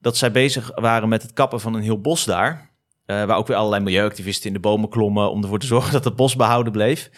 dat 0.00 0.16
zij 0.16 0.30
bezig 0.32 0.70
waren 0.74 1.08
met 1.08 1.22
het 1.22 1.32
kappen 1.32 1.60
van 1.60 1.74
een 1.74 1.82
heel 1.82 2.00
bos 2.00 2.24
daar. 2.24 2.73
Eh, 3.06 3.24
waar 3.24 3.36
ook 3.36 3.46
weer 3.46 3.56
allerlei 3.56 3.82
milieuactivisten 3.82 4.46
in 4.46 4.52
de 4.52 4.60
bomen 4.60 4.88
klommen 4.88 5.30
om 5.30 5.42
ervoor 5.42 5.58
te 5.58 5.66
zorgen 5.66 5.92
dat 5.92 6.04
het 6.04 6.16
bos 6.16 6.36
behouden 6.36 6.72
bleef. 6.72 7.10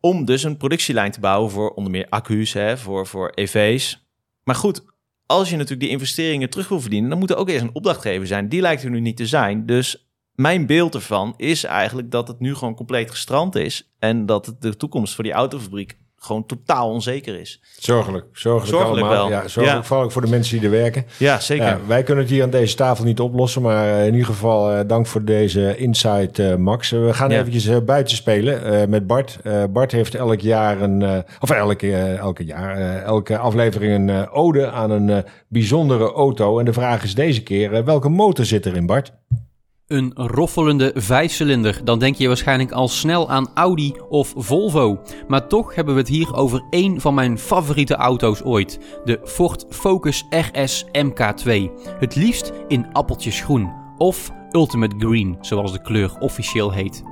Om 0.00 0.24
dus 0.24 0.42
een 0.42 0.56
productielijn 0.56 1.10
te 1.10 1.20
bouwen 1.20 1.50
voor 1.50 1.70
onder 1.70 1.92
meer 1.92 2.06
accu's, 2.08 2.52
hè, 2.52 2.78
voor, 2.78 3.06
voor 3.06 3.32
EV's. 3.34 4.06
Maar 4.44 4.54
goed, 4.54 4.84
als 5.26 5.48
je 5.48 5.54
natuurlijk 5.54 5.82
die 5.82 5.90
investeringen 5.90 6.50
terug 6.50 6.68
wil 6.68 6.80
verdienen, 6.80 7.10
dan 7.10 7.18
moet 7.18 7.30
er 7.30 7.36
ook 7.36 7.48
eerst 7.48 7.62
een 7.62 7.74
opdrachtgever 7.74 8.26
zijn. 8.26 8.48
Die 8.48 8.60
lijkt 8.60 8.82
er 8.82 8.90
nu 8.90 9.00
niet 9.00 9.16
te 9.16 9.26
zijn. 9.26 9.66
Dus 9.66 10.08
mijn 10.34 10.66
beeld 10.66 10.94
ervan 10.94 11.34
is 11.36 11.64
eigenlijk 11.64 12.10
dat 12.10 12.28
het 12.28 12.40
nu 12.40 12.54
gewoon 12.54 12.74
compleet 12.74 13.10
gestrand 13.10 13.54
is. 13.54 13.94
En 13.98 14.26
dat 14.26 14.56
de 14.60 14.76
toekomst 14.76 15.14
voor 15.14 15.24
die 15.24 15.32
autofabriek 15.32 15.96
gewoon 16.26 16.46
totaal 16.46 16.90
onzeker 16.90 17.40
is. 17.40 17.60
Zorgelijk. 17.78 18.24
Zorgelijk, 18.32 18.76
Zorgelijk 18.76 19.06
allemaal. 19.06 19.28
wel. 19.28 19.38
Ja, 19.38 19.48
zorgelijk 19.48 19.82
Ja. 19.82 19.82
vooral 19.82 20.04
ook 20.04 20.12
voor 20.12 20.22
de 20.22 20.28
mensen 20.28 20.56
die 20.56 20.64
er 20.64 20.70
werken. 20.74 21.06
Ja, 21.18 21.40
zeker. 21.40 21.66
Ja, 21.66 21.78
wij 21.86 22.02
kunnen 22.02 22.24
het 22.24 22.32
hier 22.32 22.42
aan 22.42 22.50
deze 22.50 22.76
tafel 22.76 23.04
niet 23.04 23.20
oplossen, 23.20 23.62
maar 23.62 23.88
eh, 23.88 24.06
in 24.06 24.12
ieder 24.12 24.26
geval 24.26 24.72
eh, 24.72 24.80
dank 24.86 25.06
voor 25.06 25.24
deze 25.24 25.76
insight, 25.76 26.38
eh, 26.38 26.54
Max. 26.54 26.90
We 26.90 27.12
gaan 27.14 27.30
Ja. 27.30 27.38
eventjes 27.40 27.84
buiten 27.84 28.16
spelen 28.16 28.90
met 28.90 29.06
Bart. 29.06 29.38
Bart 29.70 29.92
heeft 29.92 30.14
elk 30.14 30.40
jaar 30.40 30.80
een, 30.80 31.24
of 31.40 31.50
elke, 31.50 31.92
elke 31.96 32.44
jaar, 32.44 33.02
elke 33.02 33.38
aflevering 33.38 34.08
een 34.08 34.28
ode 34.30 34.70
aan 34.70 34.90
een 34.90 35.24
bijzondere 35.48 36.12
auto. 36.12 36.58
En 36.58 36.64
de 36.64 36.72
vraag 36.72 37.02
is 37.02 37.14
deze 37.14 37.42
keer, 37.42 37.84
welke 37.84 38.08
motor 38.08 38.44
zit 38.44 38.66
erin, 38.66 38.86
Bart? 38.86 39.12
Een 39.86 40.12
roffelende 40.14 40.92
vijfcilinder, 40.94 41.80
dan 41.84 41.98
denk 41.98 42.14
je 42.14 42.26
waarschijnlijk 42.26 42.72
al 42.72 42.88
snel 42.88 43.30
aan 43.30 43.50
Audi 43.54 43.94
of 44.08 44.32
Volvo. 44.36 45.02
Maar 45.28 45.46
toch 45.46 45.74
hebben 45.74 45.94
we 45.94 46.00
het 46.00 46.08
hier 46.08 46.34
over 46.34 46.64
één 46.70 47.00
van 47.00 47.14
mijn 47.14 47.38
favoriete 47.38 47.94
auto's 47.94 48.42
ooit. 48.42 49.00
De 49.04 49.20
Ford 49.24 49.66
Focus 49.68 50.26
RS 50.30 50.84
MK2. 50.84 51.70
Het 51.98 52.14
liefst 52.14 52.52
in 52.68 52.92
appeltjesgroen. 52.92 53.72
Of 53.96 54.30
Ultimate 54.50 54.96
Green, 54.98 55.36
zoals 55.40 55.72
de 55.72 55.82
kleur 55.82 56.18
officieel 56.18 56.72
heet. 56.72 57.02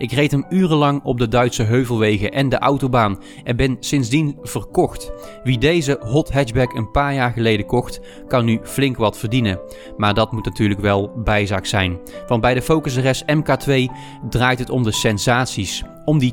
Ik 0.00 0.12
reed 0.12 0.30
hem 0.30 0.44
urenlang 0.48 1.02
op 1.02 1.18
de 1.18 1.28
Duitse 1.28 1.62
heuvelwegen 1.62 2.32
en 2.32 2.48
de 2.48 2.58
autobaan 2.58 3.18
en 3.44 3.56
ben 3.56 3.76
sindsdien 3.80 4.38
verkocht. 4.42 5.12
Wie 5.42 5.58
deze 5.58 5.98
hot 6.00 6.32
hatchback 6.32 6.74
een 6.74 6.90
paar 6.90 7.14
jaar 7.14 7.32
geleden 7.32 7.66
kocht, 7.66 8.00
kan 8.28 8.44
nu 8.44 8.60
flink 8.62 8.96
wat 8.96 9.18
verdienen. 9.18 9.60
Maar 9.96 10.14
dat 10.14 10.32
moet 10.32 10.44
natuurlijk 10.44 10.80
wel 10.80 11.12
bijzaak 11.24 11.66
zijn. 11.66 11.98
Want 12.26 12.40
bij 12.40 12.54
de 12.54 12.62
Focus 12.62 12.96
RS 12.96 13.24
MK2 13.24 13.72
draait 14.28 14.58
het 14.58 14.70
om 14.70 14.82
de 14.82 14.92
sensaties. 14.92 15.82
Om 16.04 16.18
die 16.18 16.32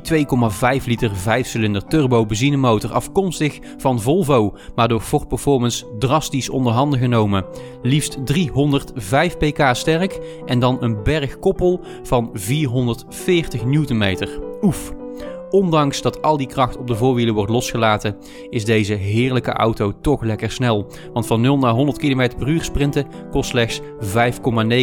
2,5 0.80 0.84
liter 0.84 1.10
5-cilinder 1.10 1.86
turbo 1.86 2.26
benzinemotor 2.26 2.92
afkomstig 2.92 3.58
van 3.76 4.00
Volvo, 4.00 4.56
maar 4.74 4.88
door 4.88 5.00
Ford 5.00 5.28
Performance 5.28 5.86
drastisch 5.98 6.48
onderhanden 6.48 6.98
genomen. 6.98 7.44
Liefst 7.82 8.26
305 8.26 9.36
pk 9.36 9.68
sterk 9.72 10.18
en 10.46 10.58
dan 10.58 10.82
een 10.82 11.02
bergkoppel 11.02 11.80
van 12.02 12.30
440 12.32 13.64
Newtonmeter. 13.64 14.40
Oef. 14.62 15.07
Ondanks 15.50 16.02
dat 16.02 16.22
al 16.22 16.36
die 16.36 16.46
kracht 16.46 16.76
op 16.76 16.86
de 16.86 16.94
voorwielen 16.94 17.34
wordt 17.34 17.50
losgelaten, 17.50 18.16
is 18.50 18.64
deze 18.64 18.94
heerlijke 18.94 19.52
auto 19.52 20.00
toch 20.00 20.22
lekker 20.22 20.50
snel. 20.50 20.86
Want 21.12 21.26
van 21.26 21.40
0 21.40 21.58
naar 21.58 21.72
100 21.72 21.98
km 21.98 22.28
per 22.38 22.48
uur 22.48 22.64
sprinten 22.64 23.06
kost 23.30 23.50
slechts 23.50 23.80
5,9 23.80 23.86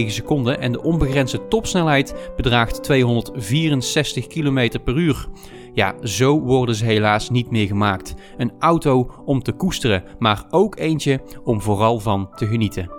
seconden 0.05 0.59
en 0.59 0.71
de 0.71 0.83
onbegrensde 0.83 1.47
topsnelheid 1.47 2.31
bedraagt 2.35 2.83
264 2.83 4.27
km 4.27 4.69
per 4.83 4.97
uur. 4.97 5.27
Ja, 5.73 5.95
zo 6.03 6.41
worden 6.41 6.75
ze 6.75 6.85
helaas 6.85 7.29
niet 7.29 7.51
meer 7.51 7.67
gemaakt. 7.67 8.13
Een 8.37 8.53
auto 8.59 9.11
om 9.25 9.43
te 9.43 9.51
koesteren, 9.51 10.03
maar 10.19 10.45
ook 10.49 10.79
eentje 10.79 11.21
om 11.43 11.61
vooral 11.61 11.99
van 11.99 12.29
te 12.35 12.47
genieten. 12.47 12.89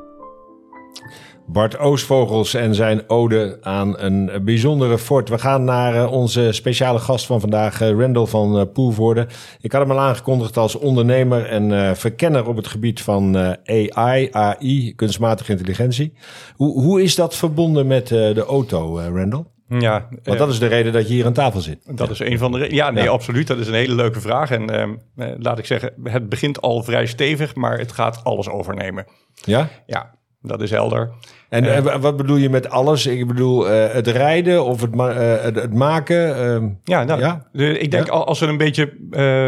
Bart 1.46 1.78
Oosvogels 1.78 2.54
en 2.54 2.74
zijn 2.74 3.08
ode 3.08 3.58
aan 3.60 3.98
een 3.98 4.30
bijzondere 4.44 4.98
fort. 4.98 5.28
We 5.28 5.38
gaan 5.38 5.64
naar 5.64 5.94
uh, 5.94 6.12
onze 6.12 6.52
speciale 6.52 6.98
gast 6.98 7.26
van 7.26 7.40
vandaag, 7.40 7.80
uh, 7.82 8.00
Randall 8.00 8.26
van 8.26 8.58
uh, 8.58 8.62
Poelvoorde. 8.72 9.26
Ik 9.60 9.72
had 9.72 9.80
hem 9.80 9.90
al 9.90 10.00
aangekondigd 10.00 10.56
als 10.56 10.74
ondernemer 10.74 11.46
en 11.46 11.96
verkenner 11.96 12.48
op 12.48 12.56
het 12.56 12.66
gebied 12.66 13.02
van 13.02 13.36
AI, 13.64 14.28
AI, 14.32 14.94
kunstmatige 14.94 15.50
intelligentie. 15.52 16.12
Hoe, 16.54 16.80
hoe 16.82 17.02
is 17.02 17.14
dat 17.14 17.36
verbonden 17.36 17.86
met 17.86 18.08
de 18.08 18.44
auto, 18.48 19.00
Randall? 19.00 19.44
Ja, 19.68 20.08
Want 20.22 20.38
dat 20.38 20.48
is 20.48 20.58
de 20.58 20.66
reden 20.66 20.92
dat 20.92 21.08
je 21.08 21.14
hier 21.14 21.26
aan 21.26 21.32
tafel 21.32 21.60
zit. 21.60 21.96
Dat 21.96 22.10
is 22.10 22.18
een 22.18 22.38
van 22.38 22.52
de 22.52 22.58
redenen. 22.58 22.84
Ja, 22.84 22.90
nee, 22.90 23.04
Ja. 23.04 23.10
absoluut. 23.10 23.46
Dat 23.46 23.58
is 23.58 23.66
een 23.66 23.74
hele 23.74 23.94
leuke 23.94 24.20
vraag. 24.20 24.50
En 24.50 24.70
ehm, 24.70 24.94
eh, 25.16 25.28
laat 25.38 25.58
ik 25.58 25.66
zeggen, 25.66 25.92
het 26.04 26.28
begint 26.28 26.60
al 26.60 26.82
vrij 26.82 27.06
stevig, 27.06 27.54
maar 27.54 27.78
het 27.78 27.92
gaat 27.92 28.24
alles 28.24 28.48
overnemen. 28.48 29.06
Ja? 29.44 29.68
Ja, 29.86 30.14
dat 30.42 30.62
is 30.62 30.70
helder. 30.70 31.12
En 31.48 31.64
Eh. 31.74 31.82
wa- 31.82 31.98
wat 31.98 32.16
bedoel 32.16 32.36
je 32.36 32.50
met 32.50 32.70
alles? 32.70 33.06
Ik 33.06 33.26
bedoel 33.26 33.68
eh, 33.70 33.92
het 33.94 34.06
rijden 34.06 34.64
of 34.64 34.80
het, 34.80 34.94
ma- 34.94 35.10
eh, 35.12 35.42
het, 35.44 35.54
het 35.54 35.74
maken? 35.74 36.36
ehm, 36.36 36.68
Ja, 36.84 37.04
nou, 37.04 37.20
Ja? 37.20 37.48
de- 37.52 37.78
ik 37.78 37.90
denk 37.90 38.06
Ja. 38.06 38.12
als 38.12 38.40
we 38.40 38.46
een 38.46 38.56
beetje 38.56 38.92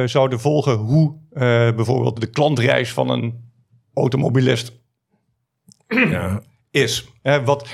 zouden 0.06 0.40
volgen 0.40 0.74
hoe 0.74 1.16
bijvoorbeeld 1.74 2.20
de 2.20 2.30
klantreis 2.30 2.92
van 2.92 3.10
een 3.10 3.50
automobilist 3.94 4.72
ja. 5.88 6.40
is. 6.70 7.08
Hè, 7.22 7.44
wat, 7.44 7.68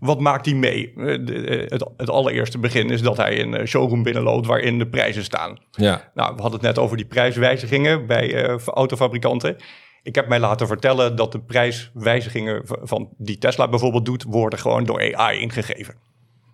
wat 0.00 0.20
maakt 0.20 0.46
hij 0.46 0.54
mee? 0.54 0.92
De- 0.96 1.66
het, 1.68 1.84
het 1.96 2.10
allereerste 2.10 2.58
begin 2.58 2.90
is 2.90 3.02
dat 3.02 3.16
hij 3.16 3.40
een 3.42 3.66
showroom 3.66 4.02
binnenloopt 4.02 4.46
waarin 4.46 4.78
de 4.78 4.88
prijzen 4.88 5.24
staan. 5.24 5.58
ja. 5.70 6.10
Nou, 6.14 6.34
we 6.34 6.40
hadden 6.40 6.60
het 6.60 6.68
net 6.68 6.78
over 6.78 6.96
die 6.96 7.06
prijswijzigingen 7.06 8.06
bij 8.06 8.58
autofabrikanten. 8.66 9.56
Ik 10.08 10.14
heb 10.14 10.28
mij 10.28 10.40
laten 10.40 10.66
vertellen 10.66 11.16
dat 11.16 11.32
de 11.32 11.38
prijswijzigingen 11.38 12.62
van 12.64 13.08
die 13.16 13.38
Tesla 13.38 13.68
bijvoorbeeld 13.68 14.04
doet, 14.04 14.22
worden 14.22 14.58
gewoon 14.58 14.84
door 14.84 15.14
AI 15.16 15.40
ingegeven. 15.40 15.94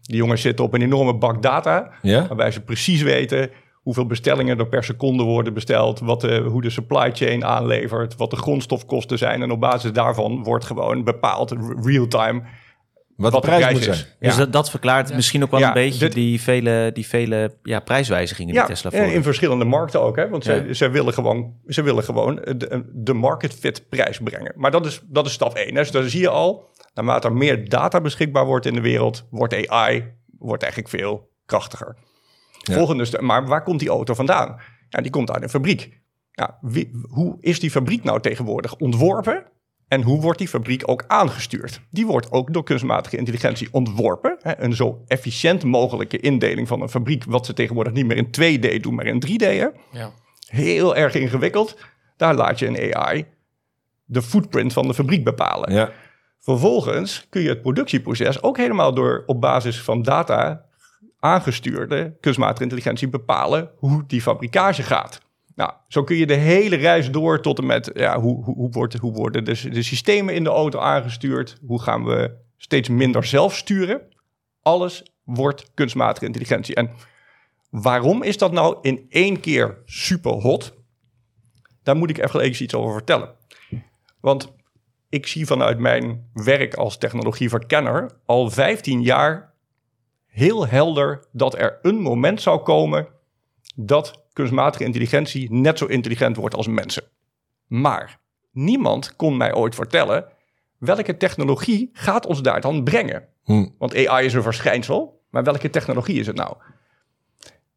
Die 0.02 0.16
jongens 0.16 0.40
zitten 0.40 0.64
op 0.64 0.74
een 0.74 0.82
enorme 0.82 1.14
bak 1.14 1.42
data, 1.42 1.90
Ja? 2.02 2.26
waarbij 2.26 2.50
ze 2.50 2.60
precies 2.60 3.02
weten 3.02 3.50
hoeveel 3.72 4.06
bestellingen 4.06 4.58
er 4.58 4.66
per 4.66 4.84
seconde 4.84 5.22
worden 5.22 5.54
besteld, 5.54 6.00
wat 6.00 6.20
de, 6.20 6.40
hoe 6.40 6.62
de 6.62 6.70
supply 6.70 7.10
chain 7.12 7.44
aanlevert, 7.44 8.16
wat 8.16 8.30
de 8.30 8.36
grondstofkosten 8.36 9.18
zijn. 9.18 9.42
En 9.42 9.50
op 9.50 9.60
basis 9.60 9.92
daarvan 9.92 10.42
wordt 10.42 10.64
gewoon 10.64 11.04
bepaald 11.04 11.54
real-time 11.82 12.42
Wat, 13.16 13.32
de 13.32 13.40
prijs, 13.40 13.72
moet 13.72 13.82
zijn. 13.82 13.96
Ja. 13.96 14.28
Dus 14.28 14.36
dat, 14.36 14.52
dat 14.52 14.70
verklaart 14.70 15.14
misschien 15.14 15.42
ook 15.42 15.50
wel 15.50 15.60
Ja, 15.60 15.66
een 15.68 15.72
beetje 15.72 15.98
dit- 15.98 16.12
die 16.12 16.40
vele, 16.40 16.90
die 16.92 17.06
vele 17.06 17.54
ja, 17.62 17.80
prijswijzigingen 17.80 18.54
die 18.54 18.64
Tesla 18.64 18.90
en 18.90 19.04
in 19.06 19.12
voor. 19.12 19.22
verschillende 19.22 19.64
markten 19.64 20.00
ook. 20.00 20.16
Hè? 20.16 20.28
Want 20.28 20.44
Ja. 20.44 20.64
ze, 20.66 20.74
ze 20.74 20.90
willen 20.90 21.12
gewoon, 21.12 21.54
ze 21.66 21.82
willen 21.82 22.04
gewoon 22.04 22.34
de, 22.34 22.90
de 22.92 23.12
market 23.12 23.54
fit 23.54 23.88
prijs 23.88 24.18
brengen. 24.18 24.52
Maar 24.56 24.70
dat 24.70 24.86
is, 24.86 25.00
dat 25.04 25.26
is 25.26 25.32
stap 25.32 25.54
1. 25.54 25.66
Hè? 25.66 25.72
Dus 25.72 25.90
dan 25.90 26.08
zie 26.08 26.20
je 26.20 26.28
al, 26.28 26.70
naarmate 26.94 27.26
er 27.28 27.34
meer 27.34 27.68
data 27.68 28.00
beschikbaar 28.00 28.44
wordt 28.46 28.66
in 28.66 28.74
de 28.74 28.80
wereld, 28.80 29.26
wordt 29.30 29.68
AI 29.68 30.12
wordt 30.38 30.62
eigenlijk 30.62 30.92
veel 30.92 31.30
krachtiger. 31.46 31.96
Ja. 32.58 32.74
Volgende 32.74 33.18
maar 33.20 33.46
waar 33.46 33.62
komt 33.62 33.78
die 33.80 33.88
auto 33.88 34.14
vandaan? 34.14 34.60
Ja, 34.88 35.00
die 35.00 35.10
komt 35.10 35.30
uit 35.30 35.42
een 35.42 35.48
fabriek. 35.48 36.00
Ja, 36.30 36.58
wie, 36.60 36.90
hoe 37.08 37.36
is 37.40 37.60
die 37.60 37.70
fabriek 37.70 38.04
nou 38.04 38.20
tegenwoordig 38.20 38.76
ontworpen? 38.76 39.44
En 39.88 40.02
hoe 40.02 40.20
wordt 40.20 40.38
die 40.38 40.48
fabriek 40.48 40.82
ook 40.88 41.04
aangestuurd? 41.06 41.80
Die 41.90 42.06
wordt 42.06 42.32
ook 42.32 42.52
door 42.52 42.64
kunstmatige 42.64 43.16
intelligentie 43.16 43.68
ontworpen. 43.70 44.36
Hè? 44.40 44.62
Een 44.62 44.74
zo 44.74 45.02
efficiënt 45.06 45.64
mogelijke 45.64 46.18
indeling 46.18 46.68
van 46.68 46.80
een 46.80 46.88
fabriek, 46.88 47.24
wat 47.24 47.46
ze 47.46 47.52
tegenwoordig 47.52 47.92
niet 47.92 48.06
meer 48.06 48.16
in 48.16 48.58
2D 48.58 48.80
doen, 48.80 48.94
maar 48.94 49.06
in 49.06 49.22
3D. 49.26 49.44
Hè? 49.44 49.68
Ja. 49.90 50.12
Heel 50.46 50.96
erg 50.96 51.14
ingewikkeld. 51.14 51.76
Daar 52.16 52.34
laat 52.34 52.58
je 52.58 52.66
een 52.66 52.94
AI 52.94 53.26
de 54.04 54.22
footprint 54.22 54.72
van 54.72 54.86
de 54.86 54.94
fabriek 54.94 55.24
bepalen. 55.24 55.72
Ja. 55.72 55.90
Vervolgens 56.40 57.26
kun 57.30 57.42
je 57.42 57.48
het 57.48 57.62
productieproces 57.62 58.42
ook 58.42 58.56
helemaal 58.56 58.94
door 58.94 59.22
op 59.26 59.40
basis 59.40 59.80
van 59.80 60.02
data 60.02 60.64
aangestuurde 61.18 62.16
kunstmatige 62.20 62.62
intelligentie 62.62 63.08
bepalen 63.08 63.70
hoe 63.76 64.04
die 64.06 64.22
fabrikage 64.22 64.82
gaat. 64.82 65.20
Nou, 65.54 65.72
zo 65.88 66.04
kun 66.04 66.16
je 66.16 66.26
de 66.26 66.34
hele 66.34 66.76
reis 66.76 67.10
door 67.10 67.40
tot 67.40 67.58
en 67.58 67.66
met 67.66 67.90
ja, 67.94 68.20
hoe, 68.20 68.44
hoe, 68.44 68.54
hoe, 68.54 68.70
wordt, 68.70 68.94
hoe 68.94 69.12
worden 69.12 69.44
de, 69.44 69.82
systemen 69.82 70.34
in 70.34 70.44
de 70.44 70.50
auto 70.50 70.78
aangestuurd? 70.78 71.58
Hoe 71.66 71.82
gaan 71.82 72.04
we 72.04 72.36
steeds 72.56 72.88
minder 72.88 73.24
zelf 73.24 73.56
sturen? 73.56 74.00
Alles 74.62 75.02
wordt 75.24 75.70
kunstmatige 75.74 76.26
intelligentie. 76.26 76.74
En 76.74 76.90
waarom 77.70 78.22
is 78.22 78.38
dat 78.38 78.52
nou 78.52 78.78
in 78.80 79.06
één 79.08 79.40
keer 79.40 79.82
super 79.84 80.32
hot? 80.32 80.74
Daar 81.82 81.96
moet 81.96 82.10
ik 82.10 82.18
even 82.18 82.40
eens 82.40 82.60
iets 82.60 82.74
over 82.74 82.92
vertellen. 82.92 83.34
Want 84.20 84.52
ik 85.08 85.26
zie 85.26 85.46
vanuit 85.46 85.78
mijn 85.78 86.30
werk 86.32 86.74
als 86.74 86.98
technologieverkenner 86.98 88.10
al 88.26 88.50
15 88.50 89.02
jaar 89.02 89.54
heel 90.26 90.66
helder 90.66 91.26
dat 91.32 91.58
er 91.58 91.78
een 91.82 92.00
moment 92.00 92.42
zou 92.42 92.62
komen 92.62 93.08
dat 93.74 94.23
kunstmatige 94.34 94.84
intelligentie 94.84 95.52
net 95.52 95.78
zo 95.78 95.86
intelligent 95.86 96.36
wordt 96.36 96.54
als 96.54 96.66
mensen. 96.66 97.02
Maar 97.66 98.20
niemand 98.52 99.16
kon 99.16 99.36
mij 99.36 99.54
ooit 99.54 99.74
vertellen 99.74 100.32
welke 100.78 101.16
technologie 101.16 101.90
gaat 101.92 102.26
ons 102.26 102.42
daar 102.42 102.60
dan 102.60 102.84
brengen. 102.84 103.28
Hm. 103.44 103.66
Want 103.78 104.06
AI 104.06 104.26
is 104.26 104.32
een 104.32 104.42
verschijnsel, 104.42 105.22
maar 105.30 105.44
welke 105.44 105.70
technologie 105.70 106.20
is 106.20 106.26
het 106.26 106.36
nou? 106.36 106.56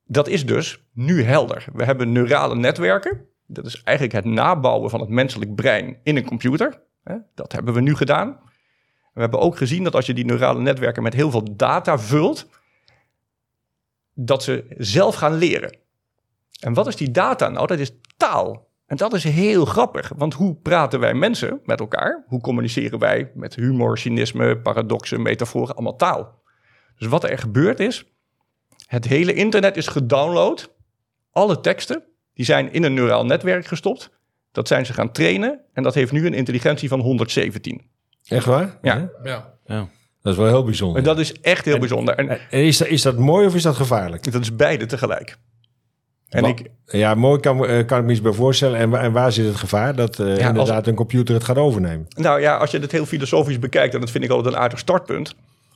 Dat 0.05 0.27
is 0.27 0.45
dus 0.45 0.83
nu 0.93 1.23
helder. 1.23 1.65
We 1.73 1.83
hebben 1.83 2.11
neurale 2.11 2.55
netwerken. 2.55 3.25
Dat 3.45 3.65
is 3.65 3.83
eigenlijk 3.83 4.25
het 4.25 4.33
nabouwen 4.33 4.89
van 4.89 4.99
het 4.99 5.09
menselijk 5.09 5.55
brein 5.55 5.97
in 6.03 6.17
een 6.17 6.25
computer. 6.25 6.81
Dat 7.35 7.51
hebben 7.51 7.73
we 7.73 7.81
nu 7.81 7.95
gedaan. 7.95 8.39
We 9.13 9.23
hebben 9.23 9.39
ook 9.39 9.57
gezien 9.57 9.83
dat 9.83 9.95
als 9.95 10.05
je 10.05 10.13
die 10.13 10.25
neurale 10.25 10.59
netwerken 10.59 11.03
met 11.03 11.13
heel 11.13 11.31
veel 11.31 11.55
data 11.55 11.99
vult, 11.99 12.49
dat 14.13 14.43
ze 14.43 14.65
zelf 14.77 15.15
gaan 15.15 15.33
leren. 15.33 15.77
En 16.59 16.73
wat 16.73 16.87
is 16.87 16.95
die 16.95 17.11
data 17.11 17.49
nou? 17.49 17.67
Dat 17.67 17.79
is 17.79 17.91
taal. 18.17 18.67
En 18.85 18.97
dat 18.97 19.13
is 19.13 19.23
heel 19.23 19.65
grappig, 19.65 20.11
want 20.15 20.33
hoe 20.33 20.55
praten 20.55 20.99
wij 20.99 21.13
mensen 21.13 21.59
met 21.63 21.79
elkaar? 21.79 22.23
Hoe 22.27 22.41
communiceren 22.41 22.99
wij 22.99 23.31
met 23.33 23.55
humor, 23.55 23.97
cynisme, 23.97 24.57
paradoxen, 24.57 25.21
metaforen, 25.21 25.75
allemaal 25.75 25.95
taal? 25.95 26.41
Dus 26.97 27.07
wat 27.07 27.23
er 27.23 27.37
gebeurd 27.37 27.79
is, 27.79 28.05
het 28.87 29.05
hele 29.05 29.33
internet 29.33 29.77
is 29.77 29.87
gedownload. 29.87 30.75
Alle 31.31 31.59
teksten, 31.59 32.03
die 32.33 32.45
zijn 32.45 32.73
in 32.73 32.83
een 32.83 32.93
neuraal 32.93 33.25
netwerk 33.25 33.65
gestopt. 33.65 34.09
Dat 34.51 34.67
zijn 34.67 34.85
ze 34.85 34.93
gaan 34.93 35.11
trainen 35.11 35.61
en 35.73 35.83
dat 35.83 35.93
heeft 35.93 36.11
nu 36.11 36.25
een 36.25 36.33
intelligentie 36.33 36.89
van 36.89 36.99
117. 36.99 37.89
Echt 38.27 38.45
waar? 38.45 38.77
Ja. 38.81 39.09
Ja. 39.23 39.53
Ja. 39.65 39.89
Dat 40.21 40.33
is 40.33 40.39
wel 40.39 40.47
heel 40.47 40.63
bijzonder. 40.63 40.97
En 40.97 41.03
dat 41.03 41.19
is 41.19 41.39
echt 41.41 41.65
heel 41.65 41.79
bijzonder. 41.79 42.15
En 42.15 42.29
En 42.29 42.63
is, 42.63 42.77
dat, 42.77 42.87
is 42.87 43.01
dat 43.01 43.17
mooi 43.17 43.47
of 43.47 43.55
is 43.55 43.61
dat 43.61 43.75
gevaarlijk? 43.75 44.31
dat 44.31 44.41
is 44.41 44.55
beide 44.55 44.85
tegelijk. 44.85 45.37
En 46.29 46.41
ik, 46.45 46.69
Ja, 46.85 47.15
mooi 47.15 47.39
kan, 47.39 47.65
eh, 47.65 47.85
kan 47.85 47.99
ik 47.99 48.05
me 48.05 48.11
iets 48.11 48.21
bij 48.21 48.31
voorstellen. 48.31 48.79
En, 48.79 48.93
en 48.93 49.11
waar 49.11 49.31
zit 49.31 49.45
het 49.45 49.55
gevaar? 49.55 49.95
Dat 49.95 50.19
eh, 50.19 50.25
inderdaad 50.47 50.87
een 50.87 50.95
computer 50.95 51.35
het 51.35 51.43
gaat 51.43 51.57
overnemen. 51.57 52.05
Nou 52.17 52.41
ja, 52.41 52.57
als 52.57 52.71
je 52.71 52.79
het 52.79 52.91
heel 52.91 53.05
filosofisch 53.05 53.59
bekijkt, 53.59 53.93
en 53.93 53.99
dat 53.99 54.11
vind 54.11 54.23
ik 54.23 54.29
altijd 54.29 54.53
een 54.53 54.59
aardig 54.61 54.79
startpunt. 54.79 55.35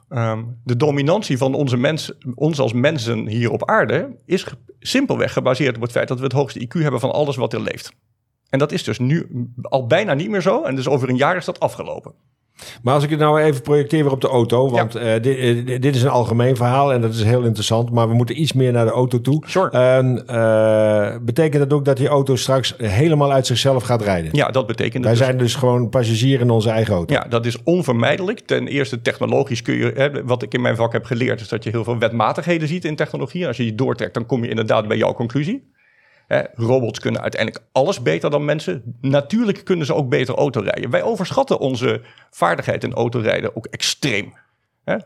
ehm, 0.09 0.43
de 0.63 0.75
dominantie 0.75 1.37
van 1.37 1.53
onze 1.53 1.77
mens, 1.77 2.11
ons 2.35 2.59
als 2.59 2.73
mensen 2.73 3.27
hier 3.27 3.51
op 3.51 3.69
aarde 3.69 4.15
is 4.25 4.43
ge- 4.43 4.55
simpelweg 4.79 5.33
gebaseerd 5.33 5.75
op 5.75 5.81
het 5.81 5.91
feit 5.91 6.07
dat 6.07 6.17
we 6.17 6.23
het 6.23 6.33
hoogste 6.33 6.59
IQ 6.67 6.81
hebben 6.81 6.99
van 6.99 7.11
alles 7.11 7.35
wat 7.35 7.53
er 7.53 7.61
leeft. 7.61 7.93
En 8.49 8.59
dat 8.59 8.71
is 8.71 8.83
dus 8.83 8.99
nu 8.99 9.27
al 9.61 9.87
bijna 9.87 10.13
niet 10.13 10.29
meer 10.29 10.41
zo. 10.41 10.63
En 10.63 10.75
dus 10.75 10.87
over 10.87 11.09
een 11.09 11.15
jaar 11.17 11.35
is 11.35 11.45
dat 11.45 11.59
afgelopen. 11.59 12.13
Maar 12.81 12.93
als 12.93 13.03
ik 13.03 13.09
het 13.09 13.19
nou 13.19 13.41
even 13.41 13.61
projecteer 13.61 14.03
weer 14.03 14.11
op 14.11 14.21
de 14.21 14.27
auto, 14.27 14.69
want 14.69 14.95
eh, 14.95 15.21
dit, 15.21 15.37
eh, 15.37 15.81
dit 15.81 15.95
is 15.95 16.03
een 16.03 16.09
algemeen 16.09 16.55
verhaal 16.55 16.93
en 16.93 17.01
dat 17.01 17.13
is 17.13 17.23
heel 17.23 17.43
interessant, 17.43 17.91
maar 17.91 18.07
we 18.09 18.13
moeten 18.13 18.41
iets 18.41 18.53
meer 18.53 18.71
naar 18.71 18.85
de 18.85 18.91
auto 18.91 19.21
toe. 19.21 19.43
Sure. 19.47 19.69
En, 19.69 20.27
eh, 20.27 21.15
betekent 21.21 21.69
dat 21.69 21.73
ook 21.79 21.85
dat 21.85 21.97
die 21.97 22.07
auto 22.07 22.35
straks 22.35 22.73
helemaal 22.77 23.31
uit 23.31 23.45
zichzelf 23.45 23.83
gaat 23.83 24.01
rijden? 24.01 24.29
Ja, 24.33 24.47
dat 24.49 24.67
betekent 24.67 25.03
Wij 25.03 25.13
dus. 25.13 25.21
zijn 25.21 25.37
dus 25.37 25.55
gewoon 25.55 25.89
passagier 25.89 26.39
in 26.39 26.49
onze 26.49 26.69
eigen 26.69 26.93
auto. 26.93 27.13
Ja, 27.13 27.25
dat 27.29 27.45
is 27.45 27.63
onvermijdelijk. 27.63 28.39
Ten 28.39 28.67
eerste 28.67 29.01
technologisch 29.01 29.61
kun 29.61 29.75
je, 29.75 29.91
hè, 29.95 30.23
wat 30.23 30.43
ik 30.43 30.53
in 30.53 30.61
mijn 30.61 30.75
vak 30.75 30.93
heb 30.93 31.05
geleerd, 31.05 31.41
is 31.41 31.47
dat 31.47 31.63
je 31.63 31.69
heel 31.69 31.83
veel 31.83 31.97
wetmatigheden 31.97 32.67
ziet 32.67 32.85
in 32.85 32.95
technologie. 32.95 33.47
Als 33.47 33.57
je 33.57 33.63
die 33.63 33.75
doortrekt, 33.75 34.13
dan 34.13 34.25
kom 34.25 34.43
je 34.43 34.49
inderdaad 34.49 34.87
bij 34.87 34.97
jouw 34.97 35.13
conclusie. 35.13 35.69
Robots 36.55 36.99
kunnen 36.99 37.21
uiteindelijk 37.21 37.65
alles 37.71 38.01
beter 38.01 38.29
dan 38.29 38.45
mensen. 38.45 38.97
Natuurlijk 39.01 39.63
kunnen 39.63 39.85
ze 39.85 39.95
ook 39.95 40.09
beter 40.09 40.35
autorijden. 40.35 40.89
Wij 40.89 41.03
overschatten 41.03 41.59
onze 41.59 42.01
vaardigheid 42.29 42.83
in 42.83 42.93
autorijden 42.93 43.55
ook 43.55 43.65
extreem. 43.65 44.33
Hè, 44.83 44.97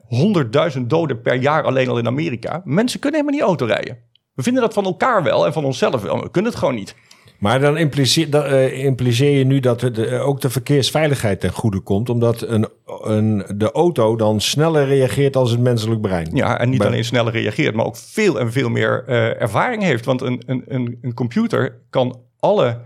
100.000 0.76 0.82
doden 0.82 1.22
per 1.22 1.36
jaar 1.36 1.64
alleen 1.64 1.90
al 1.90 1.98
in 1.98 2.08
Amerika. 2.08 2.62
Mensen 2.64 3.00
kunnen 3.00 3.20
helemaal 3.20 3.40
niet 3.40 3.50
autorijden. 3.50 3.98
We 4.34 4.44
vinden 4.44 4.62
dat 4.62 4.74
van 4.74 4.86
elkaar 4.86 5.24
wel 5.24 5.46
en 5.46 5.54
van 5.54 5.66
onszelf 5.66 6.02
wel. 6.02 6.16
maar 6.16 6.24
We 6.24 6.32
kunnen 6.32 6.52
het 6.52 6.60
gewoon 6.60 6.76
niet. 6.76 6.96
Maar 7.40 7.60
dan 7.60 7.78
impliceer, 7.78 8.36
eh, 8.36 8.84
impliceer 8.84 9.38
je 9.38 9.44
nu 9.44 9.60
dat 9.60 9.82
het, 9.82 9.98
eh, 9.98 10.28
ook 10.28 10.42
de 10.42 10.50
verkeersveiligheid 10.50 11.40
ten 11.40 11.52
goede 11.52 11.80
komt, 11.80 12.10
omdat 12.10 12.42
een, 12.42 12.68
een, 12.86 13.46
de 13.56 13.72
auto 13.72 14.16
dan 14.16 14.42
sneller 14.42 14.86
reageert 14.86 15.36
als 15.36 15.52
het 15.52 15.60
menselijk 15.60 16.02
brein. 16.02 16.30
Ja, 16.34 16.60
en 16.60 16.70
niet 16.70 16.78
Bij- 16.78 16.88
alleen 16.88 17.06
sneller 17.06 17.34
reageert, 17.34 17.76
maar 17.76 17.86
ook 17.86 17.98
veel 17.98 18.40
en 18.40 18.52
veel 18.52 18.70
meer 18.70 19.04
eh, 19.08 19.42
ervaring 19.42 19.84
heeft. 19.84 20.06
Want 20.06 20.22
een, 20.22 20.42
een, 20.46 20.64
een, 20.68 20.98
een 21.02 21.14
computer 21.14 21.82
kan 21.90 22.20
alle 22.40 22.82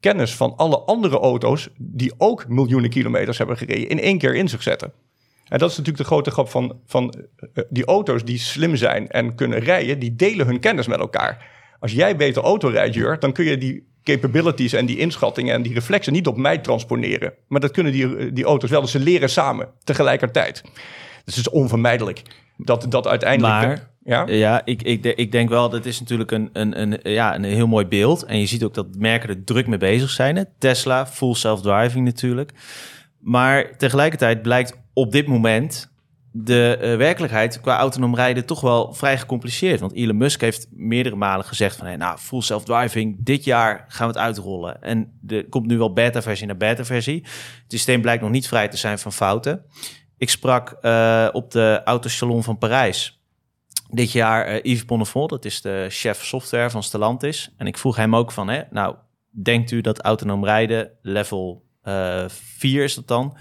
kennis 0.00 0.34
van 0.34 0.56
alle 0.56 0.78
andere 0.78 1.18
auto's, 1.18 1.68
die 1.78 2.12
ook 2.18 2.48
miljoenen 2.48 2.90
kilometers 2.90 3.38
hebben 3.38 3.56
gereden, 3.56 3.88
in 3.88 4.00
één 4.00 4.18
keer 4.18 4.34
in 4.34 4.48
zich 4.48 4.62
zetten. 4.62 4.92
En 5.48 5.58
dat 5.58 5.70
is 5.70 5.76
natuurlijk 5.76 6.04
de 6.04 6.14
grote 6.14 6.30
grap 6.30 6.48
van, 6.48 6.80
van 6.86 7.14
die 7.68 7.84
auto's 7.84 8.24
die 8.24 8.38
slim 8.38 8.76
zijn 8.76 9.08
en 9.08 9.34
kunnen 9.34 9.58
rijden, 9.58 9.98
die 9.98 10.16
delen 10.16 10.46
hun 10.46 10.60
kennis 10.60 10.86
met 10.86 10.98
elkaar. 10.98 11.54
Als 11.86 11.94
jij 11.94 12.16
beter 12.16 12.42
auto 12.42 12.68
rijdt, 12.68 12.94
Jur, 12.94 13.18
dan 13.18 13.32
kun 13.32 13.44
je 13.44 13.58
die 13.58 13.86
capabilities 14.02 14.72
en 14.72 14.86
die 14.86 14.98
inschattingen 14.98 15.54
en 15.54 15.62
die 15.62 15.74
reflexen 15.74 16.12
niet 16.12 16.26
op 16.26 16.36
mij 16.36 16.58
transponeren. 16.58 17.32
Maar 17.48 17.60
dat 17.60 17.70
kunnen 17.70 17.92
die, 17.92 18.32
die 18.32 18.44
auto's 18.44 18.70
wel, 18.70 18.80
dus 18.80 18.90
ze 18.90 18.98
leren 18.98 19.30
samen 19.30 19.68
tegelijkertijd. 19.84 20.62
Dus 21.24 21.36
het 21.36 21.46
is 21.46 21.48
onvermijdelijk 21.48 22.22
dat, 22.56 22.86
dat 22.88 23.06
uiteindelijk... 23.06 23.54
Maar- 23.54 23.90
ja? 24.04 24.26
Ja, 24.26 24.62
ik, 24.64 24.82
ik, 24.82 25.04
ik 25.04 25.32
denk 25.32 25.48
wel, 25.48 25.68
dat 25.68 25.86
is 25.86 26.00
natuurlijk 26.00 26.30
een, 26.30 26.50
een, 26.52 26.80
een, 26.80 27.12
ja, 27.12 27.34
een 27.34 27.44
heel 27.44 27.66
mooi 27.66 27.86
beeld. 27.86 28.24
En 28.24 28.40
je 28.40 28.46
ziet 28.46 28.64
ook 28.64 28.74
dat 28.74 28.86
merken 28.98 29.28
er 29.28 29.44
druk 29.44 29.66
mee 29.66 29.78
bezig 29.78 30.10
zijn. 30.10 30.36
Hè? 30.36 30.42
Tesla, 30.58 31.06
full 31.06 31.34
self-driving 31.34 32.04
natuurlijk. 32.04 32.52
Maar 33.18 33.76
tegelijkertijd 33.76 34.42
blijkt 34.42 34.76
op 34.92 35.12
dit 35.12 35.26
moment 35.26 35.90
de 36.44 36.76
eh, 36.76 36.96
werkelijkheid 36.96 37.60
qua 37.60 37.78
autonoom 37.78 38.14
rijden 38.14 38.46
toch 38.46 38.60
wel 38.60 38.92
vrij 38.92 39.18
gecompliceerd. 39.18 39.80
Want 39.80 39.94
Elon 39.94 40.16
Musk 40.16 40.40
heeft 40.40 40.66
meerdere 40.70 41.16
malen 41.16 41.44
gezegd 41.44 41.76
van... 41.76 41.86
Hey, 41.86 41.96
nou, 41.96 42.18
full 42.18 42.40
self-driving, 42.40 43.16
dit 43.18 43.44
jaar 43.44 43.84
gaan 43.88 44.08
we 44.08 44.12
het 44.12 44.22
uitrollen. 44.22 44.82
En 44.82 45.18
er 45.26 45.48
komt 45.48 45.66
nu 45.66 45.78
wel 45.78 45.92
beta-versie 45.92 46.46
naar 46.46 46.56
beta-versie. 46.56 47.20
Het 47.22 47.64
systeem 47.72 48.00
blijkt 48.00 48.22
nog 48.22 48.30
niet 48.30 48.48
vrij 48.48 48.68
te 48.68 48.76
zijn 48.76 48.98
van 48.98 49.12
fouten. 49.12 49.64
Ik 50.16 50.30
sprak 50.30 50.76
eh, 50.80 51.28
op 51.32 51.50
de 51.50 51.80
autosalon 51.84 52.42
van 52.42 52.58
Parijs 52.58 53.16
dit 53.90 54.12
jaar 54.12 54.46
eh, 54.46 54.62
Yves 54.62 54.84
Bonnefond, 54.84 55.30
dat 55.30 55.44
is 55.44 55.60
de 55.60 55.86
chef 55.88 56.24
software 56.24 56.70
van 56.70 56.82
Stellantis. 56.82 57.52
En 57.56 57.66
ik 57.66 57.78
vroeg 57.78 57.96
hem 57.96 58.16
ook 58.16 58.32
van, 58.32 58.48
hè, 58.48 58.62
nou, 58.70 58.96
denkt 59.42 59.70
u 59.70 59.80
dat 59.80 60.00
autonoom 60.00 60.44
rijden 60.44 60.90
level 61.02 61.64
eh 61.82 62.24
4 62.28 62.84
is 62.84 62.94
dat 62.94 63.08
dan? 63.08 63.36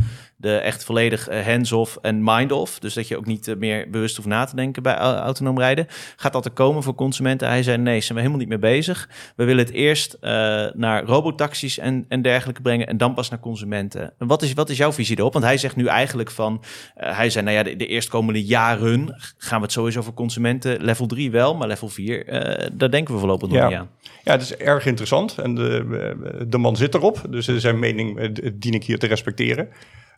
De 0.45 0.57
echt 0.57 0.83
volledig 0.83 1.27
eh, 1.27 1.45
hands-off 1.45 1.97
en 2.01 2.23
mind-off. 2.23 2.79
Dus 2.79 2.93
dat 2.93 3.07
je 3.07 3.17
ook 3.17 3.25
niet 3.25 3.47
eh, 3.47 3.55
meer 3.55 3.89
bewust 3.89 4.15
hoeft 4.15 4.27
na 4.27 4.45
te 4.45 4.55
denken 4.55 4.83
bij 4.83 4.95
au- 4.95 5.15
autonoom 5.17 5.59
rijden. 5.59 5.87
Gaat 6.15 6.33
dat 6.33 6.45
er 6.45 6.51
komen 6.51 6.83
voor 6.83 6.95
consumenten? 6.95 7.47
Hij 7.47 7.63
zei, 7.63 7.77
nee, 7.77 7.99
zijn 8.01 8.13
we 8.13 8.19
helemaal 8.19 8.39
niet 8.39 8.49
mee 8.49 8.71
bezig. 8.71 9.09
We 9.35 9.43
willen 9.43 9.65
het 9.65 9.73
eerst 9.73 10.13
eh, 10.13 10.31
naar 10.73 11.03
robotaxis 11.03 11.77
en, 11.77 12.05
en 12.07 12.21
dergelijke 12.21 12.61
brengen... 12.61 12.87
en 12.87 12.97
dan 12.97 13.13
pas 13.13 13.29
naar 13.29 13.39
consumenten. 13.39 14.13
En 14.19 14.27
wat 14.27 14.41
is, 14.41 14.53
wat 14.53 14.69
is 14.69 14.77
jouw 14.77 14.91
visie 14.93 15.17
erop? 15.19 15.33
Want 15.33 15.45
hij 15.45 15.57
zegt 15.57 15.75
nu 15.75 15.85
eigenlijk 15.85 16.31
van... 16.31 16.63
hij 16.95 17.29
zei, 17.29 17.45
nou 17.45 17.57
ja, 17.57 17.63
de, 17.63 17.75
de 17.75 17.87
eerstkomende 17.87 18.43
jaren 18.43 19.15
gaan 19.37 19.57
we 19.57 19.63
het 19.63 19.71
sowieso 19.73 20.01
voor 20.01 20.13
consumenten... 20.13 20.81
level 20.83 21.05
3 21.05 21.31
wel, 21.31 21.55
maar 21.55 21.67
level 21.67 21.89
4, 21.89 22.27
eh, 22.27 22.67
daar 22.73 22.91
denken 22.91 23.13
we 23.13 23.19
voorlopig 23.19 23.49
nog 23.49 23.57
Ja. 23.57 23.67
niet 23.67 23.77
aan. 23.77 23.89
Ja, 24.23 24.31
het 24.31 24.41
is 24.41 24.55
erg 24.55 24.85
interessant 24.85 25.37
en 25.37 25.55
de, 25.55 26.45
de 26.47 26.57
man 26.57 26.75
zit 26.75 26.93
erop. 26.95 27.21
Dus 27.29 27.45
zijn 27.55 27.79
mening 27.79 28.31
dien 28.53 28.73
ik 28.73 28.83
hier 28.83 28.99
te 28.99 29.07
respecteren. 29.07 29.69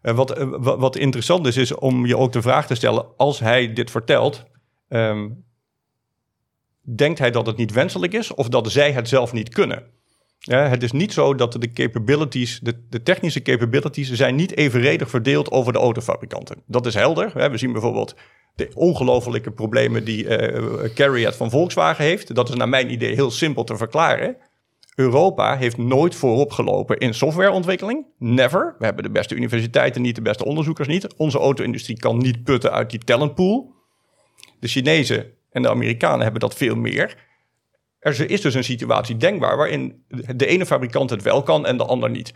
Eh, 0.02 0.16
wat, 0.16 0.32
eh, 0.32 0.48
wa- 0.50 0.78
wat 0.78 0.96
interessant 0.96 1.48
is, 1.48 1.58
is 1.58 1.76
om 1.76 2.06
je 2.06 2.18
ook 2.18 2.32
de 2.32 2.42
vraag 2.42 2.68
te 2.68 2.76
stellen... 2.76 3.06
als 3.18 3.40
hij 3.40 3.74
dit 3.74 3.92
vertelt, 3.92 4.44
ehm, 4.90 5.30
denkt 6.82 7.20
hij 7.20 7.32
dat 7.32 7.46
het 7.46 7.58
niet 7.58 7.72
wenselijk 7.72 8.14
is... 8.14 8.34
of 8.34 8.50
dat 8.50 8.72
zij 8.72 8.92
het 8.92 9.08
zelf 9.08 9.34
niet 9.34 9.50
kunnen? 9.50 9.84
Ja, 10.40 10.68
het 10.68 10.84
is 10.84 10.92
niet 10.92 11.14
zo 11.14 11.36
dat 11.36 11.54
de 11.54 11.72
capabilities, 11.72 12.60
de, 12.60 13.04
technische 13.04 13.42
capabilities... 13.42 14.12
zijn 14.12 14.36
niet 14.36 14.56
evenredig 14.58 15.10
verdeeld 15.10 15.52
over 15.52 15.74
de 15.74 15.80
autofabrikanten. 15.80 16.62
Dat 16.66 16.86
is 16.86 16.94
helder. 16.94 17.52
We 17.52 17.58
zien 17.58 17.72
bijvoorbeeld 17.72 18.16
de 18.56 18.72
ongelofelijke 18.74 19.52
problemen 19.52 20.04
die 20.06 20.28
eh 20.28 20.94
Carriot 20.94 21.36
van 21.36 21.50
Volkswagen 21.50 22.06
heeft. 22.06 22.36
Dat 22.36 22.50
is 22.50 22.56
naar 22.56 22.70
mijn 22.70 22.92
idee 22.92 23.14
heel 23.14 23.32
simpel 23.32 23.64
te 23.64 23.78
verklaren. 23.78 24.38
Europa 24.98 25.58
heeft 25.58 25.78
nooit 25.78 26.16
voorop 26.16 26.52
gelopen 26.52 26.98
in 26.98 27.14
softwareontwikkeling. 27.14 28.06
Never. 28.18 28.76
We 28.80 28.86
hebben 28.86 29.04
de 29.04 29.10
beste 29.10 29.36
universiteiten 29.36 30.02
niet, 30.02 30.16
de 30.16 30.22
beste 30.22 30.46
onderzoekers 30.46 30.88
niet. 30.88 31.14
Onze 31.16 31.38
auto-industrie 31.38 31.98
kan 31.98 32.18
niet 32.18 32.44
putten 32.44 32.72
uit 32.72 32.90
die 32.90 33.00
talentpool. 33.00 33.74
De 34.60 34.68
Chinezen 34.68 35.26
en 35.52 35.62
de 35.62 35.70
Amerikanen 35.70 36.22
hebben 36.22 36.40
dat 36.40 36.56
veel 36.56 36.76
meer. 36.76 37.16
Er 38.00 38.30
is 38.30 38.42
dus 38.42 38.54
een 38.54 38.64
situatie 38.64 39.18
denkbaar 39.18 39.58
waarin 39.58 40.04
de 40.36 40.46
ene 40.46 40.66
fabrikant 40.66 41.10
het 41.10 41.22
wel 41.22 41.44
kan 41.44 41.66
en 41.66 41.78
de 41.78 41.86
ander 41.86 42.10
niet. 42.10 42.34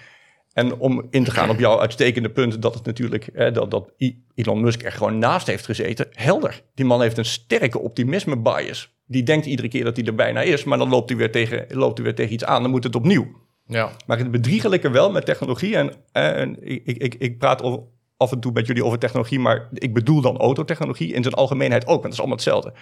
En 0.54 0.78
om 0.78 1.08
in 1.10 1.24
te 1.24 1.32
gaan 1.32 1.50
op 1.50 1.60
jouw 1.60 1.80
uitstekende 1.80 2.30
punt 2.30 2.62
dat 2.62 2.74
het 2.74 2.86
natuurlijk 2.86 3.30
hè, 3.34 3.52
dat, 3.52 3.71
dat 3.71 3.91
Elon 4.36 4.62
Musk 4.62 4.84
er 4.84 4.91
gewoon 4.91 5.17
naast 5.17 5.47
heeft 5.47 5.65
gezeten. 5.65 6.08
Helder. 6.12 6.62
Die 6.76 6.86
man 6.86 7.02
heeft 7.02 7.17
een 7.17 7.26
sterke 7.26 7.80
optimisme 7.80 8.38
bias. 8.38 8.93
Die 9.12 9.24
denkt 9.24 9.45
iedere 9.45 9.67
keer 9.67 9.84
dat 9.84 9.95
hij 9.95 10.06
er 10.06 10.15
bijna 10.15 10.41
is, 10.41 10.63
maar 10.63 10.78
dan 10.78 10.89
loopt 10.89 11.10
hij 11.10 11.17
weer 11.17 11.32
tegen, 11.32 11.65
loopt 11.69 11.97
hij 11.97 12.06
weer 12.06 12.15
tegen 12.15 12.34
iets 12.34 12.45
aan. 12.45 12.62
Dan 12.62 12.71
moet 12.71 12.84
het 12.84 12.95
opnieuw. 12.95 13.28
Ja. 13.65 13.91
Maar 14.06 14.17
het 14.17 14.32
bedriegelijke 14.32 14.89
wel 14.89 15.12
met 15.12 15.26
technologie. 15.26 15.76
En, 15.76 15.93
en 16.12 16.58
ik, 16.67 16.82
ik, 16.86 16.97
ik, 16.97 17.15
ik 17.15 17.38
praat 17.38 17.63
over, 17.63 17.80
af 18.17 18.32
en 18.32 18.39
toe 18.39 18.52
met 18.52 18.67
jullie 18.67 18.86
over 18.86 19.00
technologie, 19.00 19.39
maar 19.39 19.69
ik 19.74 19.93
bedoel 19.93 20.21
dan 20.21 20.38
autotechnologie 20.38 21.13
in 21.13 21.24
zijn 21.24 21.36
algemeenheid 21.36 21.84
ook. 21.84 21.89
Want 21.89 22.04
het 22.04 22.13
is 22.13 22.19
allemaal 22.19 22.38
hetzelfde. 22.38 22.74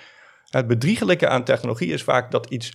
Het 0.49 0.67
bedriegelijke 0.67 1.27
aan 1.27 1.43
technologie 1.43 1.91
is 1.93 2.03
vaak 2.03 2.31
dat 2.31 2.49
iets 2.49 2.73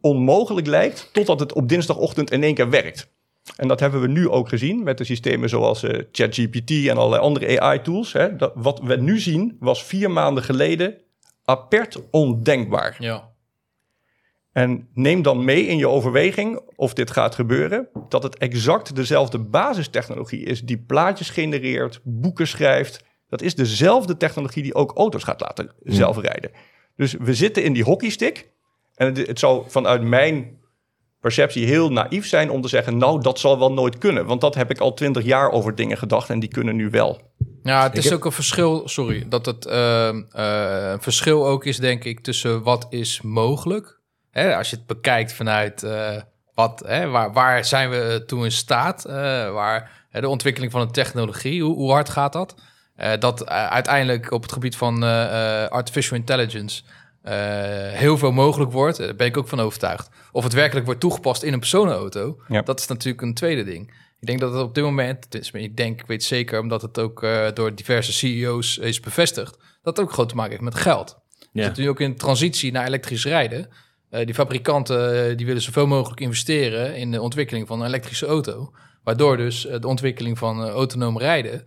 onmogelijk 0.00 0.66
lijkt, 0.66 1.08
totdat 1.12 1.40
het 1.40 1.52
op 1.52 1.68
dinsdagochtend 1.68 2.30
in 2.30 2.42
één 2.42 2.54
keer 2.54 2.70
werkt. 2.70 3.10
En 3.56 3.68
dat 3.68 3.80
hebben 3.80 4.00
we 4.00 4.08
nu 4.08 4.28
ook 4.28 4.48
gezien 4.48 4.82
met 4.82 4.98
de 4.98 5.04
systemen 5.04 5.48
zoals 5.48 5.82
eh, 5.82 6.02
ChatGPT 6.12 6.70
en 6.70 6.96
allerlei 6.96 7.22
andere 7.22 7.60
AI-tools. 7.60 8.12
Dat, 8.36 8.52
wat 8.54 8.80
we 8.80 8.96
nu 8.96 9.18
zien 9.18 9.56
was 9.60 9.84
vier 9.84 10.10
maanden 10.10 10.42
geleden 10.42 10.94
apert 11.48 12.10
ondenkbaar. 12.10 12.96
Ja. 12.98 13.28
En 14.52 14.88
neem 14.94 15.22
dan 15.22 15.44
mee 15.44 15.66
in 15.66 15.76
je 15.76 15.88
overweging 15.88 16.60
of 16.76 16.94
dit 16.94 17.10
gaat 17.10 17.34
gebeuren, 17.34 17.88
dat 18.08 18.22
het 18.22 18.38
exact 18.38 18.96
dezelfde 18.96 19.38
basistechnologie 19.38 20.44
is 20.44 20.62
die 20.62 20.78
plaatjes 20.78 21.30
genereert, 21.30 22.00
boeken 22.04 22.46
schrijft. 22.46 23.04
Dat 23.28 23.42
is 23.42 23.54
dezelfde 23.54 24.16
technologie 24.16 24.62
die 24.62 24.74
ook 24.74 24.92
auto's 24.96 25.22
gaat 25.22 25.40
laten 25.40 25.72
zelfrijden. 25.82 26.50
Dus 26.96 27.12
we 27.12 27.34
zitten 27.34 27.64
in 27.64 27.72
die 27.72 27.84
hockeystick. 27.84 28.50
En 28.94 29.06
het, 29.06 29.26
het 29.26 29.38
zou 29.38 29.64
vanuit 29.66 30.02
mijn 30.02 30.58
perceptie 31.20 31.66
heel 31.66 31.92
naïef 31.92 32.26
zijn 32.26 32.50
om 32.50 32.60
te 32.60 32.68
zeggen, 32.68 32.96
nou, 32.96 33.20
dat 33.20 33.38
zal 33.38 33.58
wel 33.58 33.72
nooit 33.72 33.98
kunnen. 33.98 34.26
Want 34.26 34.40
dat 34.40 34.54
heb 34.54 34.70
ik 34.70 34.78
al 34.78 34.94
twintig 34.94 35.24
jaar 35.24 35.50
over 35.50 35.74
dingen 35.74 35.98
gedacht 35.98 36.30
en 36.30 36.40
die 36.40 36.48
kunnen 36.48 36.76
nu 36.76 36.90
wel. 36.90 37.27
Ja, 37.68 37.82
het 37.82 37.96
is 37.96 38.04
heb- 38.04 38.12
ook 38.12 38.24
een 38.24 38.32
verschil, 38.32 38.88
sorry, 38.88 39.24
dat 39.28 39.46
het 39.46 39.66
een 39.66 40.26
verschil 41.02 41.46
ook 41.46 41.64
is, 41.64 41.76
denk 41.76 42.04
ik, 42.04 42.20
tussen 42.20 42.62
wat 42.62 42.86
is 42.90 43.20
mogelijk. 43.22 43.98
Hè, 44.30 44.56
als 44.56 44.70
je 44.70 44.76
het 44.76 44.86
bekijkt 44.86 45.32
vanuit 45.32 45.82
eh, 45.82 46.16
wat, 46.54 46.82
hè, 46.86 47.08
waar, 47.08 47.32
waar 47.32 47.64
zijn 47.64 47.90
we 47.90 48.22
toe 48.26 48.44
in 48.44 48.52
staat, 48.52 49.02
waar 49.52 50.06
hè, 50.10 50.20
de 50.20 50.28
ontwikkeling 50.28 50.72
van 50.72 50.80
een 50.80 50.90
technologie, 50.90 51.62
hoe, 51.62 51.74
hoe 51.74 51.90
hard 51.92 52.08
gaat 52.08 52.32
dat? 52.32 52.54
Dat 53.18 53.46
uiteindelijk 53.48 54.30
op 54.30 54.42
het 54.42 54.52
gebied 54.52 54.76
van 54.76 55.02
artificial 55.70 56.16
intelligence 56.18 56.82
heel 57.92 58.18
veel 58.18 58.32
mogelijk 58.32 58.72
wordt, 58.72 58.98
daar 58.98 59.14
ben 59.14 59.26
ik 59.26 59.36
ook 59.36 59.48
van 59.48 59.60
overtuigd. 59.60 60.08
Of 60.32 60.44
het 60.44 60.52
werkelijk 60.52 60.86
wordt 60.86 61.00
toegepast 61.00 61.42
in 61.42 61.52
een 61.52 61.58
personenauto, 61.58 62.40
Ja. 62.48 62.62
dat 62.62 62.80
is 62.80 62.86
natuurlijk 62.86 63.22
een 63.22 63.34
tweede 63.34 63.64
ding. 63.64 63.94
Ik 64.20 64.26
denk 64.26 64.40
dat 64.40 64.52
het 64.52 64.62
op 64.62 64.74
dit 64.74 64.84
moment, 64.84 65.30
tenminste, 65.30 65.60
ik 65.60 65.76
denk, 65.76 66.00
ik 66.00 66.06
weet 66.06 66.24
zeker, 66.24 66.60
omdat 66.60 66.82
het 66.82 66.98
ook 66.98 67.22
eh, 67.22 67.46
door 67.54 67.74
diverse 67.74 68.12
CEO's 68.12 68.78
is 68.78 69.00
bevestigd, 69.00 69.56
dat 69.82 69.96
het 69.96 70.00
ook 70.00 70.12
groot 70.12 70.28
te 70.28 70.34
maken 70.34 70.50
heeft 70.50 70.62
met 70.62 70.74
geld. 70.74 71.18
We 71.38 71.46
Ja. 71.52 71.64
zitten 71.64 71.82
nu 71.82 71.88
ook 71.88 72.00
in 72.00 72.16
transitie 72.16 72.72
naar 72.72 72.86
elektrisch 72.86 73.24
rijden. 73.24 73.68
Eh, 74.10 74.24
die 74.26 74.34
fabrikanten 74.34 75.30
eh, 75.30 75.36
die 75.36 75.46
willen 75.46 75.62
zoveel 75.62 75.86
mogelijk 75.86 76.20
investeren 76.20 76.96
in 76.96 77.10
de 77.10 77.20
ontwikkeling 77.20 77.66
van 77.66 77.80
een 77.80 77.86
elektrische 77.86 78.26
auto. 78.26 78.72
Waardoor 79.04 79.36
dus 79.36 79.60
de 79.80 79.86
ontwikkeling 79.88 80.38
van 80.38 80.68
autonoom 80.68 81.18
rijden 81.18 81.66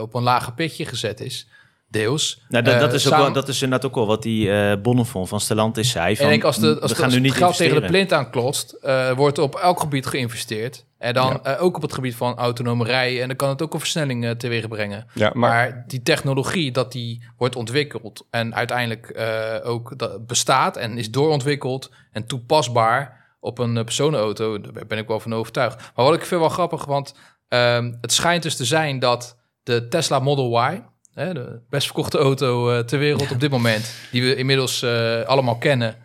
op 0.00 0.14
een 0.14 0.22
lager 0.22 0.52
pitje 0.54 0.84
gezet 0.84 1.20
is. 1.20 1.48
Deels. 1.88 2.42
Nou, 2.48 2.64
dat, 2.64 2.80
dat, 2.80 2.88
Eh, 2.88 2.94
is 2.94 3.06
ook 3.06 3.12
samen- 3.12 3.24
wel, 3.24 3.34
dat 3.34 3.48
is 3.48 3.62
inderdaad 3.62 3.88
ook 3.90 3.94
wel 3.96 4.06
wat 4.06 4.22
die 4.22 4.50
eh 4.52 4.76
Bonnefond 4.82 5.28
van 5.28 5.40
Stellantis 5.40 5.90
zei. 5.90 6.10
En 6.10 6.16
Van, 6.16 6.24
ik 6.24 6.30
denk 6.30 6.44
als, 6.44 6.58
de, 6.58 6.66
als, 6.68 6.80
we 6.80 6.88
de- 6.88 6.94
gaan 6.94 7.04
als 7.04 7.14
nu 7.14 7.20
niet 7.20 7.32
geld 7.32 7.56
tegen 7.56 7.80
de 7.82 7.86
plint 7.86 8.12
aanklotst, 8.12 8.72
eh, 8.72 9.10
wordt 9.12 9.38
op 9.38 9.54
elk 9.54 9.80
gebied 9.80 10.06
geïnvesteerd. 10.06 10.84
En 10.98 11.14
dan 11.14 11.40
Ja. 11.42 11.56
eh, 11.56 11.62
ook 11.62 11.76
op 11.76 11.82
het 11.82 11.92
gebied 11.92 12.14
van 12.14 12.36
autonome 12.36 12.84
rijden. 12.84 13.20
En 13.22 13.28
dan 13.28 13.36
kan 13.36 13.48
het 13.48 13.62
ook 13.62 13.74
een 13.74 13.78
versnelling 13.80 14.24
eh, 14.24 14.30
teweeg 14.30 14.68
brengen. 14.68 15.06
Ja, 15.14 15.30
maar, 15.34 15.50
Maar, 15.50 15.84
die 15.86 16.02
technologie 16.02 16.72
dat 16.72 16.92
die 16.92 17.24
wordt 17.36 17.56
ontwikkeld 17.56 18.26
en 18.30 18.54
uiteindelijk 18.54 19.08
eh, 19.08 19.54
ook 19.62 19.98
dat 19.98 20.26
bestaat 20.26 20.76
en 20.76 20.98
is 20.98 21.10
doorontwikkeld 21.10 21.90
en 22.12 22.26
toepasbaar 22.26 23.24
op 23.40 23.58
een 23.58 23.74
personenauto, 23.74 24.60
daar 24.60 24.86
ben 24.86 24.98
ik 24.98 25.08
wel 25.08 25.20
van 25.20 25.34
overtuigd. 25.34 25.76
Maar 25.94 26.04
wat 26.04 26.14
ik 26.14 26.24
vind 26.24 26.40
wel 26.40 26.48
grappig, 26.50 26.84
want 26.84 27.14
ehm, 27.48 27.92
het 28.00 28.12
schijnt 28.12 28.42
dus 28.42 28.56
te 28.56 28.64
zijn 28.64 28.98
dat 28.98 29.36
de 29.62 29.88
Tesla 29.88 30.18
Model 30.18 30.62
Y, 30.72 30.82
hè, 31.16 31.34
de 31.34 31.60
best 31.68 31.86
verkochte 31.86 32.18
auto 32.18 32.70
eh, 32.70 32.78
ter 32.78 32.98
wereld 32.98 33.30
op 33.30 33.40
dit 33.40 33.50
moment, 33.50 33.94
die 34.10 34.22
we 34.22 34.36
inmiddels 34.36 34.82
eh, 34.82 35.22
allemaal 35.22 35.58
kennen, 35.58 35.96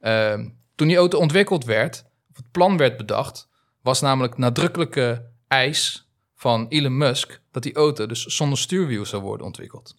ehm, 0.00 0.48
toen 0.74 0.88
die 0.88 0.96
auto 0.96 1.18
ontwikkeld 1.18 1.64
werd, 1.64 2.04
of 2.30 2.36
het 2.36 2.50
plan 2.50 2.76
werd 2.76 2.96
bedacht, 2.96 3.48
was 3.82 4.00
namelijk 4.00 4.38
nadrukkelijke 4.38 5.30
eis 5.48 6.08
van 6.34 6.66
Elon 6.68 6.96
Musk 6.96 7.40
dat 7.50 7.62
die 7.62 7.74
auto 7.74 8.06
dus 8.06 8.24
zonder 8.24 8.58
stuurwiel 8.58 9.06
zou 9.06 9.22
worden 9.22 9.46
ontwikkeld. 9.46 9.96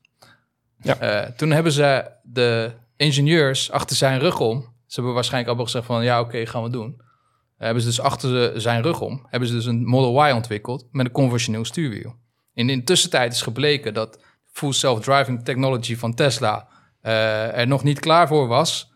Ja. 0.82 0.98
Eh, 0.98 1.32
toen 1.32 1.52
hebben 1.52 1.72
ze 1.72 2.12
de 2.24 2.72
ingenieurs 2.96 3.72
achter 3.72 3.96
zijn 3.96 4.20
rug 4.20 4.40
om. 4.40 4.62
Ze 4.86 4.96
hebben 4.96 5.14
waarschijnlijk 5.14 5.48
allemaal 5.48 5.72
gezegd 5.72 5.86
van 5.86 6.04
ja, 6.04 6.20
oké, 6.20 6.46
gaan 6.46 6.64
we 6.64 6.70
doen. 6.70 7.02
Hebben 7.58 7.82
ze 7.82 7.88
dus 7.88 8.00
achter 8.00 8.62
zijn 8.62 8.82
rug 8.82 9.02
om, 9.02 9.26
hebben 9.30 9.50
ze 9.50 9.56
dus 9.56 9.66
een 9.66 9.86
Model 9.86 10.28
Y 10.28 10.32
ontwikkeld 10.32 10.88
met 10.92 11.06
een 11.06 11.12
conventioneel 11.12 11.66
stuurwiel. 11.66 12.16
En 12.54 12.70
in 12.70 12.78
de 12.78 12.84
tussentijd 12.84 13.34
is 13.34 13.42
gebleken 13.42 13.94
dat 13.94 14.20
full 14.52 14.72
self-driving 14.72 15.44
technology 15.44 15.96
van 15.98 16.14
Tesla 16.14 16.68
eh, 17.02 17.58
er 17.58 17.68
nog 17.68 17.84
niet 17.84 18.00
klaar 18.00 18.28
voor 18.28 18.48
was. 18.48 18.92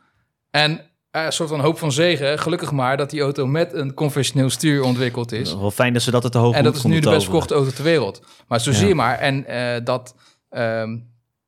En 0.52 0.82
eh, 1.12 1.24
een 1.26 1.32
soort 1.32 1.50
van 1.50 1.60
hoop 1.60 1.78
van 1.78 1.92
zegen, 1.92 2.40
gelukkig 2.40 2.72
maar, 2.72 2.98
dat 2.98 3.10
die 3.10 3.22
auto 3.22 3.48
met 3.48 3.74
een 3.74 3.94
conventioneel 3.94 4.50
stuur 4.50 4.84
ontwikkeld 4.84 5.32
is. 5.32 5.56
Wel 5.56 5.72
fijn 5.72 5.94
dat 5.94 6.02
ze 6.02 6.12
dat 6.12 6.24
het 6.24 6.32
te 6.32 6.38
hoog 6.38 6.56
En 6.56 6.64
dat 6.64 6.76
is 6.76 6.84
nu 6.84 7.00
de 7.00 7.10
best 7.10 7.24
verkochte 7.24 7.54
auto 7.54 7.72
ter 7.72 7.84
wereld. 7.84 8.22
Maar 8.48 8.60
zo 8.62 8.72
Ja. 8.72 8.78
zie 8.78 8.88
je 8.88 8.96
maar. 8.96 9.18
En 9.20 9.46
eh, 9.46 9.84
dat, 9.86 10.16
ehm, 10.50 10.98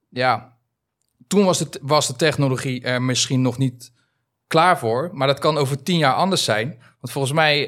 ja, 0.10 0.54
toen 1.28 1.46
was, 1.46 1.60
het, 1.60 1.80
was 1.82 2.08
de 2.08 2.16
technologie 2.16 2.82
er 2.84 3.02
misschien 3.02 3.42
nog 3.42 3.58
niet 3.58 3.92
klaar 4.48 4.80
voor. 4.80 5.10
Maar 5.14 5.28
dat 5.28 5.40
kan 5.40 5.58
over 5.58 5.84
tien 5.84 5.98
jaar 5.98 6.14
anders 6.14 6.44
zijn. 6.44 6.68
Want 7.00 7.12
volgens 7.14 7.34
mij 7.34 7.60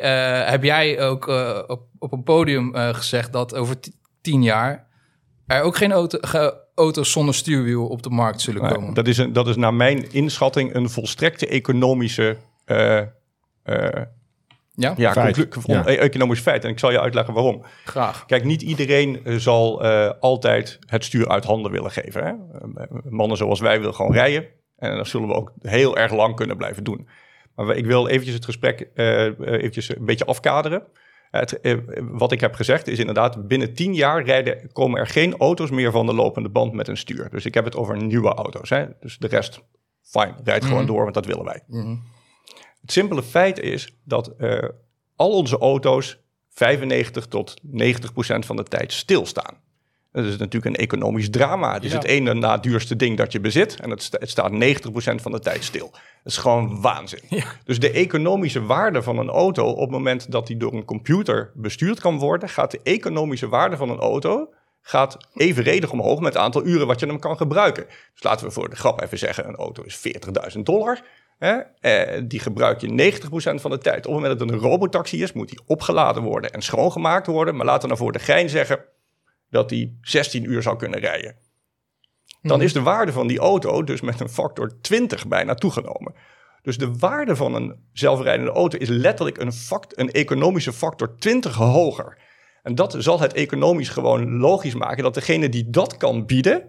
heb 0.49 0.63
jij 0.63 1.01
ook 1.01 1.27
op, 1.67 1.87
op 1.99 2.11
een 2.11 2.23
podium 2.23 2.75
gezegd 2.75 3.33
dat 3.33 3.55
over 3.55 3.79
ti- 3.79 3.93
tien 4.21 4.43
jaar 4.43 4.86
er 5.47 5.61
ook 5.61 5.77
geen 5.77 5.91
auto, 5.91 6.17
ge- 6.21 6.57
auto's 6.75 7.11
zonder 7.11 7.35
stuurwiel 7.35 7.87
op 7.87 8.03
de 8.03 8.09
markt 8.09 8.41
zullen 8.41 8.67
komen. 8.73 8.93
dat, 8.93 9.07
is 9.07 9.17
een, 9.17 9.33
dat 9.33 9.47
is 9.47 9.55
naar 9.55 9.73
mijn 9.73 10.11
inschatting 10.11 10.73
een 10.75 10.89
volstrekte 10.89 11.47
economische 11.47 12.37
eh, 12.65 12.97
eh, 12.97 13.05
ja, 14.73 14.93
ja, 14.97 15.11
Feit. 15.11 15.47
conclu- 15.49 15.73
Ja. 15.73 15.87
e- 15.87 15.95
economisch 15.95 16.39
feit. 16.39 16.63
En 16.63 16.69
ik 16.69 16.79
zal 16.79 16.91
je 16.91 16.99
uitleggen 17.01 17.33
waarom. 17.33 17.63
graag. 17.85 18.25
Kijk, 18.25 18.43
niet 18.43 18.61
iedereen 18.61 19.23
eh, 19.25 19.35
zal 19.35 19.83
eh, 19.83 20.11
altijd 20.19 20.79
het 20.85 21.03
stuur 21.03 21.27
uit 21.27 21.43
handen 21.43 21.71
willen 21.71 21.91
geven. 21.91 22.23
Hè? 22.23 22.29
Eh, 22.29 22.87
Mannen 23.09 23.37
zoals 23.37 23.59
wij 23.59 23.79
willen 23.79 23.95
gewoon 23.95 24.13
rijden. 24.13 24.45
En 24.77 24.97
dat 24.97 25.07
zullen 25.07 25.27
we 25.27 25.33
ook 25.33 25.51
heel 25.61 25.97
erg 25.97 26.13
lang 26.13 26.35
kunnen 26.35 26.57
blijven 26.57 26.83
doen. 26.83 27.07
Maar 27.55 27.75
ik 27.75 27.85
wil 27.85 28.07
eventjes 28.07 28.35
het 28.35 28.45
gesprek 28.45 28.89
eh, 28.95 29.25
eh, 29.25 29.33
eventjes 29.39 29.95
een 29.95 30.05
beetje 30.05 30.25
afkaderen. 30.25 30.83
Het, 31.39 31.61
eh, 31.61 31.77
wat 31.99 32.31
ik 32.31 32.39
heb 32.39 32.53
gezegd 32.53 32.87
is 32.87 32.99
inderdaad, 32.99 33.47
binnen 33.47 33.73
tien 33.73 33.93
jaar 33.93 34.23
rijden, 34.23 34.71
komen 34.71 34.99
er 34.99 35.07
geen 35.07 35.37
auto's 35.37 35.69
meer 35.69 35.91
van 35.91 36.05
de 36.05 36.13
lopende 36.13 36.49
band 36.49 36.73
met 36.73 36.87
een 36.87 36.97
stuur. 36.97 37.29
Dus 37.29 37.45
ik 37.45 37.53
heb 37.53 37.65
het 37.65 37.75
over 37.75 38.03
nieuwe 38.03 38.33
auto's. 38.33 38.69
Hè? 38.69 38.85
Dus 38.99 39.17
de 39.17 39.27
rest, 39.27 39.61
fijn, 40.01 40.35
rijdt 40.43 40.65
gewoon 40.65 40.83
Mhm. 40.83 40.91
door, 40.91 41.01
want 41.01 41.13
dat 41.13 41.25
willen 41.25 41.45
wij. 41.45 41.63
Mhm. 41.67 41.95
Het 42.81 42.91
simpele 42.91 43.23
feit 43.23 43.59
is 43.59 43.97
dat 44.03 44.27
eh, 44.27 44.69
al 45.15 45.31
onze 45.31 45.57
auto's 45.57 46.19
95 46.49 47.25
tot 47.27 47.53
90 47.61 48.13
procent 48.13 48.45
van 48.45 48.55
de 48.55 48.63
tijd 48.63 48.93
stilstaan. 48.93 49.65
Dat 50.23 50.25
is 50.25 50.37
natuurlijk 50.37 50.75
een 50.75 50.81
economisch 50.83 51.29
drama. 51.29 51.73
Het 51.73 51.83
is 51.83 51.91
Ja. 51.91 51.97
het 51.97 52.07
ene 52.07 52.33
na 52.33 52.57
duurste 52.57 52.95
ding 52.95 53.17
dat 53.17 53.31
je 53.31 53.39
bezit 53.39 53.79
en 53.79 53.89
het, 53.89 54.03
sta- 54.03 54.17
het 54.19 54.29
staat 54.29 54.51
90 54.51 54.91
procent 54.91 55.21
van 55.21 55.31
de 55.31 55.39
tijd 55.39 55.63
stil. 55.63 55.89
Dat 55.91 56.01
is 56.33 56.37
gewoon 56.37 56.81
waanzin. 56.81 57.19
Dus 57.65 57.79
de 57.79 57.91
economische 57.91 58.63
waarde 58.63 59.01
van 59.03 59.17
een 59.17 59.29
auto 59.29 59.65
op 59.65 59.79
het 59.79 59.89
moment 59.89 60.31
dat 60.31 60.47
die 60.47 60.57
door 60.57 60.73
een 60.73 60.85
computer 60.85 61.51
bestuurd 61.55 61.99
kan 61.99 62.17
worden, 62.19 62.49
gaat 62.49 62.71
de 62.71 62.79
economische 62.83 63.47
waarde 63.49 63.77
van 63.77 63.89
een 63.89 63.99
auto 63.99 64.49
gaat 64.81 65.17
evenredig 65.33 65.91
omhoog 65.91 66.19
met 66.19 66.33
het 66.33 66.41
aantal 66.43 66.65
uren 66.65 66.87
wat 66.87 66.99
je 66.99 67.05
hem 67.05 67.19
kan 67.19 67.37
gebruiken. 67.37 67.85
Dus 68.13 68.23
laten 68.23 68.45
we 68.45 68.51
voor 68.51 68.69
de 68.69 68.75
grap 68.75 69.01
even 69.01 69.17
zeggen, 69.17 69.47
een 69.47 69.55
auto 69.55 69.83
is 69.83 69.95
40.000 70.55 70.65
dollar. 70.65 71.01
Hè? 71.37 71.53
Eh, 71.79 72.21
die 72.25 72.39
gebruik 72.39 72.81
je 72.81 72.87
90% 72.87 73.61
van 73.61 73.71
de 73.71 73.77
tijd. 73.77 73.97
Op 73.97 74.03
het 74.03 74.13
moment 74.13 74.39
dat 74.39 74.49
het 74.49 74.57
een 74.57 74.69
robotaxi 74.69 75.21
is, 75.23 75.33
moet 75.33 75.49
die 75.49 75.59
opgeladen 75.65 76.23
worden 76.23 76.51
en 76.51 76.61
schoongemaakt 76.61 77.27
worden. 77.27 77.55
Maar 77.55 77.65
laten 77.65 77.81
we 77.81 77.87
nou 77.87 77.99
voor 77.99 78.11
de 78.11 78.19
gein 78.19 78.49
zeggen 78.49 78.79
dat 79.49 79.69
die 79.69 79.97
16 80.01 80.43
uur 80.43 80.61
zou 80.61 80.77
kunnen 80.77 80.99
rijden. 80.99 81.35
Dan 82.41 82.61
is 82.61 82.73
de 82.73 82.81
waarde 82.81 83.11
van 83.11 83.27
die 83.27 83.39
auto 83.39 83.83
dus 83.83 84.01
met 84.01 84.19
een 84.19 84.29
factor 84.29 84.81
20 84.81 85.27
bijna 85.27 85.53
toegenomen. 85.53 86.13
Dus 86.61 86.77
de 86.77 86.97
waarde 86.97 87.35
van 87.35 87.53
een 87.53 87.75
zelfrijdende 87.93 88.51
auto 88.51 88.77
is 88.77 88.89
letterlijk 88.89 89.37
een, 89.37 89.53
fact, 89.53 89.99
een 89.99 90.11
economische 90.11 90.73
factor 90.73 91.17
20 91.17 91.55
hoger. 91.55 92.17
En 92.63 92.75
dat 92.75 92.95
zal 92.97 93.19
het 93.19 93.33
economisch 93.33 93.89
gewoon 93.89 94.37
logisch 94.37 94.75
maken 94.75 95.03
dat 95.03 95.13
degene 95.13 95.49
die 95.49 95.69
dat 95.69 95.97
kan 95.97 96.25
bieden, 96.25 96.63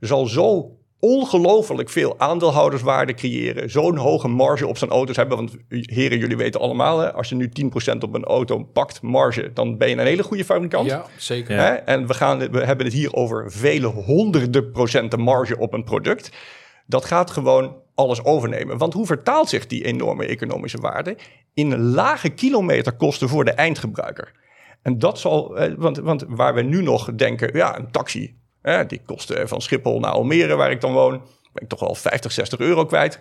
zal 0.00 0.26
zo 0.26 0.76
ongelooflijk 1.04 1.88
veel 1.88 2.18
aandeelhouderswaarde 2.18 3.14
creëren. 3.14 3.70
Zo'n 3.70 3.96
hoge 3.96 4.28
marge 4.28 4.66
op 4.66 4.78
zijn 4.78 4.90
auto's 4.90 5.16
hebben. 5.16 5.36
Want 5.36 5.56
heren, 5.68 6.18
jullie 6.18 6.36
weten 6.36 6.60
allemaal, 6.60 6.98
hè, 6.98 7.12
als 7.12 7.28
je 7.28 7.34
nu 7.34 7.48
10% 7.48 8.02
op 8.02 8.14
een 8.14 8.24
auto 8.24 8.58
pakt 8.58 9.02
marge, 9.02 9.50
dan 9.54 9.78
ben 9.78 9.88
je 9.88 9.96
een 9.96 10.06
hele 10.06 10.22
goede 10.22 10.44
fabrikant. 10.44 10.86
Ja, 10.86 11.04
zeker. 11.16 11.56
Hè? 11.56 11.72
En 11.72 12.06
we, 12.06 12.14
gaan, 12.14 12.38
we 12.38 12.64
hebben 12.64 12.86
het 12.86 12.94
hier 12.94 13.14
over 13.14 13.52
vele 13.52 13.86
honderden 13.86 14.70
procenten 14.70 15.20
marge 15.20 15.58
op 15.58 15.72
een 15.72 15.84
product. 15.84 16.30
Dat 16.86 17.04
gaat 17.04 17.30
gewoon 17.30 17.76
alles 17.94 18.24
overnemen. 18.24 18.78
Want 18.78 18.92
hoe 18.92 19.06
vertaalt 19.06 19.48
zich 19.48 19.66
die 19.66 19.84
enorme 19.84 20.26
economische 20.26 20.80
waarde 20.80 21.16
in 21.54 21.78
lage 21.78 22.28
kilometerkosten 22.28 23.28
voor 23.28 23.44
de 23.44 23.52
eindgebruiker? 23.52 24.32
En 24.82 24.98
dat 24.98 25.18
zal, 25.18 25.56
eh, 25.56 25.74
want, 25.76 25.96
want 25.96 26.24
waar 26.28 26.54
we 26.54 26.62
nu 26.62 26.82
nog 26.82 27.14
denken, 27.14 27.56
ja, 27.56 27.78
een 27.78 27.90
taxi, 27.90 28.40
hè, 28.62 28.86
die 28.86 29.02
kost 29.06 29.30
eh, 29.30 29.46
van 29.46 29.60
Schiphol 29.60 30.00
naar 30.00 30.10
Almere, 30.10 30.54
waar 30.54 30.70
ik 30.70 30.80
dan 30.80 30.92
woon, 30.92 31.10
ben 31.52 31.62
ik 31.62 31.68
toch 31.68 31.80
wel 31.80 31.94
50, 31.94 32.32
60 32.32 32.58
euro 32.58 32.86
kwijt. 32.86 33.20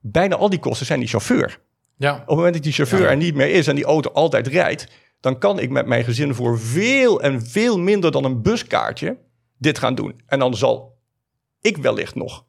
Bijna 0.00 0.36
al 0.36 0.50
die 0.50 0.58
kosten 0.58 0.86
zijn 0.86 1.00
die 1.00 1.08
chauffeur. 1.08 1.58
Ja. 1.96 2.12
Op 2.12 2.18
het 2.18 2.36
moment 2.36 2.54
dat 2.54 2.62
die 2.62 2.72
chauffeur 2.72 3.08
er 3.08 3.16
niet 3.16 3.34
meer 3.34 3.50
is 3.50 3.66
en 3.66 3.74
die 3.74 3.84
auto 3.84 4.10
altijd 4.10 4.46
rijdt, 4.46 4.88
dan 5.20 5.38
kan 5.38 5.58
ik 5.58 5.70
met 5.70 5.86
mijn 5.86 6.04
gezin 6.04 6.34
voor 6.34 6.60
veel 6.60 7.22
en 7.22 7.46
veel 7.46 7.78
minder 7.78 8.10
dan 8.10 8.24
een 8.24 8.42
buskaartje 8.42 9.18
dit 9.58 9.78
gaan 9.78 9.94
doen. 9.94 10.20
En 10.26 10.38
dan 10.38 10.54
zal 10.54 10.98
ik 11.60 11.76
wellicht 11.76 12.14
nog 12.14 12.44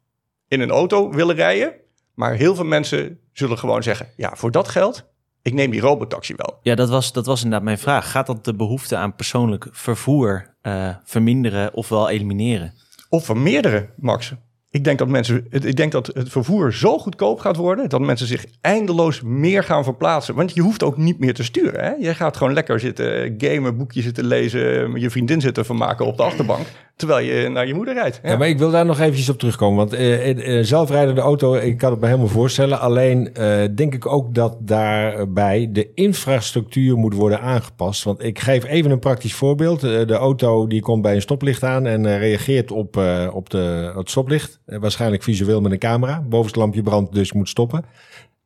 in 0.48 0.62
een 0.62 0.70
auto 0.70 1.10
willen 1.10 1.36
rijden, 1.36 1.74
maar 2.14 2.34
heel 2.34 2.56
veel 2.56 2.66
mensen 2.66 3.20
zullen 3.34 3.58
gewoon 3.58 3.84
zeggen: 3.84 4.10
ja, 4.16 4.36
voor 4.36 4.52
dat 4.52 4.68
geld, 4.68 5.07
ik 5.48 5.54
neem 5.54 5.72
die 5.72 5.82
robotaxi 5.82 6.34
wel. 6.36 6.60
Ja, 6.62 6.76
dat 6.76 6.90
was, 6.90 7.14
dat 7.14 7.26
was 7.26 7.38
inderdaad 7.44 7.64
mijn 7.66 7.78
vraag. 7.78 8.12
Gaat 8.12 8.28
dat 8.28 8.46
de 8.46 8.56
behoefte 8.56 8.96
aan 8.96 9.16
persoonlijk 9.16 9.68
vervoer 9.72 10.56
eh, 10.62 10.90
verminderen 11.04 11.74
of 11.74 11.90
wel 11.90 12.10
elimineren? 12.10 12.74
Of 13.10 13.26
vermeerderen, 13.26 13.90
Max. 13.98 14.34
Ik 14.70 14.84
denk, 14.84 15.00
dat 15.00 15.08
mensen, 15.08 15.46
het- 15.50 15.66
ik 15.66 15.76
denk 15.76 15.92
dat 15.92 16.08
het 16.14 16.30
vervoer 16.30 16.74
zo 16.74 16.98
goedkoop 16.98 17.40
gaat 17.40 17.56
worden 17.56 17.90
dat 17.90 18.02
mensen 18.02 18.28
zich 18.28 18.46
eindeloos 18.62 19.22
meer 19.22 19.64
gaan 19.64 19.84
verplaatsen. 19.84 20.36
Want 20.36 20.54
je 20.54 20.62
hoeft 20.62 20.84
ook 20.84 20.98
niet 20.98 21.20
meer 21.20 21.34
te 21.34 21.44
sturen. 21.44 21.84
Hè? 21.84 21.92
Je 21.92 22.14
gaat 22.16 22.38
gewoon 22.38 22.54
lekker 22.54 22.80
zitten 22.80 23.34
gamen, 23.38 23.78
boekje 23.78 24.02
zitten 24.02 24.26
lezen, 24.26 24.96
je 25.00 25.10
vriendin 25.10 25.42
zitten 25.42 25.66
vermaken 25.66 26.06
op 26.06 26.18
de 26.18 26.24
achterbank. 26.24 26.66
Terwijl 26.98 27.26
je 27.26 27.50
naar 27.50 27.68
je 27.68 27.74
moeder 27.74 27.94
rijdt. 27.94 28.20
Ja. 28.24 28.38
Maar 28.38 28.48
ik 28.48 28.58
wil 28.58 28.72
daar 28.72 28.86
nog 28.86 29.00
eventjes 29.00 29.30
op 29.30 29.40
terugkomen. 29.40 29.78
Want 29.78 29.94
eh, 29.94 30.64
zelfrijdende 30.64 31.22
auto, 31.22 31.54
ik 31.54 31.78
kan 31.78 31.92
het 31.92 32.00
me 32.00 32.06
helemaal 32.06 32.28
voorstellen. 32.28 32.80
Alleen 32.80 33.34
denk 33.76 33.94
ik 33.94 34.06
ook 34.06 34.36
dat 34.36 34.58
daarbij 34.60 35.70
de 35.72 35.94
infrastructuur 35.94 36.98
moet 36.98 37.14
worden 37.14 37.42
aangepast. 37.42 38.04
Want 38.04 38.24
ik 38.24 38.40
geef 38.40 38.66
even 38.66 38.92
een 38.92 39.00
praktisch 39.00 39.34
voorbeeld. 39.34 39.82
De 39.82 40.14
auto 40.14 40.68
die 40.68 40.82
komt 40.82 41.02
bij 41.02 41.16
een 41.16 41.22
stoplicht 41.22 41.64
aan 41.64 41.86
en 41.86 42.18
reageert 42.18 42.72
op, 42.72 43.02
op 43.34 43.50
de, 43.50 43.92
het 43.96 44.10
stoplicht. 44.10 44.60
Waarschijnlijk 44.66 45.24
visueel 45.24 45.62
met 45.62 45.72
een 45.72 45.80
camera. 45.80 46.22
Bovenste 46.30 46.60
lampje 46.60 46.82
brandt, 46.82 47.14
dus 47.14 47.34
moet 47.34 47.50
stoppen. 47.50 47.86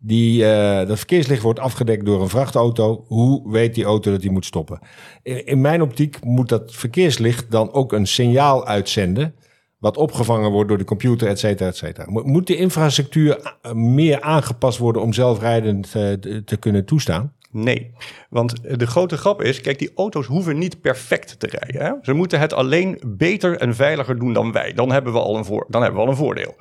Die, 0.03 0.45
eh, 0.45 0.87
dat 0.87 0.97
verkeerslicht 0.97 1.41
wordt 1.41 1.59
afgedekt 1.59 2.05
door 2.05 2.21
een 2.21 2.29
vrachtauto. 2.29 3.03
Hoe 3.07 3.51
weet 3.51 3.75
die 3.75 3.83
auto 3.83 4.11
dat 4.11 4.21
die 4.21 4.31
moet 4.31 4.45
stoppen? 4.45 4.79
In, 5.23 5.61
mijn 5.61 5.81
optiek 5.81 6.23
moet 6.23 6.49
dat 6.49 6.71
verkeerslicht 6.75 7.51
dan 7.51 7.71
ook 7.73 7.93
een 7.93 8.07
signaal 8.07 8.65
uitzenden. 8.67 9.35
Wat 9.77 9.97
opgevangen 9.97 10.51
wordt 10.51 10.69
door 10.69 10.77
de 10.77 10.83
computer, 10.83 11.27
et 11.27 11.39
cetera, 11.39 11.69
et 11.69 11.75
cetera. 11.77 12.11
Mo- 12.11 12.23
Moet 12.23 12.47
de 12.47 12.55
infrastructuur 12.55 13.55
a- 13.63 13.73
meer 13.73 14.21
aangepast 14.21 14.77
worden 14.77 15.01
om 15.01 15.13
zelfrijdend 15.13 15.85
eh, 15.95 16.11
te- 16.11 16.43
te 16.45 16.57
kunnen 16.57 16.85
toestaan? 16.85 17.33
Nee, 17.51 17.91
want 18.29 18.53
de 18.79 18.87
grote 18.87 19.17
grap 19.17 19.41
is, 19.41 19.61
kijk, 19.61 19.79
die 19.79 19.91
auto's 19.95 20.25
hoeven 20.25 20.57
niet 20.57 20.81
perfect 20.81 21.39
te 21.39 21.47
rijden. 21.47 21.81
Hè? 21.85 21.91
Ze 22.01 22.13
moeten 22.13 22.39
het 22.39 22.53
alleen 22.53 23.01
beter 23.05 23.57
en 23.57 23.75
veiliger 23.75 24.19
doen 24.19 24.33
dan 24.33 24.51
wij. 24.51 24.73
Dan 24.73 24.91
hebben 24.91 25.13
we 25.13 25.19
al 25.19 25.37
een, 25.37 25.45
voor, 25.45 25.65
dan 25.69 25.81
hebben 25.81 25.99
we 25.99 26.05
al 26.05 26.11
een 26.11 26.17
voordeel. 26.17 26.55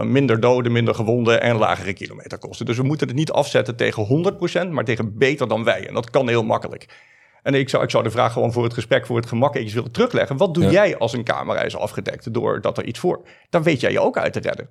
Uh, 0.00 0.02
minder 0.02 0.40
doden, 0.40 0.72
minder 0.72 0.94
gewonden 0.94 1.40
en 1.40 1.56
lagere 1.56 1.92
kilometerkosten. 1.92 2.66
Dus 2.66 2.76
we 2.76 2.82
moeten 2.82 3.06
het 3.06 3.16
niet 3.16 3.30
afzetten 3.30 3.76
tegen 3.76 4.34
100%, 4.66 4.68
maar 4.70 4.84
tegen 4.84 5.18
beter 5.18 5.48
dan 5.48 5.64
wij. 5.64 5.86
En 5.88 5.94
dat 5.94 6.10
kan 6.10 6.28
heel 6.28 6.44
makkelijk. 6.44 6.86
En 7.42 7.54
ik 7.54 7.68
zou, 7.68 7.82
ik 7.82 7.90
zou 7.90 8.04
de 8.04 8.10
vraag 8.10 8.32
gewoon 8.32 8.52
voor 8.52 8.64
het 8.64 8.74
gesprek, 8.74 9.06
voor 9.06 9.16
het 9.16 9.26
gemak 9.26 9.54
eens 9.54 9.72
willen 9.72 9.92
terugleggen. 9.92 10.36
Wat 10.36 10.54
doe 10.54 10.70
jij 10.70 10.96
als 10.96 11.12
een 11.12 11.24
camera 11.24 11.62
is 11.62 11.76
afgedekt 11.76 12.34
doordat 12.34 12.78
er 12.78 12.84
iets 12.84 12.98
voor? 12.98 13.28
Dan 13.50 13.62
weet 13.62 13.80
jij 13.80 13.92
je 13.92 14.00
ook 14.00 14.16
uit 14.16 14.32
te 14.32 14.40
redden. 14.40 14.68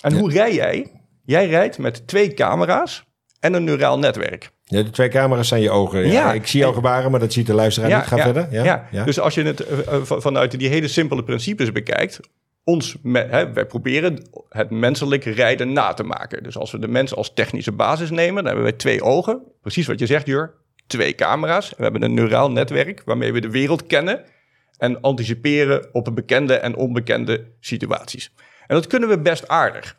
En 0.00 0.12
hoe 0.12 0.30
rij 0.30 0.54
jij? 0.54 0.90
Jij 1.24 1.48
rijdt 1.48 1.78
met 1.78 2.06
twee 2.06 2.34
camera's 2.34 3.04
en 3.40 3.54
een 3.54 3.64
neuraal 3.64 3.98
netwerk. 3.98 4.50
Ja, 4.64 4.82
de 4.82 4.90
twee 4.90 5.08
camera's 5.08 5.48
zijn 5.48 5.62
je 5.62 5.70
ogen. 5.70 6.06
Ja, 6.06 6.32
ik 6.32 6.46
zie 6.46 6.60
jouw 6.60 6.72
gebaren, 6.72 7.10
maar 7.10 7.20
dat 7.20 7.32
ziet 7.32 7.46
de 7.46 7.54
luisteraar 7.54 7.98
niet. 7.98 8.06
Ga 8.06 8.16
verder. 8.16 8.48
Ja, 8.50 8.88
ja, 8.90 9.04
dus 9.04 9.20
als 9.20 9.34
je 9.34 9.42
het 9.42 9.70
uh, 9.70 10.02
vanuit 10.02 10.58
die 10.58 10.68
hele 10.68 10.88
simpele 10.88 11.24
principes 11.24 11.72
bekijkt... 11.72 12.20
Ons, 12.64 12.96
hè, 13.12 13.52
wij 13.52 13.66
proberen 13.66 14.28
het 14.48 14.70
menselijke 14.70 15.30
rijden 15.30 15.72
na 15.72 15.92
te 15.92 16.02
maken. 16.02 16.42
Dus 16.42 16.56
als 16.56 16.70
we 16.70 16.78
de 16.78 16.88
mens 16.88 17.14
als 17.14 17.34
technische 17.34 17.72
basis 17.72 18.10
nemen... 18.10 18.34
dan 18.34 18.44
hebben 18.44 18.62
wij 18.62 18.72
twee 18.72 19.02
ogen. 19.02 19.42
Precies 19.60 19.86
wat 19.86 19.98
je 19.98 20.06
zegt, 20.06 20.26
Jur 20.26 20.60
twee 20.92 21.14
camera's. 21.14 21.72
We 21.76 21.82
hebben 21.82 22.02
een 22.02 22.14
neuraal 22.14 22.50
netwerk 22.50 23.02
waarmee 23.04 23.32
we 23.32 23.40
de 23.40 23.50
wereld 23.50 23.86
kennen 23.86 24.24
en 24.76 25.00
anticiperen 25.00 25.88
op 25.94 26.10
bekende 26.14 26.54
en 26.54 26.76
onbekende 26.76 27.46
situaties. 27.60 28.34
En 28.66 28.74
dat 28.74 28.86
kunnen 28.86 29.08
we 29.08 29.18
best 29.18 29.48
aardig. 29.48 29.96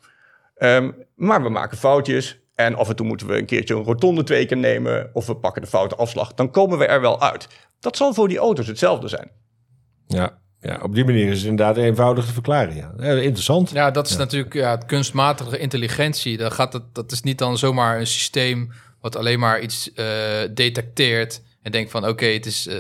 Um, 0.58 0.96
maar 1.16 1.44
we 1.44 1.50
maken 1.50 1.78
foutjes 1.78 2.40
en 2.56 2.76
af 2.76 2.90
en 2.90 2.96
toe 2.96 3.06
moeten 3.06 3.28
we 3.28 3.38
een 3.38 3.46
keertje 3.46 3.76
een 3.76 3.84
rotonde 3.84 4.24
twee 4.24 4.46
keer 4.46 4.58
nemen 4.58 5.10
of 5.14 5.28
we 5.28 5.36
pakken 5.36 5.62
de 5.62 5.68
foute 5.68 5.96
afslag. 5.96 6.34
Dan 6.34 6.52
komen 6.52 6.78
we 6.78 6.86
er 6.86 7.02
wel 7.02 7.22
uit. 7.22 7.48
Dat 7.80 7.98
zal 7.98 8.14
voor 8.14 8.28
die 8.28 8.38
auto's 8.38 8.68
hetzelfde 8.68 9.08
zijn. 9.08 9.32
Ja, 10.08 10.42
ja, 10.64 10.80
op 10.82 10.96
die 10.96 11.06
manier 11.06 11.28
is 11.28 11.38
het 11.38 11.50
inderdaad 11.50 11.78
eenvoudig 11.78 12.26
te 12.26 12.34
verklaren. 12.34 12.76
Ja. 12.76 13.14
interessant. 13.14 13.70
Ja, 13.70 13.92
dat 13.92 14.10
is 14.10 14.18
natuurlijk 14.18 14.54
ja, 14.54 14.76
kunstmatige 14.76 15.58
intelligentie. 15.58 16.38
Dat, 16.38 16.54
gaat 16.54 16.74
het, 16.74 16.84
dat 16.94 17.12
is 17.12 17.22
niet 17.22 17.38
dan 17.38 17.58
zomaar 17.58 18.00
een 18.00 18.08
systeem 18.08 18.72
wat 19.02 19.16
alleen 19.16 19.40
maar 19.40 19.62
iets 19.62 19.90
uh, 19.96 20.06
detecteert 20.52 21.42
en 21.62 21.72
denkt 21.72 21.92
van 21.92 22.08
oké, 22.08 22.26
het 22.26 22.46
is, 22.46 22.68
uh, 22.68 22.74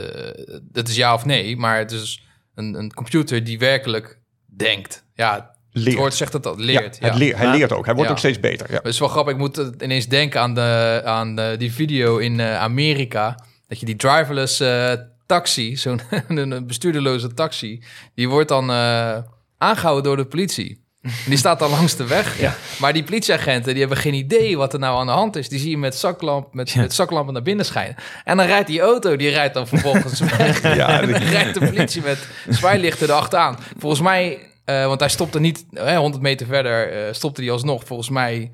het 0.71 0.87
is 0.87 0.95
ja 0.95 1.13
of 1.13 1.25
nee, 1.25 1.57
maar 1.57 1.77
het 1.77 1.91
is 1.91 2.23
een, 2.55 2.73
een 2.73 2.93
computer 2.93 3.43
die 3.43 3.59
werkelijk 3.59 4.19
denkt. 4.45 5.05
Ja, 5.13 5.55
leert. 5.71 5.87
het 5.87 5.95
woord 5.95 6.13
zegt 6.13 6.31
dat 6.31 6.43
dat 6.43 6.59
leert. 6.59 6.97
Ja, 6.99 7.13
Leert, 7.13 7.37
hij 7.37 7.57
leert 7.57 7.71
ook. 7.71 7.85
Hij 7.85 7.95
wordt 7.95 8.11
ook 8.11 8.17
steeds 8.17 8.39
beter. 8.39 8.71
Ja. 8.71 8.77
Het 8.77 8.85
is 8.85 8.99
wel 8.99 9.07
grappig. 9.07 9.33
Ik 9.33 9.39
moet 9.39 9.71
ineens 9.81 10.07
denken 10.07 10.41
aan, 10.41 10.53
de, 10.53 11.01
aan 11.03 11.35
de, 11.35 11.55
die 11.57 11.73
video 11.73 12.17
in 12.17 12.39
uh, 12.39 12.59
Amerika. 12.59 13.39
Dat 13.67 13.79
je 13.79 13.85
die 13.85 13.95
driverless 13.95 14.59
taxi, 15.25 15.77
zo'n 15.77 16.01
bestuurderloze 16.67 17.33
taxi, 17.33 17.83
die 18.15 18.29
wordt 18.29 18.49
dan 18.49 18.71
aangehouden 19.57 20.03
door 20.03 20.17
de 20.17 20.25
politie. 20.25 20.83
Die 21.25 21.37
staat 21.37 21.59
dan 21.59 21.69
langs 21.69 21.95
de 21.95 22.07
weg. 22.07 22.21
Ja. 22.43 22.55
Maar 22.79 22.93
die 22.93 23.03
politieagenten 23.03 23.71
die 23.71 23.79
hebben 23.79 23.97
geen 23.97 24.13
idee 24.13 24.57
wat 24.57 24.73
er 24.73 24.79
nou 24.79 24.99
aan 24.99 25.05
de 25.05 25.11
hand 25.11 25.35
is. 25.35 25.49
Die 25.49 25.59
zie 25.59 25.69
je 25.69 25.77
met, 25.77 25.95
zaklamp, 25.95 26.53
met, 26.53 26.75
met 26.75 26.93
zaklampen 26.93 27.33
naar 27.33 27.43
binnen 27.43 27.65
schijnen. 27.65 27.95
En 28.23 28.37
dan 28.37 28.45
rijdt 28.45 28.67
die 28.67 28.81
auto, 28.81 29.15
die 29.15 29.29
rijdt 29.29 29.53
dan 29.53 29.67
vervolgens 29.67 30.19
weg. 30.37 30.75
Ja, 30.75 31.01
en 31.01 31.11
dan 31.11 31.21
rijdt 31.21 31.59
de 31.59 31.65
politie 31.65 32.01
met 32.01 32.27
zwaailichten 32.49 33.07
erachteraan. 33.07 33.57
Volgens 33.77 34.01
mij, 34.01 34.39
uh, 34.65 34.85
want 34.85 34.99
hij 34.99 35.09
stopte 35.09 35.39
niet 35.39 35.65
uh, 35.71 35.97
100 35.97 36.23
meter 36.23 36.47
verder, 36.47 37.07
uh, 37.07 37.13
stopte 37.13 37.41
hij 37.41 37.51
alsnog. 37.51 37.83
Volgens 37.85 38.09
mij 38.09 38.51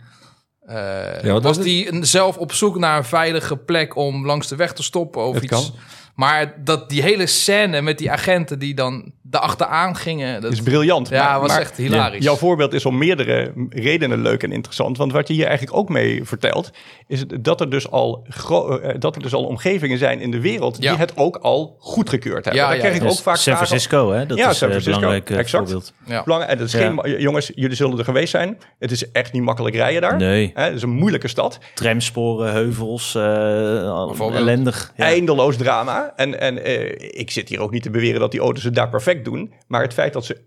uh, 1.24 1.40
was 1.40 1.58
hij 1.58 1.90
zelf 2.02 2.38
op 2.38 2.54
zoek 2.54 2.78
naar 2.78 2.98
een 2.98 3.04
veilige 3.04 3.58
plek 3.58 3.96
om 3.96 4.26
langs 4.26 4.48
de 4.48 4.56
weg 4.56 4.74
te 4.74 4.84
stoppen 4.84 5.26
of 5.26 5.42
iets. 5.42 5.48
Kan. 5.48 5.76
Maar 6.16 6.54
dat 6.64 6.90
die 6.90 7.02
hele 7.02 7.26
scène 7.26 7.82
met 7.82 7.98
die 7.98 8.12
agenten 8.12 8.60
die 8.60 8.74
dan 8.74 9.12
achteraan 9.38 9.96
gingen... 9.96 10.42
Dat 10.42 10.52
is 10.52 10.62
briljant. 10.62 11.10
Ja, 11.10 11.32
maar, 11.32 11.40
was 11.40 11.58
echt 11.58 11.78
hilarisch. 11.78 12.24
Jouw 12.24 12.36
voorbeeld 12.36 12.74
is 12.74 12.86
om 12.86 12.98
meerdere 12.98 13.54
redenen 13.70 14.22
leuk 14.22 14.44
en 14.44 14.52
interessant. 14.52 14.98
Want 14.98 15.12
wat 15.12 15.28
je 15.28 15.34
hier 15.34 15.46
eigenlijk 15.46 15.78
ook 15.78 15.90
mee 15.90 16.24
vertelt... 16.24 16.72
is 17.08 17.24
dat 17.40 17.62
er 17.62 17.70
dus 17.70 17.92
al, 17.92 18.26
eh, 18.48 18.96
dat 19.00 19.16
er 19.16 19.22
dus 19.22 19.34
al 19.34 19.44
omgevingen 19.44 19.98
zijn 19.98 20.20
in 20.20 20.32
de 20.32 20.40
wereld... 20.40 20.82
die 20.82 20.90
het 20.90 21.18
ook 21.18 21.36
al 21.36 21.76
goedgekeurd 21.80 22.46
hebben. 22.46 22.64
Ja, 22.64 22.70
Daar 22.70 22.78
krijg 22.78 22.96
ik 22.96 23.04
ook 23.04 23.20
vaak 23.20 23.36
San 23.36 23.56
Francisco, 23.56 24.12
hè? 24.12 24.26
Dat 24.26 24.38
ja, 24.38 24.50
is 24.50 24.58
San 24.58 24.70
Francisco. 24.70 24.94
een 24.94 25.00
belangrijk 25.00 25.30
exact. 25.30 25.64
voorbeeld. 25.64 25.94
Ja. 26.06 26.24
Belang, 26.24 26.44
en 26.44 26.58
dat 26.58 26.68
is 26.68 26.74
geen, 26.74 27.02
jongens, 27.18 27.52
jullie 27.56 27.76
zullen 27.76 27.98
er 27.98 28.04
geweest 28.04 28.32
zijn. 28.32 28.58
Het 28.80 28.92
is 28.92 29.12
echt 29.12 29.34
niet 29.34 29.44
makkelijk 29.44 29.76
rijden 29.76 30.02
daar. 30.02 30.18
Nee. 30.18 30.52
Hè? 30.54 30.64
Het 30.64 30.76
is 30.76 30.82
een 30.82 30.90
moeilijke 30.90 31.28
stad. 31.28 31.60
Tramsporen, 31.74 32.52
heuvels, 32.52 33.16
uh, 33.16 34.36
ellendig. 34.36 34.94
Eindeloos 34.96 35.58
drama. 35.58 35.99
En, 36.08 36.40
en 36.40 36.68
uh, 36.68 36.92
ik 37.00 37.32
zit 37.32 37.50
hier 37.50 37.60
ook 37.60 37.72
niet 37.72 37.84
te 37.84 37.90
beweren 37.90 38.20
dat 38.20 38.32
die 38.32 38.40
auto's 38.40 38.64
het 38.64 38.76
daar 38.76 38.90
perfect 38.90 39.26
doen. 39.26 39.54
Maar 39.68 39.82
het 39.82 39.94
feit 39.94 40.14
dat 40.14 40.26
ze 40.26 40.42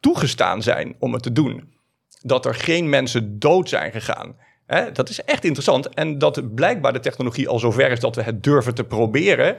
toegestaan 0.00 0.62
zijn 0.62 0.96
om 0.98 1.12
het 1.12 1.22
te 1.22 1.32
doen. 1.32 1.74
Dat 2.20 2.46
er 2.46 2.54
geen 2.54 2.88
mensen 2.88 3.38
dood 3.38 3.68
zijn 3.68 3.92
gegaan. 3.92 4.36
Hè, 4.66 4.92
dat 4.92 5.08
is 5.08 5.24
echt 5.24 5.44
interessant. 5.44 5.88
En 5.88 6.18
dat 6.18 6.54
blijkbaar 6.54 6.92
de 6.92 7.00
technologie 7.00 7.48
al 7.48 7.58
zover 7.58 7.90
is 7.90 8.00
dat 8.00 8.16
we 8.16 8.22
het 8.22 8.42
durven 8.42 8.74
te 8.74 8.84
proberen 8.84 9.56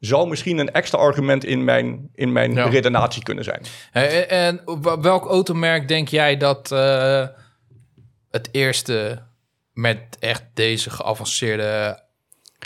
zou 0.00 0.28
misschien 0.28 0.58
een 0.58 0.72
extra 0.72 0.98
argument 0.98 1.44
in 1.44 1.64
mijn, 1.64 2.10
in 2.14 2.32
mijn 2.32 2.52
ja. 2.52 2.68
redenatie 2.68 3.22
kunnen 3.22 3.44
zijn. 3.44 3.62
En, 3.92 4.28
en 4.28 4.60
welk 5.00 5.26
automerk 5.26 5.88
denk 5.88 6.08
jij 6.08 6.36
dat 6.36 6.70
uh, 6.72 7.26
het 8.30 8.48
eerste 8.52 9.22
met 9.72 9.98
echt 10.18 10.44
deze 10.54 10.90
geavanceerde 10.90 12.02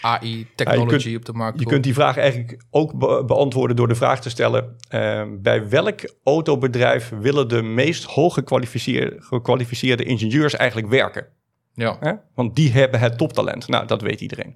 AI-technology 0.01 1.14
op 1.14 1.24
de 1.24 1.32
markt 1.32 1.61
Je 1.61 1.66
kunt 1.66 1.84
die 1.84 1.94
vraag 1.94 2.16
eigenlijk 2.16 2.64
ook 2.70 2.99
beantwoorden 3.26 3.76
door 3.76 3.88
de 3.88 3.94
vraag 3.94 4.20
te 4.20 4.30
stellen... 4.30 4.76
Uh, 4.94 5.22
bij 5.40 5.68
welk 5.68 6.01
autobedrijf 6.24 7.12
willen 7.20 7.49
de 7.49 7.62
meest 7.62 8.05
hooggekwalificeerde 8.05 9.16
gekwalificeerde 9.18 10.05
ingenieurs 10.05 10.57
eigenlijk 10.57 10.88
werken? 10.88 11.26
Ja. 11.74 12.22
Want 12.34 12.57
die 12.57 12.72
hebben 12.72 13.01
het 13.01 13.18
toptalent. 13.18 13.68
Nou, 13.68 13.86
dat 13.86 14.03
weet 14.03 14.20
iedereen. 14.20 14.55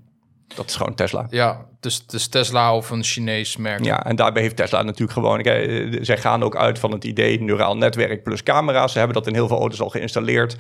Dat 0.55 0.67
is 0.67 0.77
gewoon 0.77 0.95
Tesla. 0.95 1.27
Ja, 1.31 1.67
dus, 1.81 2.07
dus 2.07 2.29
Tesla 2.29 2.77
of 2.77 2.91
een 2.91 3.05
Chinees 3.05 3.57
merk. 3.57 3.85
Ja, 3.85 4.05
en 4.05 4.17
daarbij 4.17 4.43
heeft 4.43 4.57
Tesla 4.57 4.83
natuurlijk 4.83 5.13
gewoon... 5.13 5.43
Kijk, 5.43 5.69
eh, 5.69 5.99
zij 6.03 6.17
gaan 6.17 6.43
ook 6.43 6.57
uit 6.57 6.79
van 6.79 6.93
het 6.93 7.05
idee 7.05 7.41
neuraal 7.41 7.77
netwerk 7.77 8.23
plus 8.23 8.43
camera's. 8.43 8.93
Ze 8.93 8.99
hebben 8.99 9.17
dat 9.17 9.27
in 9.27 9.35
heel 9.35 9.49
veel 9.49 9.59
auto's 9.59 9.81
al 9.81 9.89
geïnstalleerd. 9.89 10.57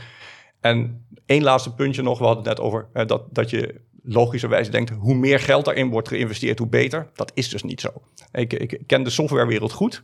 En 0.60 1.06
één 1.26 1.42
laatste 1.42 1.74
puntje 1.74 2.02
nog. 2.02 2.18
We 2.18 2.24
hadden 2.24 2.44
het 2.44 2.56
net 2.56 2.66
over 2.66 2.88
uh, 2.94 3.06
dat, 3.06 3.22
dat 3.30 3.50
je 3.50 3.80
logischerwijs 4.02 4.70
denkt, 4.70 4.90
hoe 4.90 5.14
meer 5.14 5.40
geld 5.40 5.64
daarin 5.64 5.90
wordt 5.90 6.08
geïnvesteerd, 6.08 6.58
hoe 6.58 6.68
beter. 6.68 7.10
Dat 7.14 7.30
is 7.34 7.48
dus 7.48 7.62
niet 7.62 7.80
zo. 7.80 7.88
Ik, 8.32 8.52
ik 8.52 8.82
ken 8.86 9.02
de 9.02 9.10
softwarewereld 9.10 9.72
goed. 9.72 10.02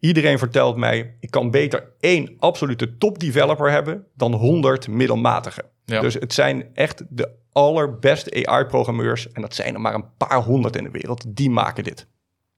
Iedereen 0.00 0.38
vertelt 0.38 0.76
mij, 0.76 1.16
ik 1.20 1.30
kan 1.30 1.50
beter 1.50 1.92
één 2.00 2.36
absolute 2.38 2.96
top 2.98 3.18
developer 3.18 3.70
hebben 3.70 4.06
dan 4.14 4.32
honderd 4.32 4.88
middelmatige. 4.88 5.64
Dus 5.84 6.14
het 6.14 6.32
zijn 6.32 6.68
echt 6.74 7.04
de 7.08 7.30
allerbeste 7.52 8.46
AI-programmeurs, 8.46 9.32
en 9.32 9.42
dat 9.42 9.54
zijn 9.54 9.74
er 9.74 9.80
maar 9.80 9.94
een 9.94 10.16
paar 10.16 10.42
honderd 10.42 10.76
in 10.76 10.84
de 10.84 10.90
wereld, 10.90 11.24
die 11.28 11.50
maken 11.50 11.84
dit. 11.84 12.06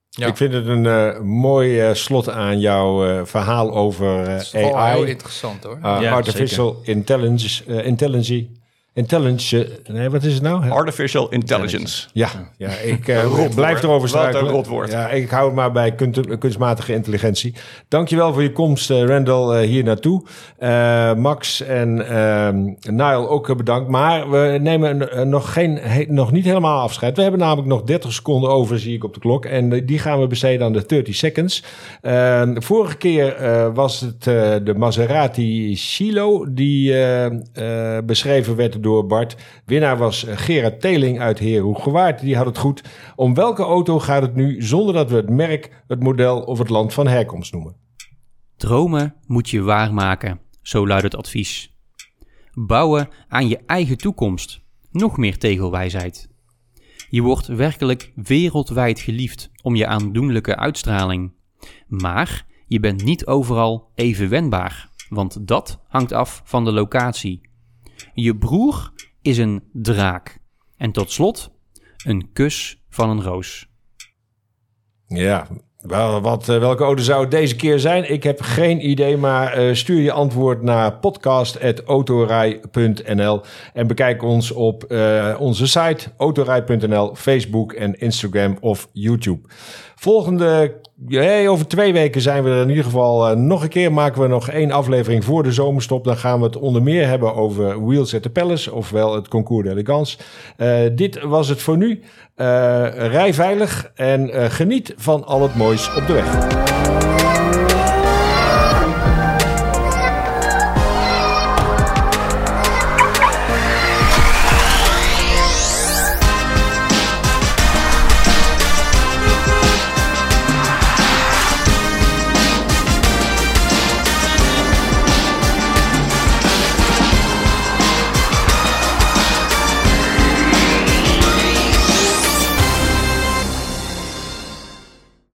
Ja. 0.09 0.27
Ik 0.27 0.37
vind 0.37 0.53
het 0.53 0.67
een 0.67 0.85
uh, 0.85 1.21
mooi 1.21 1.89
uh, 1.89 1.95
slot 1.95 2.29
aan 2.29 2.61
jouw 2.61 3.07
uh, 3.07 3.25
verhaal 3.25 3.75
over 3.75 4.29
AI. 4.53 4.93
Heel 4.93 5.05
interessant 5.05 5.65
hoor. 5.65 5.79
Ja, 5.83 6.11
artificial 6.13 6.81
intelligence, 6.83 7.83
intelligence 7.83 8.49
Intelligence, 8.97 9.69
nee, 9.87 10.11
wat 10.11 10.23
is 10.23 10.35
het 10.35 10.43
nou? 10.43 10.71
Artificial 10.71 11.29
intelligence. 11.29 12.09
Ja, 12.13 12.29
ja 12.57 12.69
ik 12.69 13.09
uh, 13.09 13.49
blijf 13.55 13.83
erover. 13.83 14.11
Wat 14.11 14.35
rotwoord. 14.35 14.91
Ja, 14.91 15.09
ik 15.09 15.31
hou 15.31 15.47
het 15.47 15.55
maar 15.55 15.73
bij 15.73 15.95
kunstmatige 16.39 16.93
intelligentie. 16.93 17.55
Dankjewel 17.89 18.33
voor 18.33 18.43
je 18.43 18.53
komst, 18.53 18.91
uh, 18.91 19.05
Randall, 19.05 19.63
uh, 19.63 19.69
hier 19.69 19.85
naartoe. 19.85 20.23
Max 21.17 21.61
en 21.61 22.09
ehm, 22.09 22.75
Niall 22.97 23.27
ook 23.27 23.57
bedankt. 23.57 23.89
Maar 23.89 24.31
we 24.31 24.59
nemen 24.61 25.09
nog, 25.29 25.53
geen, 25.53 25.81
nog 26.09 26.33
niet 26.33 26.45
helemaal 26.45 26.81
afscheid. 26.81 27.17
We 27.17 27.23
hebben 27.23 27.41
namelijk 27.41 27.69
nog 27.69 27.83
30 27.83 28.13
seconden 28.13 28.51
over, 28.51 28.79
zie 28.79 28.95
ik 28.95 29.05
op 29.05 29.15
de 29.15 29.21
klok. 29.21 29.45
En 29.45 29.87
die 29.87 29.99
gaan 29.99 30.21
we 30.21 30.27
besteden 30.27 30.67
aan 30.67 30.73
de 30.73 30.87
30 30.87 31.15
seconds. 31.15 31.63
Ehm, 32.03 32.61
vorige 32.61 32.97
keer 32.97 33.35
was 33.75 34.01
het 34.01 34.23
de 34.67 34.75
Maserati 34.77 35.77
Chilo 35.77 36.47
die 36.53 36.95
beschreven 38.05 38.57
werd 38.57 38.85
door 38.87 39.07
Bart. 39.07 39.37
Winnaar 39.65 39.99
was 39.99 40.25
eh, 40.25 40.37
Gerard 40.37 40.81
Teling 40.81 41.21
uit 41.21 41.39
Heerhoegewaard. 41.39 42.21
Die 42.21 42.37
had 42.37 42.47
het 42.47 42.59
goed. 42.59 42.83
Om 43.17 43.35
welke 43.35 43.63
auto 43.63 43.99
gaat 43.99 44.23
het 44.23 44.35
nu 44.35 44.63
zonder 44.63 44.95
dat 44.95 45.11
we 45.11 45.17
het 45.17 45.31
merk, 45.31 45.83
het 45.87 46.03
model 46.03 46.41
of 46.41 46.59
het 46.59 46.69
land 46.69 46.95
van 46.95 47.07
herkomst 47.07 47.53
noemen? 47.53 47.77
Dromen 48.57 49.15
moet 49.27 49.49
je 49.49 49.63
waarmaken, 49.63 50.41
zo 50.63 50.87
luidt 50.87 51.05
het 51.05 51.17
advies. 51.17 51.77
Bouwen 52.53 53.09
aan 53.29 53.49
je 53.49 53.59
eigen 53.67 53.97
toekomst. 53.97 54.61
Nog 54.91 55.17
meer 55.17 55.39
tegelwijsheid. 55.39 56.29
Je 57.11 57.23
wordt 57.23 57.47
werkelijk 57.47 58.13
wereldwijd 58.15 59.01
geliefd 59.01 59.51
om 59.63 59.77
je 59.77 59.87
aandoenlijke 59.87 60.57
uitstraling. 60.57 61.33
Maar 61.89 62.47
je 62.67 62.81
bent 62.81 63.05
niet 63.05 63.27
overal 63.27 63.91
even 63.95 64.29
wendbaar, 64.29 64.91
want 65.09 65.47
dat 65.47 65.85
hangt 65.89 66.13
af 66.13 66.43
van 66.45 66.65
de 66.65 66.73
locatie. 66.73 67.46
Je 68.15 68.37
broer 68.37 68.93
is 69.23 69.39
een 69.39 69.63
draak. 69.73 70.39
En 70.77 70.93
tot 70.93 71.11
slot, 71.11 71.51
een 72.05 72.33
kus 72.33 72.83
van 72.89 73.11
een 73.11 73.23
roos. 73.23 73.69
Ja, 75.07 75.47
wel, 75.81 76.21
wat, 76.21 76.49
eh, 76.49 76.59
welke 76.59 76.85
ode 76.85 77.03
zou 77.03 77.21
het 77.21 77.31
deze 77.31 77.57
keer 77.57 77.79
zijn? 77.79 78.13
Ik 78.13 78.23
heb 78.23 78.41
geen 78.41 78.89
idee, 78.89 79.17
maar 79.17 79.53
eh, 79.53 79.75
stuur 79.75 80.01
je 80.01 80.13
antwoord 80.13 80.63
naar 80.63 80.93
podcast.autorij.nl 80.93 83.41
en 83.73 83.87
bekijk 83.87 84.23
ons 84.23 84.51
op 84.51 84.85
eh, 84.85 85.37
onze 85.39 85.67
site 85.67 86.09
autorij.nl, 86.17 87.15
Facebook 87.15 87.73
en 87.73 87.99
Instagram 87.99 88.57
of 88.61 88.89
YouTube. 88.93 89.49
Volgende, 89.95 90.81
over 91.49 91.67
twee 91.67 91.93
weken 91.93 92.21
zijn 92.21 92.45
we 92.45 92.51
er 92.51 92.63
in 92.63 92.69
ieder 92.69 92.85
geval 92.85 93.29
eh, 93.29 93.37
nog 93.37 93.63
een 93.63 93.69
keer. 93.69 93.93
Maken 93.93 94.23
we 94.23 94.29
nog 94.29 94.49
één 94.49 94.71
aflevering 94.71 95.25
voor 95.25 95.43
de 95.43 95.53
zomerstop. 95.53 96.05
Dan 96.05 96.17
gaan 96.17 96.39
we 96.39 96.45
het 96.45 96.57
onder 96.57 96.83
meer 96.83 97.09
hebben 97.09 97.35
over 97.35 97.87
Wheels 97.87 98.15
at 98.15 98.23
the 98.23 98.31
Palace, 98.31 98.73
ofwel 98.73 99.15
het 99.15 99.29
Concours 99.29 99.67
d'Elegance. 99.67 100.19
Eh 100.57 100.79
dit 100.93 101.23
was 101.23 101.49
het 101.49 101.63
voor 101.63 101.77
nu. 101.77 102.01
Eh 102.35 102.47
rij 102.93 103.35
veilig 103.35 103.91
en 103.95 104.51
geniet 104.51 104.95
van 104.97 105.25
al 105.25 105.43
het 105.43 105.55
moois 105.55 105.95
op 105.95 106.07
de 106.07 106.13
weg. 106.13 106.86